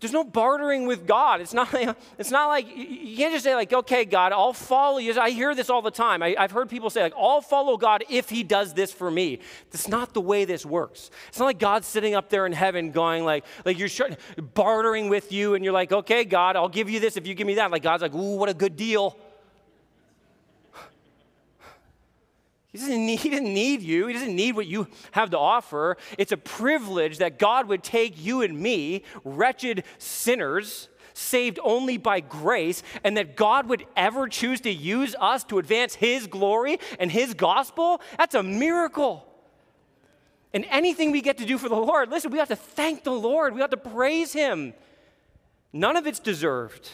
There's 0.00 0.12
no 0.12 0.24
bartering 0.24 0.86
with 0.86 1.06
God. 1.06 1.40
It's 1.40 1.54
not, 1.54 1.72
it's 2.18 2.30
not 2.30 2.48
like, 2.48 2.66
you 2.76 3.16
can't 3.16 3.32
just 3.32 3.44
say, 3.44 3.54
like, 3.54 3.72
okay, 3.72 4.04
God, 4.04 4.32
I'll 4.32 4.52
follow 4.52 4.98
you. 4.98 5.18
I 5.20 5.30
hear 5.30 5.54
this 5.54 5.70
all 5.70 5.82
the 5.82 5.90
time. 5.90 6.22
I, 6.22 6.34
have 6.38 6.50
heard 6.50 6.68
people 6.68 6.90
say, 6.90 7.02
like, 7.02 7.14
I'll 7.16 7.40
follow 7.40 7.76
God 7.76 8.04
if 8.08 8.30
he 8.30 8.42
does 8.42 8.74
this 8.74 8.92
for 8.92 9.10
me. 9.10 9.40
That's 9.70 9.88
not 9.88 10.14
the 10.14 10.20
way 10.20 10.44
this 10.44 10.64
works. 10.64 11.10
It's 11.28 11.38
not 11.38 11.46
like 11.46 11.58
God's 11.58 11.86
sitting 11.86 12.14
up 12.14 12.28
there 12.28 12.46
in 12.46 12.52
heaven 12.52 12.90
going, 12.90 13.24
like, 13.24 13.44
like 13.64 13.78
you're 13.78 13.88
bartering 14.54 15.08
with 15.08 15.32
you, 15.32 15.54
and 15.54 15.64
you're 15.64 15.74
like, 15.74 15.92
okay, 15.92 16.24
God, 16.24 16.56
I'll 16.56 16.68
give 16.68 16.88
you 16.88 17.00
this 17.00 17.16
if 17.16 17.26
you 17.26 17.34
give 17.34 17.46
me 17.46 17.54
that. 17.54 17.70
Like, 17.70 17.82
God's 17.82 18.02
like, 18.02 18.14
ooh, 18.14 18.36
what 18.36 18.48
a 18.48 18.54
good 18.54 18.76
deal. 18.76 19.18
He 22.72 22.78
doesn't, 22.78 23.06
need, 23.06 23.20
he 23.20 23.28
doesn't 23.28 23.52
need 23.52 23.82
you. 23.82 24.06
He 24.06 24.14
doesn't 24.14 24.34
need 24.34 24.56
what 24.56 24.66
you 24.66 24.88
have 25.10 25.30
to 25.30 25.38
offer. 25.38 25.98
It's 26.16 26.32
a 26.32 26.38
privilege 26.38 27.18
that 27.18 27.38
God 27.38 27.68
would 27.68 27.82
take 27.82 28.22
you 28.22 28.40
and 28.40 28.58
me, 28.58 29.04
wretched 29.24 29.84
sinners, 29.98 30.88
saved 31.12 31.58
only 31.62 31.98
by 31.98 32.20
grace, 32.20 32.82
and 33.04 33.16
that 33.18 33.36
God 33.36 33.68
would 33.68 33.84
ever 33.94 34.26
choose 34.26 34.62
to 34.62 34.70
use 34.70 35.14
us 35.20 35.44
to 35.44 35.58
advance 35.58 35.94
His 35.94 36.26
glory 36.26 36.78
and 36.98 37.12
His 37.12 37.34
gospel. 37.34 38.00
That's 38.16 38.34
a 38.34 38.42
miracle. 38.42 39.26
And 40.54 40.64
anything 40.70 41.12
we 41.12 41.20
get 41.20 41.38
to 41.38 41.46
do 41.46 41.58
for 41.58 41.68
the 41.68 41.76
Lord, 41.76 42.10
listen, 42.10 42.30
we 42.30 42.38
have 42.38 42.48
to 42.48 42.56
thank 42.56 43.04
the 43.04 43.12
Lord. 43.12 43.54
We 43.54 43.60
have 43.60 43.70
to 43.70 43.76
praise 43.76 44.32
Him. 44.32 44.72
None 45.74 45.96
of 45.96 46.06
it's 46.06 46.20
deserved. 46.20 46.88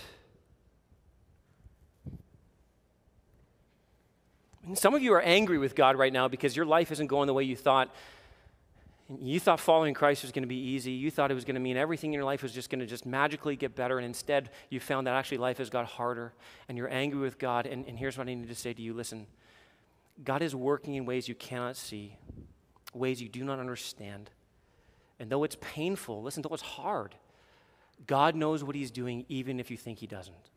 Some 4.75 4.95
of 4.95 5.03
you 5.03 5.13
are 5.15 5.21
angry 5.21 5.59
with 5.59 5.75
God 5.75 5.97
right 5.97 6.13
now 6.13 6.29
because 6.29 6.57
your 6.57 6.67
life 6.67 6.93
isn't 6.93 7.07
going 7.07 7.27
the 7.27 7.35
way 7.35 7.45
you 7.45 7.57
thought. 7.57 7.95
You 9.21 9.41
thought 9.41 9.61
following 9.61 9.95
Christ 9.95 10.23
was 10.23 10.33
going 10.33 10.43
to 10.43 10.49
be 10.49 10.57
easy. 10.57 10.93
You 10.93 11.11
thought 11.11 11.31
it 11.31 11.35
was 11.35 11.45
going 11.45 11.55
to 11.55 11.61
mean 11.61 11.77
everything 11.77 12.11
in 12.11 12.15
your 12.15 12.25
life 12.25 12.43
was 12.43 12.53
just 12.53 12.69
going 12.69 12.81
to 12.81 12.87
just 12.87 13.07
magically 13.07 13.57
get 13.57 13.75
better. 13.75 13.97
And 13.99 14.05
instead, 14.05 14.51
you 14.69 14.81
found 14.81 15.07
that 15.07 15.15
actually 15.15 15.39
life 15.39 15.59
has 15.59 15.71
got 15.71 15.87
harder. 15.87 16.35
And 16.69 16.77
you're 16.77 16.93
angry 16.93 17.21
with 17.21 17.39
God. 17.39 17.67
And, 17.67 17.87
and 17.87 17.99
here's 17.99 18.19
what 18.19 18.29
I 18.29 18.35
need 18.35 18.49
to 18.49 18.55
say 18.55 18.75
to 18.75 18.83
you 18.83 18.93
listen, 18.93 19.27
God 20.23 20.43
is 20.43 20.55
working 20.55 20.95
in 20.97 21.07
ways 21.07 21.29
you 21.29 21.35
cannot 21.35 21.77
see, 21.77 22.17
ways 22.93 23.23
you 23.23 23.29
do 23.29 23.45
not 23.45 23.59
understand. 23.59 24.31
And 25.19 25.31
though 25.31 25.45
it's 25.45 25.57
painful, 25.61 26.23
listen, 26.23 26.43
though 26.43 26.55
it's 26.55 26.63
hard, 26.63 27.15
God 28.07 28.35
knows 28.35 28.63
what 28.63 28.77
He's 28.77 28.91
doing 28.91 29.25
even 29.29 29.59
if 29.59 29.71
you 29.71 29.77
think 29.77 29.99
He 29.99 30.07
doesn't. 30.07 30.51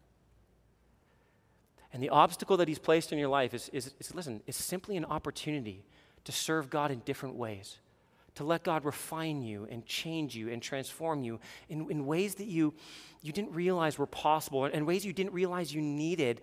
And 1.94 2.02
the 2.02 2.10
obstacle 2.10 2.58
that 2.58 2.68
He's 2.68 2.80
placed 2.80 3.12
in 3.12 3.20
your 3.20 3.28
life 3.28 3.54
is, 3.54 3.70
is, 3.70 3.94
is 4.00 4.16
listen, 4.16 4.42
it's 4.48 4.58
simply 4.58 4.98
an 4.98 5.06
opportunity 5.06 5.84
to 6.24 6.32
serve 6.32 6.70
God 6.70 6.92
in 6.92 7.00
different 7.00 7.36
ways, 7.36 7.78
to 8.36 8.44
let 8.44 8.64
God 8.64 8.86
refine 8.86 9.42
you 9.42 9.68
and 9.70 9.86
change 9.86 10.36
you 10.36 10.50
and 10.50 10.62
transform 10.62 11.24
you 11.24 11.40
in, 11.70 11.90
in 11.90 12.06
ways 12.06 12.36
that 12.36 12.48
you, 12.48 12.74
you 13.22 13.34
didn't 13.34 13.54
realize 13.54 13.98
were 13.98 14.06
possible 14.06 14.66
and 14.66 14.86
ways 14.86 15.06
you 15.06 15.14
didn't 15.14 15.34
realize 15.34 15.74
you 15.74 15.82
needed. 15.82 16.42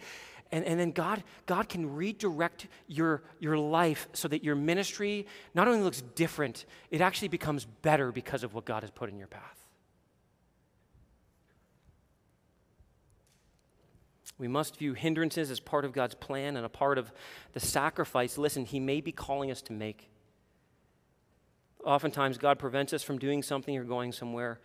And, 0.51 0.65
and 0.65 0.81
then 0.81 0.93
God, 0.93 1.23
God 1.47 1.69
can 1.69 1.95
redirect 1.95 2.69
your, 2.87 3.23
your 3.39 3.57
life 3.57 4.09
so 4.13 4.29
that 4.29 4.43
your 4.43 4.55
ministry 4.55 5.27
not 5.55 5.69
only 5.69 5.81
looks 5.81 6.03
different, 6.15 6.65
it 6.91 7.01
actually 7.01 7.29
becomes 7.29 7.65
better 7.65 8.13
because 8.13 8.43
of 8.43 8.55
what 8.55 8.65
God 8.65 8.83
has 8.83 8.91
put 8.91 9.09
in 9.09 9.19
your 9.19 9.29
path. 9.29 9.68
We 14.39 14.49
must 14.49 14.77
view 14.77 14.95
hindrances 14.95 15.51
as 15.51 15.59
part 15.59 15.85
of 15.85 15.93
God's 15.93 16.15
plan 16.15 16.57
and 16.57 16.65
a 16.65 16.69
part 16.69 16.97
of 16.97 17.13
the 17.53 17.61
sacrifice, 17.61 18.39
listen, 18.39 18.65
He 18.65 18.79
may 18.79 19.01
be 19.01 19.13
calling 19.13 19.51
us 19.51 19.61
to 19.63 19.73
make. 19.73 20.11
Oftentimes, 21.85 22.39
God 22.39 22.59
prevents 22.59 22.93
us 22.93 23.03
from 23.03 23.19
doing 23.19 23.43
something 23.43 23.77
or 23.77 23.85
going 23.85 24.13
somewhere. 24.13 24.61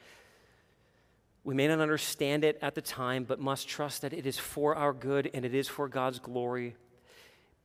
We 1.43 1.55
may 1.55 1.67
not 1.67 1.79
understand 1.79 2.43
it 2.43 2.57
at 2.61 2.75
the 2.75 2.81
time, 2.81 3.23
but 3.23 3.39
must 3.39 3.67
trust 3.67 4.01
that 4.01 4.13
it 4.13 4.25
is 4.25 4.37
for 4.37 4.75
our 4.75 4.93
good 4.93 5.29
and 5.33 5.43
it 5.43 5.53
is 5.53 5.67
for 5.67 5.87
God's 5.89 6.19
glory. 6.19 6.75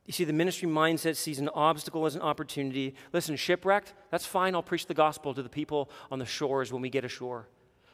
You 0.05 0.13
see, 0.13 0.23
the 0.23 0.33
ministry 0.33 0.67
mindset 0.67 1.15
sees 1.15 1.39
an 1.39 1.49
obstacle 1.49 2.05
as 2.05 2.15
an 2.15 2.21
opportunity. 2.21 2.95
Listen, 3.13 3.35
shipwrecked, 3.35 3.93
that's 4.09 4.25
fine. 4.25 4.55
I'll 4.55 4.63
preach 4.63 4.87
the 4.87 4.95
gospel 4.95 5.33
to 5.35 5.43
the 5.43 5.49
people 5.49 5.89
on 6.09 6.17
the 6.17 6.25
shores 6.25 6.73
when 6.73 6.81
we 6.81 6.89
get 6.89 7.05
ashore. 7.05 7.47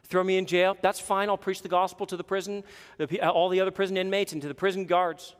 Throw 0.07 0.23
me 0.23 0.37
in 0.37 0.45
jail, 0.45 0.77
that's 0.81 0.99
fine. 0.99 1.29
I'll 1.29 1.37
preach 1.37 1.61
the 1.61 1.69
gospel 1.69 2.05
to 2.05 2.17
the 2.17 2.23
prison, 2.23 2.63
the, 2.97 3.27
all 3.27 3.49
the 3.49 3.59
other 3.59 3.71
prison 3.71 3.97
inmates, 3.97 4.33
and 4.33 4.41
to 4.41 4.47
the 4.47 4.53
prison 4.53 4.85
guards. 4.85 5.35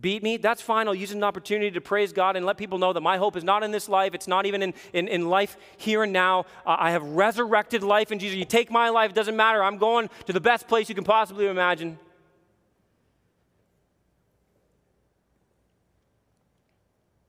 Beat 0.00 0.24
me, 0.24 0.36
that's 0.36 0.60
fine. 0.60 0.88
I'll 0.88 0.94
use 0.94 1.12
an 1.12 1.22
opportunity 1.22 1.70
to 1.70 1.80
praise 1.80 2.12
God 2.12 2.34
and 2.34 2.44
let 2.44 2.56
people 2.56 2.78
know 2.78 2.92
that 2.92 3.00
my 3.00 3.16
hope 3.16 3.36
is 3.36 3.44
not 3.44 3.62
in 3.62 3.70
this 3.70 3.88
life. 3.88 4.12
It's 4.12 4.26
not 4.26 4.44
even 4.44 4.60
in, 4.60 4.74
in, 4.92 5.06
in 5.06 5.28
life 5.28 5.56
here 5.76 6.02
and 6.02 6.12
now. 6.12 6.40
Uh, 6.66 6.76
I 6.78 6.90
have 6.90 7.04
resurrected 7.04 7.84
life 7.84 8.10
in 8.10 8.18
Jesus. 8.18 8.36
You 8.36 8.44
take 8.44 8.72
my 8.72 8.88
life, 8.88 9.10
it 9.10 9.14
doesn't 9.14 9.36
matter. 9.36 9.62
I'm 9.62 9.78
going 9.78 10.10
to 10.26 10.32
the 10.32 10.40
best 10.40 10.66
place 10.66 10.88
you 10.88 10.96
can 10.96 11.04
possibly 11.04 11.46
imagine. 11.46 11.96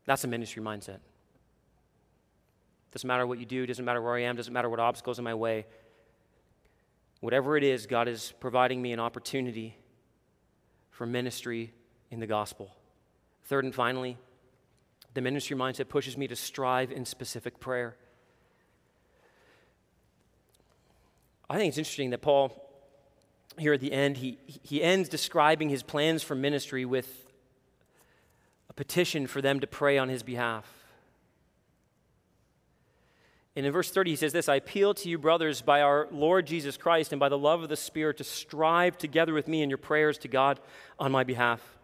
That's 0.06 0.24
a 0.24 0.28
ministry 0.28 0.64
mindset. 0.64 1.00
Doesn't 2.96 3.10
matter 3.10 3.28
what 3.28 3.40
you 3.40 3.46
do, 3.46 3.66
doesn't 3.66 3.84
matter 3.84 4.02
where 4.02 4.16
I 4.16 4.22
am, 4.22 4.38
doesn't 4.38 4.54
matter 4.54 4.70
what 4.70 4.80
obstacles 4.80 5.20
in 5.20 5.26
my 5.26 5.34
way. 5.34 5.66
Whatever 7.20 7.58
it 7.58 7.64
is, 7.66 7.88
God 7.88 8.08
is 8.08 8.34
providing 8.40 8.82
me 8.82 8.94
an 8.94 9.02
opportunity 9.02 9.76
for 10.92 11.06
ministry 11.06 11.74
in 12.10 12.22
the 12.22 12.26
gospel. 12.26 12.74
Third 13.44 13.66
and 13.66 13.76
finally, 13.76 14.18
the 15.14 15.20
ministry 15.20 15.58
mindset 15.58 15.90
pushes 15.90 16.16
me 16.18 16.26
to 16.30 16.38
strive 16.38 16.90
in 16.90 17.04
specific 17.04 17.60
prayer. 17.60 17.98
I 21.50 21.58
think 21.58 21.68
it's 21.68 21.78
interesting 21.78 22.12
that 22.12 22.22
Paul, 22.22 22.54
here 23.58 23.74
at 23.74 23.82
the 23.82 23.92
end, 23.92 24.16
he, 24.16 24.38
he 24.46 24.82
ends 24.82 25.10
describing 25.10 25.68
his 25.68 25.84
plans 25.84 26.24
for 26.24 26.34
ministry 26.34 26.86
with 26.86 27.26
a 28.70 28.74
petition 28.74 29.28
for 29.28 29.42
them 29.42 29.60
to 29.60 29.68
pray 29.68 29.98
on 29.98 30.08
his 30.08 30.24
behalf. 30.24 30.75
And 33.56 33.66
in 33.66 33.72
verse 33.72 33.90
30, 33.90 34.12
he 34.12 34.16
says 34.16 34.34
this 34.34 34.50
I 34.50 34.56
appeal 34.56 34.94
to 34.96 35.10
you, 35.10 35.18
brothers, 35.18 35.62
by 35.62 35.82
our 35.82 36.08
Lord 36.12 36.46
Jesus 36.46 36.78
Christ 36.78 37.14
and 37.14 37.20
by 37.20 37.30
the 37.30 37.38
love 37.38 37.64
of 37.64 37.70
the 37.70 37.78
Spirit, 37.78 38.18
to 38.18 38.24
strive 38.24 38.98
together 38.98 39.34
with 39.34 39.48
me 39.48 39.62
in 39.62 39.70
your 39.70 39.78
prayers 39.78 40.18
to 40.20 40.28
God 40.28 40.60
on 41.00 41.12
my 41.12 41.24
behalf 41.24 41.75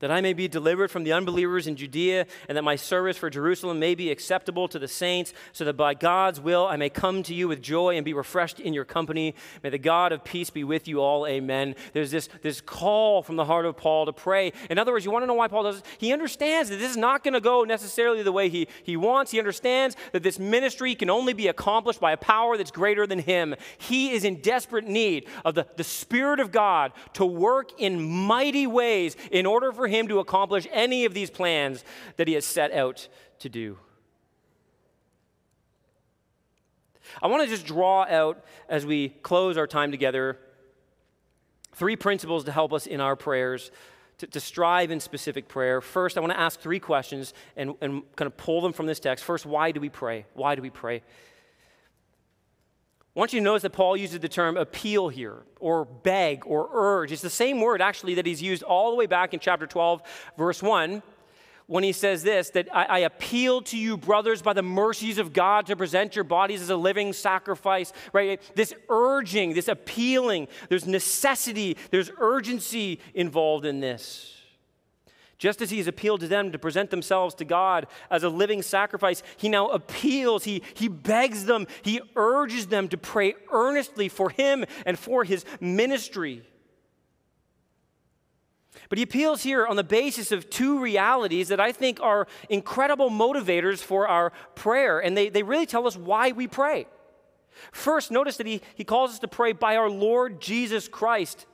that 0.00 0.10
I 0.10 0.20
may 0.20 0.32
be 0.32 0.48
delivered 0.48 0.90
from 0.90 1.04
the 1.04 1.12
unbelievers 1.12 1.66
in 1.66 1.76
Judea, 1.76 2.26
and 2.48 2.56
that 2.56 2.62
my 2.62 2.76
service 2.76 3.16
for 3.16 3.30
Jerusalem 3.30 3.78
may 3.78 3.94
be 3.94 4.10
acceptable 4.10 4.68
to 4.68 4.78
the 4.78 4.88
saints, 4.88 5.32
so 5.52 5.64
that 5.64 5.76
by 5.76 5.94
God's 5.94 6.40
will 6.40 6.66
I 6.66 6.76
may 6.76 6.88
come 6.88 7.22
to 7.24 7.34
you 7.34 7.48
with 7.48 7.62
joy 7.62 7.96
and 7.96 8.04
be 8.04 8.14
refreshed 8.14 8.60
in 8.60 8.74
your 8.74 8.84
company. 8.84 9.34
May 9.62 9.70
the 9.70 9.78
God 9.78 10.12
of 10.12 10.24
peace 10.24 10.50
be 10.50 10.64
with 10.64 10.86
you 10.86 11.00
all. 11.00 11.26
Amen. 11.26 11.74
There's 11.92 12.10
this, 12.10 12.28
this 12.42 12.60
call 12.60 13.22
from 13.22 13.36
the 13.36 13.44
heart 13.44 13.66
of 13.66 13.76
Paul 13.76 14.06
to 14.06 14.12
pray. 14.12 14.52
In 14.70 14.78
other 14.78 14.92
words, 14.92 15.04
you 15.04 15.10
want 15.10 15.22
to 15.22 15.26
know 15.26 15.34
why 15.34 15.48
Paul 15.48 15.64
does 15.64 15.80
this? 15.80 15.92
He 15.98 16.12
understands 16.12 16.70
that 16.70 16.76
this 16.76 16.90
is 16.90 16.96
not 16.96 17.24
going 17.24 17.34
to 17.34 17.40
go 17.40 17.64
necessarily 17.64 18.22
the 18.22 18.32
way 18.32 18.48
he, 18.48 18.68
he 18.84 18.96
wants. 18.96 19.32
He 19.32 19.38
understands 19.38 19.96
that 20.12 20.22
this 20.22 20.38
ministry 20.38 20.94
can 20.94 21.10
only 21.10 21.32
be 21.32 21.48
accomplished 21.48 22.00
by 22.00 22.12
a 22.12 22.16
power 22.16 22.56
that's 22.56 22.70
greater 22.70 23.06
than 23.06 23.18
him. 23.18 23.54
He 23.78 24.12
is 24.12 24.24
in 24.24 24.40
desperate 24.40 24.86
need 24.86 25.26
of 25.44 25.54
the, 25.54 25.66
the 25.76 25.84
Spirit 25.84 26.40
of 26.40 26.52
God 26.52 26.92
to 27.14 27.26
work 27.26 27.72
in 27.78 28.00
mighty 28.00 28.66
ways 28.66 29.16
in 29.32 29.46
order 29.46 29.72
for 29.72 29.87
him 29.88 30.08
to 30.08 30.18
accomplish 30.18 30.66
any 30.72 31.04
of 31.04 31.14
these 31.14 31.30
plans 31.30 31.84
that 32.16 32.28
he 32.28 32.34
has 32.34 32.44
set 32.44 32.72
out 32.72 33.08
to 33.40 33.48
do. 33.48 33.78
I 37.22 37.26
want 37.26 37.42
to 37.42 37.48
just 37.48 37.66
draw 37.66 38.04
out 38.04 38.44
as 38.68 38.84
we 38.84 39.08
close 39.08 39.56
our 39.56 39.66
time 39.66 39.90
together 39.90 40.38
three 41.72 41.96
principles 41.96 42.44
to 42.44 42.52
help 42.52 42.72
us 42.72 42.86
in 42.86 43.00
our 43.00 43.16
prayers. 43.16 43.70
To, 44.18 44.26
to, 44.26 44.40
strive 44.40 44.90
in 44.90 44.98
specific 44.98 45.46
prayer. 45.46 45.80
First, 45.80 46.16
I 46.16 46.20
want 46.20 46.32
to 46.32 46.40
ask 46.40 46.58
three 46.58 46.80
questions 46.80 47.34
and, 47.56 47.74
and 47.80 48.02
kind 48.16 48.26
of 48.26 48.36
pull 48.36 48.60
them 48.60 48.72
from 48.72 48.86
this 48.86 48.98
text. 48.98 49.24
First, 49.24 49.46
why 49.46 49.70
do 49.70 49.78
we 49.78 49.90
pray? 49.90 50.26
Why 50.34 50.56
do 50.56 50.62
we 50.62 50.70
pray? 50.70 51.02
I 53.18 53.20
want 53.20 53.32
you 53.32 53.40
to 53.40 53.44
notice 53.44 53.62
that 53.62 53.70
Paul 53.70 53.96
uses 53.96 54.20
the 54.20 54.28
term 54.28 54.56
appeal 54.56 55.08
here, 55.08 55.42
or 55.58 55.86
beg, 55.86 56.46
or 56.46 56.70
urge. 56.72 57.10
It's 57.10 57.20
the 57.20 57.28
same 57.28 57.60
word, 57.60 57.82
actually, 57.82 58.14
that 58.14 58.26
he's 58.26 58.40
used 58.40 58.62
all 58.62 58.90
the 58.90 58.96
way 58.96 59.06
back 59.06 59.34
in 59.34 59.40
chapter 59.40 59.66
12, 59.66 60.02
verse 60.38 60.62
1, 60.62 61.02
when 61.66 61.82
he 61.82 61.90
says 61.90 62.22
this 62.22 62.50
that 62.50 62.68
I, 62.72 62.84
I 62.84 62.98
appeal 63.00 63.62
to 63.62 63.76
you, 63.76 63.96
brothers, 63.96 64.40
by 64.40 64.52
the 64.52 64.62
mercies 64.62 65.18
of 65.18 65.32
God, 65.32 65.66
to 65.66 65.74
present 65.74 66.14
your 66.14 66.22
bodies 66.22 66.62
as 66.62 66.70
a 66.70 66.76
living 66.76 67.12
sacrifice, 67.12 67.92
right? 68.12 68.40
This 68.54 68.72
urging, 68.88 69.52
this 69.52 69.66
appealing, 69.66 70.46
there's 70.68 70.86
necessity, 70.86 71.76
there's 71.90 72.12
urgency 72.18 73.00
involved 73.14 73.66
in 73.66 73.80
this. 73.80 74.37
Just 75.38 75.62
as 75.62 75.70
he's 75.70 75.86
appealed 75.86 76.20
to 76.20 76.28
them 76.28 76.50
to 76.50 76.58
present 76.58 76.90
themselves 76.90 77.34
to 77.36 77.44
God 77.44 77.86
as 78.10 78.24
a 78.24 78.28
living 78.28 78.60
sacrifice, 78.60 79.22
he 79.36 79.48
now 79.48 79.68
appeals, 79.68 80.44
he, 80.44 80.62
he 80.74 80.88
begs 80.88 81.44
them, 81.44 81.68
he 81.82 82.00
urges 82.16 82.66
them 82.66 82.88
to 82.88 82.98
pray 82.98 83.34
earnestly 83.52 84.08
for 84.08 84.30
him 84.30 84.64
and 84.84 84.98
for 84.98 85.22
his 85.22 85.44
ministry. 85.60 86.42
But 88.88 88.98
he 88.98 89.04
appeals 89.04 89.42
here 89.42 89.64
on 89.66 89.76
the 89.76 89.84
basis 89.84 90.32
of 90.32 90.50
two 90.50 90.80
realities 90.80 91.48
that 91.48 91.60
I 91.60 91.70
think 91.72 92.00
are 92.00 92.26
incredible 92.48 93.10
motivators 93.10 93.78
for 93.78 94.08
our 94.08 94.32
prayer, 94.56 94.98
and 94.98 95.16
they, 95.16 95.28
they 95.28 95.42
really 95.42 95.66
tell 95.66 95.86
us 95.86 95.96
why 95.96 96.32
we 96.32 96.48
pray. 96.48 96.86
First, 97.70 98.10
notice 98.10 98.36
that 98.38 98.46
he, 98.46 98.60
he 98.74 98.84
calls 98.84 99.12
us 99.12 99.18
to 99.20 99.28
pray 99.28 99.52
by 99.52 99.76
our 99.76 99.90
Lord 99.90 100.40
Jesus 100.40 100.88
Christ. 100.88 101.46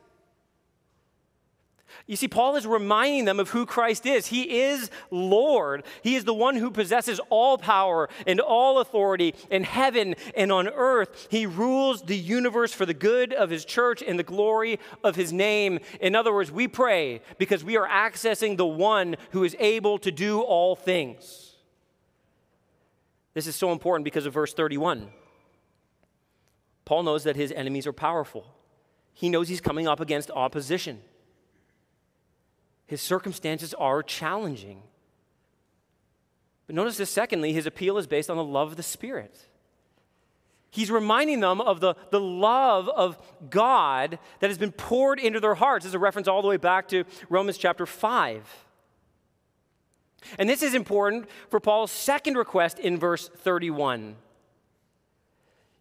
You 2.06 2.16
see, 2.16 2.28
Paul 2.28 2.56
is 2.56 2.66
reminding 2.66 3.24
them 3.24 3.40
of 3.40 3.50
who 3.50 3.64
Christ 3.66 4.04
is. 4.04 4.26
He 4.26 4.60
is 4.60 4.90
Lord. 5.10 5.84
He 6.02 6.16
is 6.16 6.24
the 6.24 6.34
one 6.34 6.56
who 6.56 6.70
possesses 6.70 7.20
all 7.30 7.56
power 7.56 8.08
and 8.26 8.40
all 8.40 8.78
authority 8.78 9.34
in 9.50 9.64
heaven 9.64 10.14
and 10.36 10.52
on 10.52 10.68
earth. 10.68 11.28
He 11.30 11.46
rules 11.46 12.02
the 12.02 12.16
universe 12.16 12.72
for 12.72 12.84
the 12.86 12.94
good 12.94 13.32
of 13.32 13.50
his 13.50 13.64
church 13.64 14.02
and 14.02 14.18
the 14.18 14.24
glory 14.24 14.78
of 15.02 15.16
his 15.16 15.32
name. 15.32 15.80
In 16.00 16.14
other 16.14 16.32
words, 16.32 16.52
we 16.52 16.68
pray 16.68 17.22
because 17.38 17.64
we 17.64 17.76
are 17.76 17.88
accessing 17.88 18.56
the 18.56 18.66
one 18.66 19.16
who 19.30 19.44
is 19.44 19.56
able 19.58 19.98
to 19.98 20.10
do 20.10 20.40
all 20.40 20.76
things. 20.76 21.54
This 23.34 23.46
is 23.46 23.56
so 23.56 23.72
important 23.72 24.04
because 24.04 24.26
of 24.26 24.34
verse 24.34 24.54
31. 24.54 25.08
Paul 26.84 27.02
knows 27.02 27.24
that 27.24 27.36
his 27.36 27.52
enemies 27.52 27.86
are 27.86 27.92
powerful, 27.92 28.46
he 29.12 29.28
knows 29.28 29.48
he's 29.48 29.60
coming 29.60 29.86
up 29.88 30.00
against 30.00 30.30
opposition. 30.30 31.00
His 32.86 33.00
circumstances 33.00 33.74
are 33.74 34.02
challenging. 34.02 34.82
But 36.66 36.76
notice 36.76 36.96
this, 36.96 37.10
secondly, 37.10 37.52
his 37.52 37.66
appeal 37.66 37.98
is 37.98 38.06
based 38.06 38.30
on 38.30 38.36
the 38.36 38.44
love 38.44 38.70
of 38.70 38.76
the 38.76 38.82
Spirit. 38.82 39.48
He's 40.70 40.90
reminding 40.90 41.40
them 41.40 41.60
of 41.60 41.80
the, 41.80 41.94
the 42.10 42.20
love 42.20 42.88
of 42.88 43.16
God 43.48 44.18
that 44.40 44.50
has 44.50 44.58
been 44.58 44.72
poured 44.72 45.20
into 45.20 45.38
their 45.38 45.54
hearts. 45.54 45.84
This 45.84 45.90
is 45.90 45.94
a 45.94 46.00
reference 46.00 46.26
all 46.26 46.42
the 46.42 46.48
way 46.48 46.56
back 46.56 46.88
to 46.88 47.04
Romans 47.28 47.58
chapter 47.58 47.86
5. 47.86 48.64
And 50.38 50.48
this 50.48 50.62
is 50.62 50.74
important 50.74 51.28
for 51.48 51.60
Paul's 51.60 51.92
second 51.92 52.36
request 52.36 52.78
in 52.78 52.98
verse 52.98 53.28
31. 53.28 54.16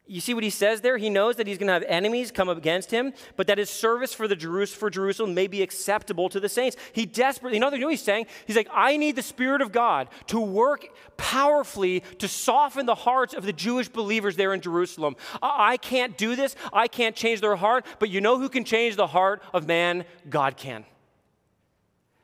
You 0.05 0.19
see 0.19 0.33
what 0.33 0.43
he 0.43 0.49
says 0.49 0.81
there? 0.81 0.97
He 0.97 1.09
knows 1.09 1.37
that 1.37 1.47
he's 1.47 1.57
going 1.57 1.67
to 1.67 1.73
have 1.73 1.83
enemies 1.83 2.29
come 2.29 2.49
up 2.49 2.57
against 2.57 2.91
him, 2.91 3.13
but 3.37 3.47
that 3.47 3.57
his 3.57 3.69
service 3.69 4.13
for 4.13 4.27
the 4.27 4.35
Jerus- 4.35 4.75
for 4.75 4.89
Jerusalem 4.89 5.33
may 5.33 5.47
be 5.47 5.61
acceptable 5.61 6.27
to 6.29 6.41
the 6.41 6.49
saints. 6.49 6.75
He 6.91 7.05
desperately, 7.05 7.55
you 7.55 7.61
know 7.61 7.69
what 7.69 7.79
he's 7.79 8.01
saying? 8.01 8.25
He's 8.45 8.57
like, 8.57 8.67
I 8.73 8.97
need 8.97 9.15
the 9.15 9.21
Spirit 9.21 9.61
of 9.61 9.71
God 9.71 10.09
to 10.27 10.41
work 10.41 10.85
powerfully 11.15 12.01
to 12.19 12.27
soften 12.27 12.85
the 12.85 12.95
hearts 12.95 13.33
of 13.33 13.45
the 13.45 13.53
Jewish 13.53 13.87
believers 13.87 14.35
there 14.35 14.53
in 14.53 14.59
Jerusalem. 14.59 15.15
I, 15.41 15.73
I 15.73 15.77
can't 15.77 16.17
do 16.17 16.35
this. 16.35 16.57
I 16.73 16.89
can't 16.89 17.15
change 17.15 17.39
their 17.39 17.55
heart, 17.55 17.85
but 17.99 18.09
you 18.09 18.19
know 18.19 18.37
who 18.37 18.49
can 18.49 18.65
change 18.65 18.97
the 18.97 19.07
heart 19.07 19.41
of 19.53 19.67
man? 19.67 20.03
God 20.29 20.57
can. 20.57 20.83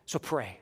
So 0.06 0.20
pray. 0.20 0.60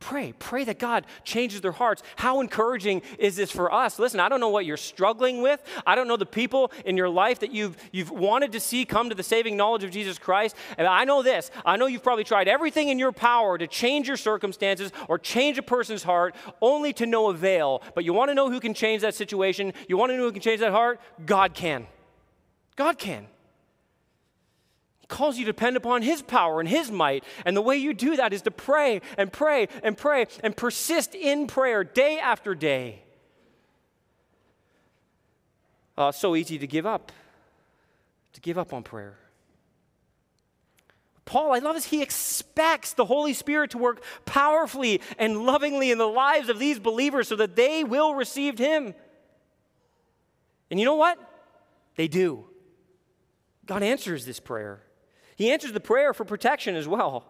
Pray, 0.00 0.32
pray 0.38 0.62
that 0.62 0.78
God 0.78 1.06
changes 1.24 1.60
their 1.60 1.72
hearts. 1.72 2.04
How 2.14 2.40
encouraging 2.40 3.02
is 3.18 3.34
this 3.34 3.50
for 3.50 3.72
us? 3.72 3.98
Listen, 3.98 4.20
I 4.20 4.28
don't 4.28 4.38
know 4.38 4.48
what 4.48 4.64
you're 4.64 4.76
struggling 4.76 5.42
with. 5.42 5.60
I 5.84 5.96
don't 5.96 6.06
know 6.06 6.16
the 6.16 6.24
people 6.24 6.70
in 6.84 6.96
your 6.96 7.08
life 7.08 7.40
that 7.40 7.52
you've, 7.52 7.76
you've 7.90 8.10
wanted 8.10 8.52
to 8.52 8.60
see 8.60 8.84
come 8.84 9.08
to 9.08 9.16
the 9.16 9.24
saving 9.24 9.56
knowledge 9.56 9.82
of 9.82 9.90
Jesus 9.90 10.16
Christ. 10.16 10.54
And 10.76 10.86
I 10.86 11.02
know 11.04 11.22
this 11.22 11.50
I 11.66 11.76
know 11.76 11.86
you've 11.86 12.04
probably 12.04 12.22
tried 12.22 12.46
everything 12.46 12.90
in 12.90 12.98
your 13.00 13.10
power 13.10 13.58
to 13.58 13.66
change 13.66 14.06
your 14.06 14.16
circumstances 14.16 14.92
or 15.08 15.18
change 15.18 15.58
a 15.58 15.62
person's 15.62 16.04
heart 16.04 16.36
only 16.62 16.92
to 16.92 17.04
no 17.04 17.28
avail. 17.28 17.82
But 17.96 18.04
you 18.04 18.12
want 18.12 18.30
to 18.30 18.34
know 18.34 18.50
who 18.50 18.60
can 18.60 18.74
change 18.74 19.02
that 19.02 19.16
situation? 19.16 19.72
You 19.88 19.96
want 19.96 20.12
to 20.12 20.16
know 20.16 20.24
who 20.24 20.32
can 20.32 20.42
change 20.42 20.60
that 20.60 20.72
heart? 20.72 21.00
God 21.26 21.54
can. 21.54 21.88
God 22.76 22.98
can 22.98 23.26
calls 25.08 25.38
you 25.38 25.44
to 25.46 25.52
depend 25.52 25.76
upon 25.76 26.02
His 26.02 26.22
power 26.22 26.60
and 26.60 26.68
His 26.68 26.90
might. 26.90 27.24
And 27.44 27.56
the 27.56 27.62
way 27.62 27.76
you 27.76 27.94
do 27.94 28.16
that 28.16 28.32
is 28.32 28.42
to 28.42 28.50
pray 28.50 29.00
and 29.16 29.32
pray 29.32 29.68
and 29.82 29.96
pray 29.96 30.26
and 30.42 30.56
persist 30.56 31.14
in 31.14 31.46
prayer 31.46 31.82
day 31.82 32.18
after 32.18 32.54
day. 32.54 33.02
Uh, 35.96 36.12
so 36.12 36.36
easy 36.36 36.58
to 36.58 36.66
give 36.66 36.86
up, 36.86 37.10
to 38.32 38.40
give 38.40 38.56
up 38.56 38.72
on 38.72 38.84
prayer. 38.84 39.18
Paul, 41.24 41.52
I 41.52 41.58
love 41.58 41.74
this. 41.74 41.84
He 41.84 42.00
expects 42.00 42.94
the 42.94 43.04
Holy 43.04 43.34
Spirit 43.34 43.72
to 43.72 43.78
work 43.78 44.02
powerfully 44.24 45.02
and 45.18 45.44
lovingly 45.44 45.90
in 45.90 45.98
the 45.98 46.06
lives 46.06 46.48
of 46.48 46.58
these 46.58 46.78
believers 46.78 47.28
so 47.28 47.36
that 47.36 47.54
they 47.54 47.84
will 47.84 48.14
receive 48.14 48.58
Him. 48.58 48.94
And 50.70 50.78
you 50.80 50.86
know 50.86 50.94
what? 50.94 51.18
They 51.96 52.08
do. 52.08 52.46
God 53.66 53.82
answers 53.82 54.24
this 54.24 54.40
prayer. 54.40 54.80
He 55.38 55.52
answers 55.52 55.70
the 55.70 55.78
prayer 55.78 56.12
for 56.12 56.24
protection 56.24 56.74
as 56.74 56.88
well. 56.88 57.24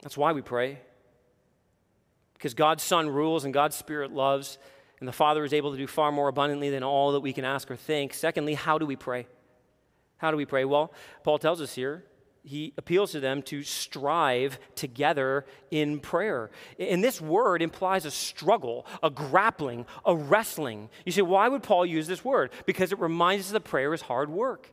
That's 0.00 0.16
why 0.16 0.32
we 0.32 0.40
pray. 0.40 0.80
Because 2.32 2.54
God's 2.54 2.82
Son 2.82 3.10
rules 3.10 3.44
and 3.44 3.52
God's 3.52 3.76
Spirit 3.76 4.12
loves, 4.12 4.56
and 4.98 5.06
the 5.06 5.12
Father 5.12 5.44
is 5.44 5.52
able 5.52 5.72
to 5.72 5.76
do 5.76 5.86
far 5.86 6.10
more 6.10 6.28
abundantly 6.28 6.70
than 6.70 6.82
all 6.82 7.12
that 7.12 7.20
we 7.20 7.34
can 7.34 7.44
ask 7.44 7.70
or 7.70 7.76
think. 7.76 8.14
Secondly, 8.14 8.54
how 8.54 8.78
do 8.78 8.86
we 8.86 8.96
pray? 8.96 9.26
How 10.16 10.30
do 10.30 10.38
we 10.38 10.46
pray? 10.46 10.64
Well, 10.64 10.90
Paul 11.22 11.38
tells 11.38 11.60
us 11.60 11.74
here 11.74 12.02
he 12.42 12.72
appeals 12.78 13.12
to 13.12 13.20
them 13.20 13.42
to 13.42 13.62
strive 13.62 14.58
together 14.74 15.44
in 15.70 16.00
prayer. 16.00 16.50
And 16.78 17.04
this 17.04 17.20
word 17.20 17.60
implies 17.62 18.04
a 18.04 18.10
struggle, 18.10 18.86
a 19.02 19.10
grappling, 19.10 19.86
a 20.04 20.16
wrestling. 20.16 20.88
You 21.04 21.12
say, 21.12 21.22
why 21.22 21.48
would 21.48 21.62
Paul 21.62 21.84
use 21.84 22.06
this 22.06 22.24
word? 22.24 22.50
Because 22.66 22.92
it 22.92 22.98
reminds 22.98 23.46
us 23.46 23.52
that 23.52 23.64
prayer 23.64 23.92
is 23.92 24.02
hard 24.02 24.30
work. 24.30 24.72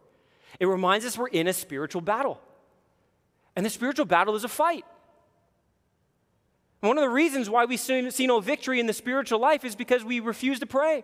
It 0.60 0.66
reminds 0.66 1.06
us 1.06 1.18
we're 1.18 1.28
in 1.28 1.48
a 1.48 1.54
spiritual 1.54 2.02
battle. 2.02 2.42
And 3.56 3.66
the 3.66 3.70
spiritual 3.70 4.06
battle 4.06 4.36
is 4.36 4.44
a 4.44 4.50
fight. 4.50 4.86
one 6.82 6.98
of 6.98 7.02
the 7.02 7.10
reasons 7.10 7.50
why 7.50 7.66
we 7.66 7.76
see 7.76 8.28
no 8.28 8.40
victory 8.40 8.80
in 8.80 8.86
the 8.86 8.94
spiritual 8.94 9.40
life 9.40 9.66
is 9.66 9.76
because 9.76 10.06
we 10.06 10.20
refuse 10.20 10.60
to 10.60 10.66
pray. 10.66 11.04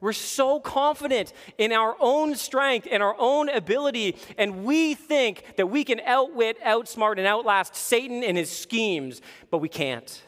We're 0.00 0.12
so 0.12 0.60
confident 0.60 1.32
in 1.56 1.72
our 1.72 1.96
own 2.00 2.34
strength 2.34 2.86
and 2.90 3.02
our 3.02 3.16
own 3.18 3.48
ability, 3.48 4.16
and 4.36 4.64
we 4.64 4.94
think 4.94 5.44
that 5.56 5.66
we 5.66 5.84
can 5.84 6.00
outwit, 6.00 6.60
outsmart, 6.62 7.18
and 7.18 7.26
outlast 7.26 7.74
Satan 7.74 8.22
and 8.22 8.36
his 8.36 8.50
schemes, 8.50 9.20
but 9.50 9.58
we 9.58 9.68
can't. 9.68 10.22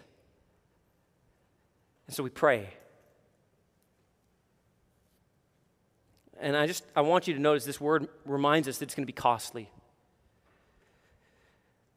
And 2.07 2.15
so 2.17 2.23
we 2.23 2.31
pray. 2.31 2.71
And 6.41 6.57
I 6.57 6.67
just 6.67 6.85
I 6.97 7.03
want 7.03 7.29
you 7.29 7.35
to 7.35 7.41
notice 7.41 7.65
this 7.65 7.81
word 7.81 8.09
reminds 8.25 8.67
us 8.67 8.79
that 8.79 8.87
it's 8.87 8.95
going 8.95 9.05
to 9.05 9.07
be 9.07 9.13
costly. 9.13 9.71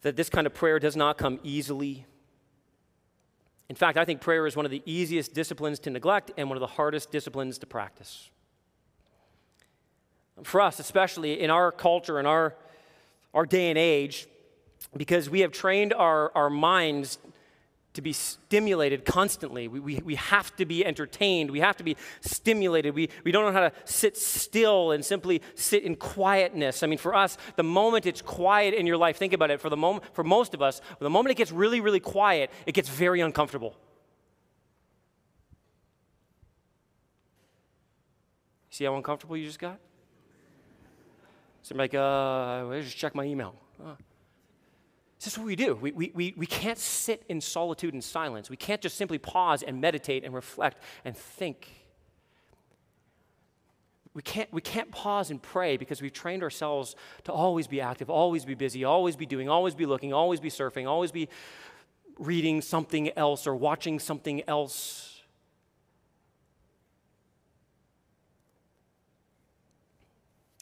That 0.02 0.18
this 0.18 0.30
kind 0.30 0.46
of 0.46 0.54
prayer 0.54 0.80
does 0.80 0.98
not 0.98 1.18
come 1.18 1.40
easily. 1.44 2.06
In 3.70 3.76
fact, 3.76 3.98
I 3.98 4.06
think 4.06 4.22
prayer 4.22 4.46
is 4.46 4.56
one 4.56 4.66
of 4.66 4.72
the 4.72 4.84
easiest 4.86 5.34
disciplines 5.34 5.80
to 5.80 5.90
neglect 5.90 6.32
and 6.38 6.50
one 6.50 6.58
of 6.58 6.62
the 6.62 6.68
hardest 6.68 7.12
disciplines 7.12 7.58
to 7.60 7.66
practice. 7.66 8.30
For 10.44 10.62
us, 10.62 10.80
especially 10.80 11.40
in 11.40 11.50
our 11.50 11.72
culture, 11.72 12.20
in 12.20 12.26
our, 12.26 12.56
our 13.34 13.46
day 13.46 13.70
and 13.70 13.78
age, 13.78 14.28
because 14.98 15.30
we 15.30 15.42
have 15.42 15.52
trained 15.52 15.94
our, 15.94 16.32
our 16.36 16.50
minds 16.50 17.18
to 17.94 18.02
be 18.02 18.12
stimulated 18.12 19.06
constantly. 19.06 19.68
We, 19.68 19.80
we, 19.80 19.96
we 20.04 20.16
have 20.16 20.56
to 20.56 20.66
be 20.66 20.86
entertained. 20.86 21.52
We 21.52 21.60
have 21.60 21.78
to 21.78 21.84
be 21.84 21.96
stimulated. 22.22 22.96
We, 22.96 23.10
we 23.24 23.32
don't 23.32 23.46
know 23.46 23.52
how 23.52 23.70
to 23.70 23.74
sit 23.86 24.18
still 24.18 24.92
and 24.92 25.06
simply 25.06 25.42
sit 25.56 25.84
in 25.84 25.96
quietness. 25.96 26.82
I 26.82 26.88
mean, 26.88 26.98
for 26.98 27.14
us, 27.14 27.38
the 27.56 27.64
moment 27.64 28.06
it's 28.06 28.22
quiet 28.22 28.74
in 28.74 28.88
your 28.88 28.98
life, 28.98 29.18
think 29.18 29.34
about 29.34 29.52
it. 29.52 29.62
For, 29.62 29.70
the 29.70 29.78
moment, 29.78 30.06
for 30.14 30.24
most 30.24 30.54
of 30.54 30.62
us, 30.62 30.82
the 31.00 31.10
moment 31.10 31.32
it 31.32 31.38
gets 31.38 31.52
really, 31.52 31.82
really 31.82 32.00
quiet, 32.00 32.50
it 32.66 32.74
gets 32.74 32.90
very 32.90 33.22
uncomfortable. 33.22 33.76
See 38.72 38.86
how 38.86 38.96
uncomfortable 38.96 39.38
you 39.38 39.46
just 39.46 39.60
got? 39.60 39.80
So 41.62 41.74
I'm 41.74 41.78
like, 41.78 41.94
uh, 41.94 42.70
I 42.72 42.82
just 42.82 42.98
check 42.98 43.14
my 43.14 43.24
email. 43.24 43.56
Uh. 43.80 43.94
This 45.24 45.34
is 45.34 45.40
what 45.40 45.48
we 45.48 45.56
do. 45.56 45.76
We, 45.76 45.94
we, 45.94 46.12
we, 46.14 46.34
we 46.36 46.46
can't 46.46 46.78
sit 46.78 47.24
in 47.30 47.40
solitude 47.40 47.94
and 47.94 48.04
silence. 48.04 48.50
We 48.50 48.58
can't 48.58 48.82
just 48.82 48.98
simply 48.98 49.18
pause 49.18 49.64
and 49.64 49.80
meditate 49.80 50.26
and 50.26 50.34
reflect 50.34 50.84
and 51.06 51.16
think. 51.16 51.70
We 54.14 54.22
can't, 54.22 54.52
we 54.52 54.60
can't 54.60 54.92
pause 54.92 55.32
and 55.32 55.42
pray 55.42 55.78
because 55.78 56.02
we've 56.02 56.12
trained 56.12 56.44
ourselves 56.44 56.98
to 57.24 57.32
always 57.32 57.68
be 57.68 57.80
active, 57.80 58.10
always 58.10 58.44
be 58.44 58.54
busy, 58.54 58.84
always 58.84 59.16
be 59.16 59.26
doing, 59.26 59.48
always 59.48 59.76
be 59.76 59.86
looking, 59.86 60.12
always 60.12 60.42
be 60.42 60.50
surfing, 60.50 60.90
always 60.90 61.14
be 61.14 61.30
reading 62.20 62.62
something 62.62 63.18
else 63.18 63.48
or 63.48 63.56
watching 63.56 64.00
something 64.00 64.44
else. 64.46 65.13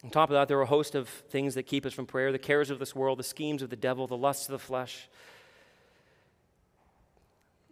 On 0.03 0.09
top 0.09 0.29
of 0.29 0.33
that, 0.33 0.47
there 0.47 0.57
are 0.57 0.63
a 0.63 0.67
host 0.67 0.95
of 0.95 1.07
things 1.07 1.53
that 1.55 1.63
keep 1.63 1.85
us 1.85 1.93
from 1.93 2.07
prayer 2.07 2.31
the 2.31 2.39
cares 2.39 2.69
of 2.69 2.79
this 2.79 2.95
world, 2.95 3.19
the 3.19 3.23
schemes 3.23 3.61
of 3.61 3.69
the 3.69 3.75
devil, 3.75 4.07
the 4.07 4.17
lusts 4.17 4.47
of 4.47 4.53
the 4.53 4.59
flesh. 4.59 5.07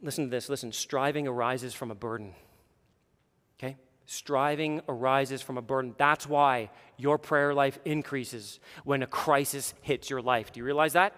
Listen 0.01 0.25
to 0.25 0.29
this 0.29 0.47
listen, 0.47 0.71
striving 0.71 1.27
arises 1.27 1.73
from 1.73 1.91
a 1.91 1.95
burden. 1.95 2.33
Okay? 3.57 3.77
Striving 4.05 4.81
arises 4.87 5.41
from 5.41 5.57
a 5.57 5.61
burden. 5.61 5.95
That's 5.97 6.27
why 6.27 6.69
your 6.97 7.17
prayer 7.17 7.53
life 7.53 7.79
increases 7.83 8.59
when 8.83 9.03
a 9.03 9.07
crisis 9.07 9.73
hits 9.81 10.09
your 10.09 10.21
life. 10.21 10.51
Do 10.51 10.59
you 10.59 10.65
realize 10.65 10.93
that? 10.93 11.13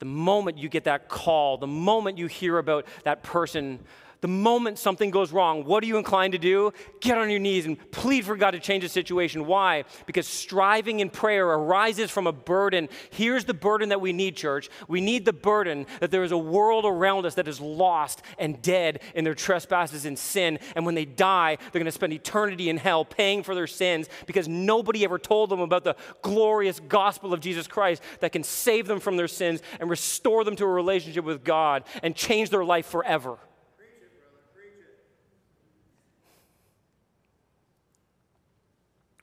The 0.00 0.06
moment 0.06 0.58
you 0.58 0.68
get 0.68 0.84
that 0.84 1.08
call, 1.08 1.56
the 1.56 1.66
moment 1.66 2.18
you 2.18 2.26
hear 2.26 2.58
about 2.58 2.86
that 3.04 3.22
person 3.22 3.78
the 4.24 4.28
moment 4.28 4.78
something 4.78 5.10
goes 5.10 5.32
wrong, 5.32 5.66
what 5.66 5.84
are 5.84 5.86
you 5.86 5.98
inclined 5.98 6.32
to 6.32 6.38
do? 6.38 6.72
Get 7.00 7.18
on 7.18 7.28
your 7.28 7.40
knees 7.40 7.66
and 7.66 7.78
plead 7.90 8.24
for 8.24 8.36
God 8.36 8.52
to 8.52 8.58
change 8.58 8.82
the 8.82 8.88
situation. 8.88 9.44
Why? 9.44 9.84
Because 10.06 10.26
striving 10.26 11.00
in 11.00 11.10
prayer 11.10 11.46
arises 11.46 12.10
from 12.10 12.26
a 12.26 12.32
burden. 12.32 12.88
Here's 13.10 13.44
the 13.44 13.52
burden 13.52 13.90
that 13.90 14.00
we 14.00 14.14
need, 14.14 14.34
church. 14.34 14.70
We 14.88 15.02
need 15.02 15.26
the 15.26 15.34
burden 15.34 15.84
that 16.00 16.10
there 16.10 16.24
is 16.24 16.32
a 16.32 16.38
world 16.38 16.86
around 16.86 17.26
us 17.26 17.34
that 17.34 17.46
is 17.46 17.60
lost 17.60 18.22
and 18.38 18.62
dead 18.62 19.02
in 19.14 19.24
their 19.24 19.34
trespasses 19.34 20.06
and 20.06 20.18
sin. 20.18 20.58
And 20.74 20.86
when 20.86 20.94
they 20.94 21.04
die, 21.04 21.56
they're 21.56 21.80
going 21.80 21.84
to 21.84 21.92
spend 21.92 22.14
eternity 22.14 22.70
in 22.70 22.78
hell 22.78 23.04
paying 23.04 23.42
for 23.42 23.54
their 23.54 23.66
sins 23.66 24.08
because 24.26 24.48
nobody 24.48 25.04
ever 25.04 25.18
told 25.18 25.50
them 25.50 25.60
about 25.60 25.84
the 25.84 25.96
glorious 26.22 26.80
gospel 26.80 27.34
of 27.34 27.40
Jesus 27.40 27.66
Christ 27.66 28.02
that 28.20 28.32
can 28.32 28.42
save 28.42 28.86
them 28.86 29.00
from 29.00 29.18
their 29.18 29.28
sins 29.28 29.60
and 29.80 29.90
restore 29.90 30.44
them 30.44 30.56
to 30.56 30.64
a 30.64 30.68
relationship 30.68 31.26
with 31.26 31.44
God 31.44 31.84
and 32.02 32.16
change 32.16 32.48
their 32.48 32.64
life 32.64 32.86
forever. 32.86 33.36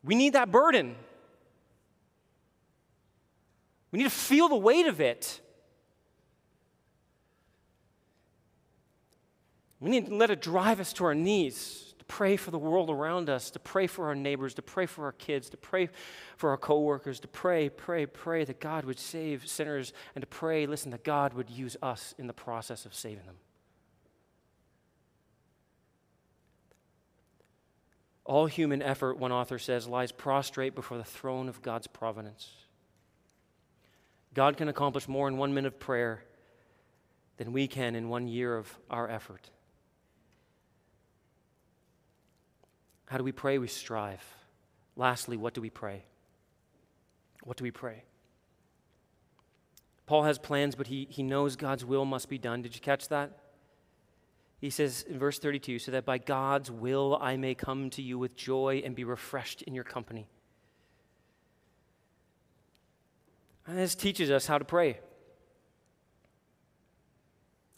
We 0.03 0.15
need 0.15 0.33
that 0.33 0.51
burden. 0.51 0.95
We 3.91 3.97
need 3.97 4.05
to 4.05 4.09
feel 4.09 4.49
the 4.49 4.55
weight 4.55 4.87
of 4.87 5.01
it. 5.01 5.41
We 9.79 9.89
need 9.89 10.07
to 10.07 10.15
let 10.15 10.29
it 10.29 10.41
drive 10.41 10.79
us 10.79 10.93
to 10.93 11.05
our 11.05 11.15
knees, 11.15 11.93
to 11.97 12.05
pray 12.05 12.37
for 12.37 12.51
the 12.51 12.59
world 12.59 12.89
around 12.89 13.29
us, 13.29 13.49
to 13.51 13.59
pray 13.59 13.87
for 13.87 14.05
our 14.05 14.15
neighbors, 14.15 14.53
to 14.55 14.61
pray 14.61 14.85
for 14.85 15.05
our 15.05 15.11
kids, 15.11 15.49
to 15.49 15.57
pray 15.57 15.89
for 16.37 16.51
our 16.51 16.57
coworkers, 16.57 17.19
to 17.21 17.27
pray, 17.27 17.67
pray, 17.67 18.05
pray 18.05 18.43
that 18.45 18.59
God 18.59 18.85
would 18.85 18.99
save 18.99 19.47
sinners, 19.47 19.91
and 20.13 20.21
to 20.21 20.27
pray, 20.27 20.67
listen, 20.67 20.91
that 20.91 21.03
God 21.03 21.33
would 21.33 21.49
use 21.49 21.75
us 21.81 22.13
in 22.19 22.27
the 22.27 22.33
process 22.33 22.85
of 22.85 22.93
saving 22.93 23.25
them. 23.25 23.37
All 28.32 28.45
human 28.45 28.82
effort, 28.82 29.17
one 29.17 29.34
author 29.34 29.59
says, 29.59 29.89
lies 29.89 30.13
prostrate 30.13 30.73
before 30.73 30.97
the 30.97 31.03
throne 31.03 31.49
of 31.49 31.61
God's 31.61 31.88
providence. 31.88 32.49
God 34.34 34.55
can 34.55 34.69
accomplish 34.69 35.05
more 35.09 35.27
in 35.27 35.36
one 35.36 35.53
minute 35.53 35.73
of 35.73 35.79
prayer 35.82 36.23
than 37.36 37.51
we 37.51 37.67
can 37.67 37.93
in 37.93 38.07
one 38.07 38.29
year 38.29 38.55
of 38.55 38.73
our 38.89 39.09
effort. 39.09 39.49
How 43.07 43.17
do 43.17 43.25
we 43.25 43.34
pray? 43.34 43.57
We 43.57 43.67
strive. 43.67 44.23
Lastly, 44.95 45.36
what 45.36 45.53
do 45.53 45.59
we 45.59 45.69
pray? 45.69 46.05
What 47.43 47.57
do 47.57 47.65
we 47.65 47.71
pray? 47.71 48.05
Paul 50.05 50.23
has 50.23 50.39
plans, 50.39 50.75
but 50.75 50.88
he, 50.88 51.05
he 51.09 51.21
knows 51.21 51.57
God's 51.57 51.84
will 51.84 52.05
must 52.05 52.29
be 52.29 52.38
done. 52.38 52.61
Did 52.61 52.75
you 52.75 52.82
catch 52.82 53.09
that? 53.09 53.40
He 54.62 54.70
says 54.70 55.03
in 55.09 55.18
verse 55.18 55.39
32 55.39 55.80
so 55.80 55.91
that 55.91 56.05
by 56.05 56.20
God's 56.20 56.70
will 56.70 57.18
I 57.20 57.36
may 57.36 57.55
come 57.55 57.89
to 57.91 58.01
you 58.01 58.20
with 58.20 58.36
joy 58.36 58.84
and 58.86 58.95
be 58.95 59.03
refreshed 59.03 59.64
in 59.64 59.74
your 59.74 59.84
company. 59.84 60.28
And 63.66 63.76
this 63.76 63.95
teaches 63.95 64.30
us 64.30 64.45
how 64.45 64.59
to 64.59 64.66
pray. 64.66 64.99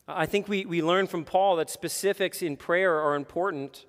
I 0.09 0.25
think 0.25 0.49
we, 0.49 0.65
we 0.65 0.81
learn 0.81 1.07
from 1.07 1.23
Paul 1.23 1.55
that 1.55 1.69
specifics 1.69 2.41
in 2.41 2.57
prayer 2.57 2.99
are 2.99 3.15
important. 3.15 3.85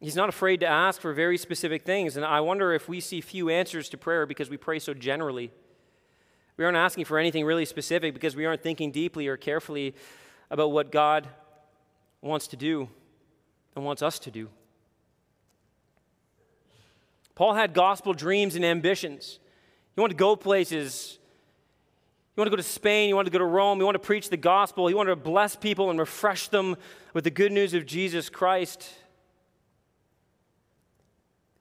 He's 0.00 0.16
not 0.16 0.28
afraid 0.28 0.58
to 0.60 0.66
ask 0.66 1.00
for 1.00 1.12
very 1.12 1.38
specific 1.38 1.84
things. 1.84 2.16
And 2.16 2.26
I 2.26 2.40
wonder 2.40 2.72
if 2.72 2.88
we 2.88 2.98
see 2.98 3.20
few 3.20 3.48
answers 3.48 3.88
to 3.90 3.96
prayer 3.96 4.26
because 4.26 4.50
we 4.50 4.56
pray 4.56 4.80
so 4.80 4.92
generally. 4.92 5.52
We 6.58 6.64
aren't 6.64 6.76
asking 6.76 7.06
for 7.06 7.18
anything 7.18 7.46
really 7.46 7.64
specific 7.64 8.12
because 8.12 8.36
we 8.36 8.44
aren't 8.44 8.62
thinking 8.62 8.90
deeply 8.90 9.28
or 9.28 9.36
carefully 9.36 9.94
about 10.50 10.72
what 10.72 10.90
God 10.90 11.28
wants 12.20 12.48
to 12.48 12.56
do 12.56 12.88
and 13.76 13.84
wants 13.84 14.02
us 14.02 14.18
to 14.18 14.30
do. 14.32 14.48
Paul 17.36 17.54
had 17.54 17.72
gospel 17.72 18.12
dreams 18.12 18.56
and 18.56 18.64
ambitions. 18.64 19.38
He 19.94 20.00
wanted 20.00 20.14
to 20.14 20.18
go 20.18 20.34
places. 20.34 21.20
He 22.34 22.40
wanted 22.40 22.50
to 22.50 22.56
go 22.56 22.60
to 22.60 22.68
Spain. 22.68 23.08
He 23.08 23.14
wanted 23.14 23.30
to 23.30 23.32
go 23.32 23.38
to 23.38 23.44
Rome. 23.44 23.78
He 23.78 23.84
wanted 23.84 23.98
to 23.98 24.06
preach 24.06 24.28
the 24.28 24.36
gospel. 24.36 24.88
He 24.88 24.94
wanted 24.94 25.10
to 25.10 25.16
bless 25.16 25.54
people 25.54 25.90
and 25.90 25.98
refresh 26.00 26.48
them 26.48 26.76
with 27.14 27.22
the 27.22 27.30
good 27.30 27.52
news 27.52 27.72
of 27.72 27.86
Jesus 27.86 28.28
Christ. 28.28 28.92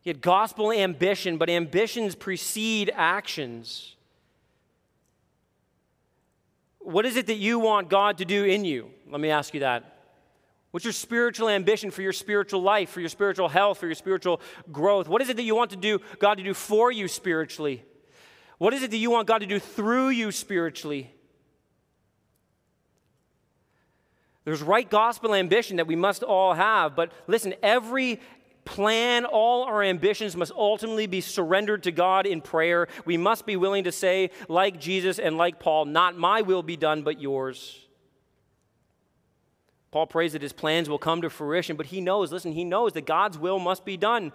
He 0.01 0.09
had 0.09 0.21
gospel 0.21 0.71
ambition, 0.71 1.37
but 1.37 1.51
ambitions 1.51 2.15
precede 2.15 2.91
actions. 2.95 3.96
What 6.87 7.05
is 7.05 7.17
it 7.17 7.27
that 7.27 7.35
you 7.35 7.59
want 7.59 7.89
God 7.89 8.19
to 8.19 8.25
do 8.25 8.45
in 8.45 8.63
you? 8.63 8.89
Let 9.11 9.19
me 9.19 9.29
ask 9.29 9.53
you 9.53 9.59
that. 9.59 9.99
What's 10.71 10.85
your 10.85 10.93
spiritual 10.93 11.49
ambition 11.49 11.91
for 11.91 12.01
your 12.01 12.13
spiritual 12.13 12.61
life, 12.61 12.91
for 12.91 13.01
your 13.01 13.09
spiritual 13.09 13.49
health, 13.49 13.79
for 13.79 13.87
your 13.87 13.95
spiritual 13.95 14.39
growth? 14.71 15.09
What 15.09 15.21
is 15.21 15.27
it 15.27 15.35
that 15.35 15.43
you 15.43 15.53
want 15.53 15.71
to 15.71 15.75
do, 15.75 15.99
God 16.19 16.35
to 16.35 16.43
do 16.45 16.53
for 16.53 16.89
you 16.89 17.09
spiritually? 17.09 17.83
What 18.57 18.73
is 18.73 18.83
it 18.83 18.91
that 18.91 18.97
you 18.97 19.11
want 19.11 19.27
God 19.27 19.39
to 19.39 19.45
do 19.45 19.59
through 19.59 20.09
you 20.09 20.31
spiritually? 20.31 21.11
There's 24.45 24.61
right 24.61 24.89
gospel 24.89 25.33
ambition 25.33 25.75
that 25.75 25.87
we 25.87 25.97
must 25.97 26.23
all 26.23 26.53
have, 26.53 26.95
but 26.95 27.11
listen, 27.27 27.53
every 27.61 28.21
plan, 28.67 29.25
all 29.25 29.63
our 29.63 29.81
ambitions 29.81 30.35
must 30.35 30.51
ultimately 30.51 31.07
be 31.07 31.21
surrendered 31.21 31.83
to 31.83 31.91
God 31.91 32.27
in 32.27 32.41
prayer. 32.41 32.87
We 33.05 33.15
must 33.15 33.45
be 33.45 33.55
willing 33.55 33.85
to 33.85 33.91
say, 33.91 34.31
like 34.49 34.79
Jesus 34.79 35.19
and 35.19 35.37
like 35.37 35.59
Paul, 35.59 35.85
not 35.85 36.17
my 36.17 36.41
will 36.41 36.61
be 36.61 36.75
done, 36.75 37.01
but 37.01 37.21
yours. 37.21 37.79
Paul 39.91 40.05
prays 40.05 40.33
that 40.33 40.41
his 40.41 40.51
plans 40.51 40.89
will 40.89 40.99
come 40.99 41.21
to 41.21 41.29
fruition, 41.29 41.77
but 41.77 41.85
he 41.85 42.01
knows, 42.01 42.31
listen, 42.31 42.51
he 42.51 42.65
knows 42.65 42.91
that 42.93 43.05
God's 43.05 43.37
will 43.37 43.57
must 43.57 43.85
be 43.85 43.95
done. 43.95 44.33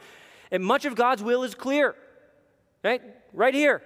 And 0.50 0.64
much 0.64 0.86
of 0.86 0.94
God's 0.94 1.22
will 1.22 1.44
is 1.44 1.54
clear, 1.54 1.94
right? 2.82 3.02
Right 3.34 3.54
here. 3.54 3.82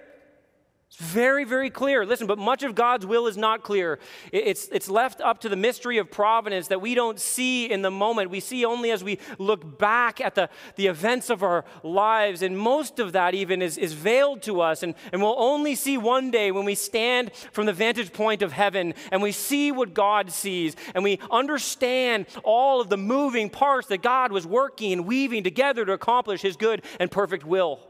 It's 0.89 1.05
very, 1.11 1.43
very 1.43 1.69
clear. 1.69 2.05
Listen, 2.05 2.27
but 2.27 2.39
much 2.39 2.63
of 2.63 2.73
God's 2.73 3.05
will 3.05 3.27
is 3.27 3.35
not 3.35 3.61
clear. 3.61 3.99
It's, 4.31 4.69
it's 4.69 4.89
left 4.89 5.19
up 5.19 5.41
to 5.41 5.49
the 5.49 5.57
mystery 5.57 5.97
of 5.97 6.09
providence 6.09 6.69
that 6.69 6.79
we 6.79 6.95
don't 6.95 7.19
see 7.19 7.69
in 7.69 7.81
the 7.81 7.91
moment. 7.91 8.29
We 8.29 8.39
see 8.39 8.63
only 8.63 8.91
as 8.91 9.03
we 9.03 9.19
look 9.37 9.77
back 9.77 10.21
at 10.21 10.35
the, 10.35 10.49
the 10.77 10.87
events 10.87 11.29
of 11.29 11.43
our 11.43 11.65
lives. 11.83 12.41
And 12.41 12.57
most 12.57 12.99
of 12.99 13.11
that, 13.11 13.35
even, 13.35 13.61
is, 13.61 13.77
is 13.77 13.91
veiled 13.91 14.41
to 14.43 14.61
us. 14.61 14.81
And, 14.81 14.95
and 15.11 15.21
we'll 15.21 15.35
only 15.37 15.75
see 15.75 15.97
one 15.97 16.31
day 16.31 16.51
when 16.51 16.63
we 16.63 16.75
stand 16.75 17.33
from 17.51 17.65
the 17.65 17.73
vantage 17.73 18.13
point 18.13 18.41
of 18.41 18.53
heaven 18.53 18.93
and 19.11 19.21
we 19.21 19.33
see 19.33 19.73
what 19.73 19.93
God 19.93 20.31
sees 20.31 20.77
and 20.95 21.03
we 21.03 21.19
understand 21.29 22.27
all 22.45 22.79
of 22.79 22.87
the 22.87 22.97
moving 22.97 23.49
parts 23.49 23.89
that 23.89 24.01
God 24.01 24.31
was 24.31 24.47
working 24.47 24.93
and 24.93 25.05
weaving 25.05 25.43
together 25.43 25.83
to 25.83 25.91
accomplish 25.91 26.41
His 26.41 26.55
good 26.55 26.81
and 26.97 27.11
perfect 27.11 27.45
will. 27.45 27.81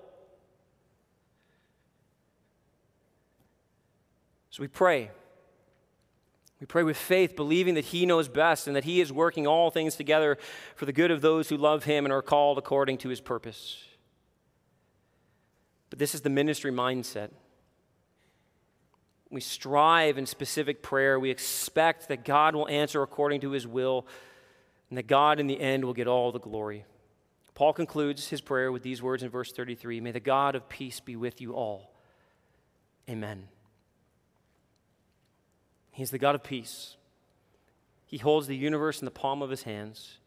So 4.57 4.63
we 4.63 4.69
pray. 4.69 5.11
We 6.59 6.65
pray 6.65 6.81
with 6.81 6.97
faith, 6.97 7.35
believing 7.35 7.75
that 7.75 7.85
He 7.85 8.07
knows 8.07 8.27
best 8.27 8.65
and 8.65 8.75
that 8.75 8.85
He 8.85 9.01
is 9.01 9.13
working 9.13 9.45
all 9.45 9.69
things 9.69 9.95
together 9.95 10.39
for 10.75 10.87
the 10.87 10.91
good 10.91 11.11
of 11.11 11.21
those 11.21 11.47
who 11.47 11.57
love 11.57 11.83
Him 11.83 12.07
and 12.07 12.11
are 12.11 12.23
called 12.23 12.57
according 12.57 12.97
to 12.99 13.09
His 13.09 13.21
purpose. 13.21 13.83
But 15.91 15.99
this 15.99 16.15
is 16.15 16.21
the 16.21 16.31
ministry 16.31 16.71
mindset. 16.71 17.29
We 19.29 19.41
strive 19.41 20.17
in 20.17 20.25
specific 20.25 20.81
prayer. 20.81 21.19
We 21.19 21.29
expect 21.29 22.07
that 22.07 22.25
God 22.25 22.55
will 22.55 22.67
answer 22.67 23.03
according 23.03 23.41
to 23.41 23.51
His 23.51 23.67
will 23.67 24.07
and 24.89 24.97
that 24.97 25.05
God 25.05 25.39
in 25.39 25.45
the 25.45 25.61
end 25.61 25.85
will 25.85 25.93
get 25.93 26.07
all 26.07 26.31
the 26.31 26.39
glory. 26.39 26.83
Paul 27.53 27.73
concludes 27.73 28.29
his 28.29 28.41
prayer 28.41 28.71
with 28.71 28.81
these 28.81 29.03
words 29.03 29.21
in 29.21 29.29
verse 29.29 29.51
33 29.51 30.01
May 30.01 30.13
the 30.13 30.19
God 30.19 30.55
of 30.55 30.67
peace 30.67 30.99
be 30.99 31.15
with 31.15 31.41
you 31.41 31.53
all. 31.53 31.93
Amen. 33.07 33.49
He's 35.97 36.11
the 36.11 36.19
God 36.19 36.35
of 36.35 36.43
peace. 36.43 36.95
He 38.05 38.19
holds 38.19 38.45
the 38.45 38.55
universe 38.55 38.99
in 38.99 39.05
the 39.05 39.11
palm 39.11 39.41
of 39.41 39.49
his 39.49 39.63
hands. 39.63 40.19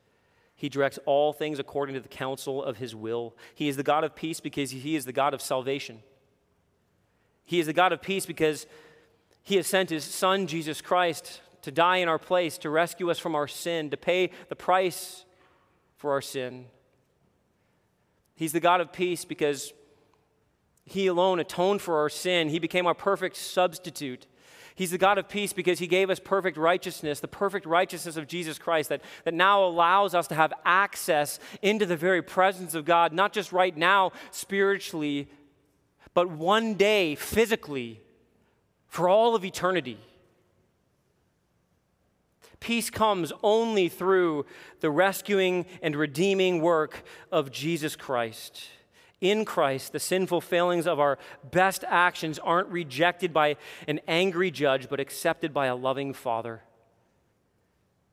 He 0.56 0.68
directs 0.68 0.98
all 1.06 1.32
things 1.32 1.60
according 1.60 1.94
to 1.94 2.00
the 2.00 2.08
counsel 2.08 2.60
of 2.60 2.78
his 2.78 2.92
will. 2.92 3.36
He 3.54 3.68
is 3.68 3.76
the 3.76 3.84
God 3.84 4.02
of 4.02 4.16
peace 4.16 4.40
because 4.40 4.72
he 4.72 4.96
is 4.96 5.04
the 5.04 5.12
God 5.12 5.32
of 5.32 5.40
salvation. 5.40 6.02
He 7.44 7.60
is 7.60 7.66
the 7.66 7.72
God 7.72 7.92
of 7.92 8.02
peace 8.02 8.26
because 8.26 8.66
he 9.44 9.54
has 9.54 9.68
sent 9.68 9.90
his 9.90 10.02
Son, 10.02 10.48
Jesus 10.48 10.80
Christ, 10.80 11.40
to 11.62 11.70
die 11.70 11.98
in 11.98 12.08
our 12.08 12.18
place, 12.18 12.58
to 12.58 12.68
rescue 12.68 13.08
us 13.08 13.20
from 13.20 13.36
our 13.36 13.46
sin, 13.46 13.90
to 13.90 13.96
pay 13.96 14.32
the 14.48 14.56
price 14.56 15.24
for 15.98 16.10
our 16.10 16.20
sin. 16.20 16.66
He's 18.34 18.50
the 18.50 18.58
God 18.58 18.80
of 18.80 18.92
peace 18.92 19.24
because 19.24 19.72
he 20.84 21.06
alone 21.06 21.38
atoned 21.38 21.80
for 21.80 21.98
our 21.98 22.08
sin. 22.08 22.48
He 22.48 22.58
became 22.58 22.88
our 22.88 22.94
perfect 22.94 23.36
substitute. 23.36 24.26
He's 24.74 24.90
the 24.90 24.98
God 24.98 25.18
of 25.18 25.28
peace 25.28 25.52
because 25.52 25.78
he 25.78 25.86
gave 25.86 26.10
us 26.10 26.18
perfect 26.18 26.56
righteousness, 26.56 27.20
the 27.20 27.28
perfect 27.28 27.66
righteousness 27.66 28.16
of 28.16 28.26
Jesus 28.26 28.58
Christ 28.58 28.88
that, 28.88 29.02
that 29.24 29.34
now 29.34 29.64
allows 29.64 30.14
us 30.14 30.26
to 30.28 30.34
have 30.34 30.52
access 30.64 31.38
into 31.62 31.86
the 31.86 31.96
very 31.96 32.22
presence 32.22 32.74
of 32.74 32.84
God, 32.84 33.12
not 33.12 33.32
just 33.32 33.52
right 33.52 33.76
now 33.76 34.12
spiritually, 34.30 35.28
but 36.14 36.30
one 36.30 36.74
day 36.74 37.14
physically 37.14 38.00
for 38.88 39.08
all 39.08 39.34
of 39.34 39.44
eternity. 39.44 39.98
Peace 42.58 42.90
comes 42.90 43.32
only 43.42 43.88
through 43.88 44.44
the 44.80 44.90
rescuing 44.90 45.64
and 45.82 45.96
redeeming 45.96 46.60
work 46.60 47.02
of 47.32 47.50
Jesus 47.50 47.96
Christ. 47.96 48.68
In 49.20 49.44
Christ, 49.44 49.92
the 49.92 50.00
sinful 50.00 50.40
failings 50.40 50.86
of 50.86 50.98
our 50.98 51.18
best 51.50 51.84
actions 51.86 52.38
aren't 52.38 52.68
rejected 52.68 53.32
by 53.32 53.56
an 53.86 54.00
angry 54.08 54.50
judge, 54.50 54.88
but 54.88 55.00
accepted 55.00 55.52
by 55.52 55.66
a 55.66 55.76
loving 55.76 56.14
Father. 56.14 56.62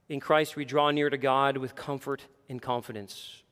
In 0.10 0.20
Christ, 0.20 0.56
we 0.56 0.66
draw 0.66 0.92
near 0.92 1.10
to 1.10 1.18
God 1.18 1.58
with 1.58 1.76
comfort 1.76 2.24
and 2.50 2.62
confidence. 2.62 3.44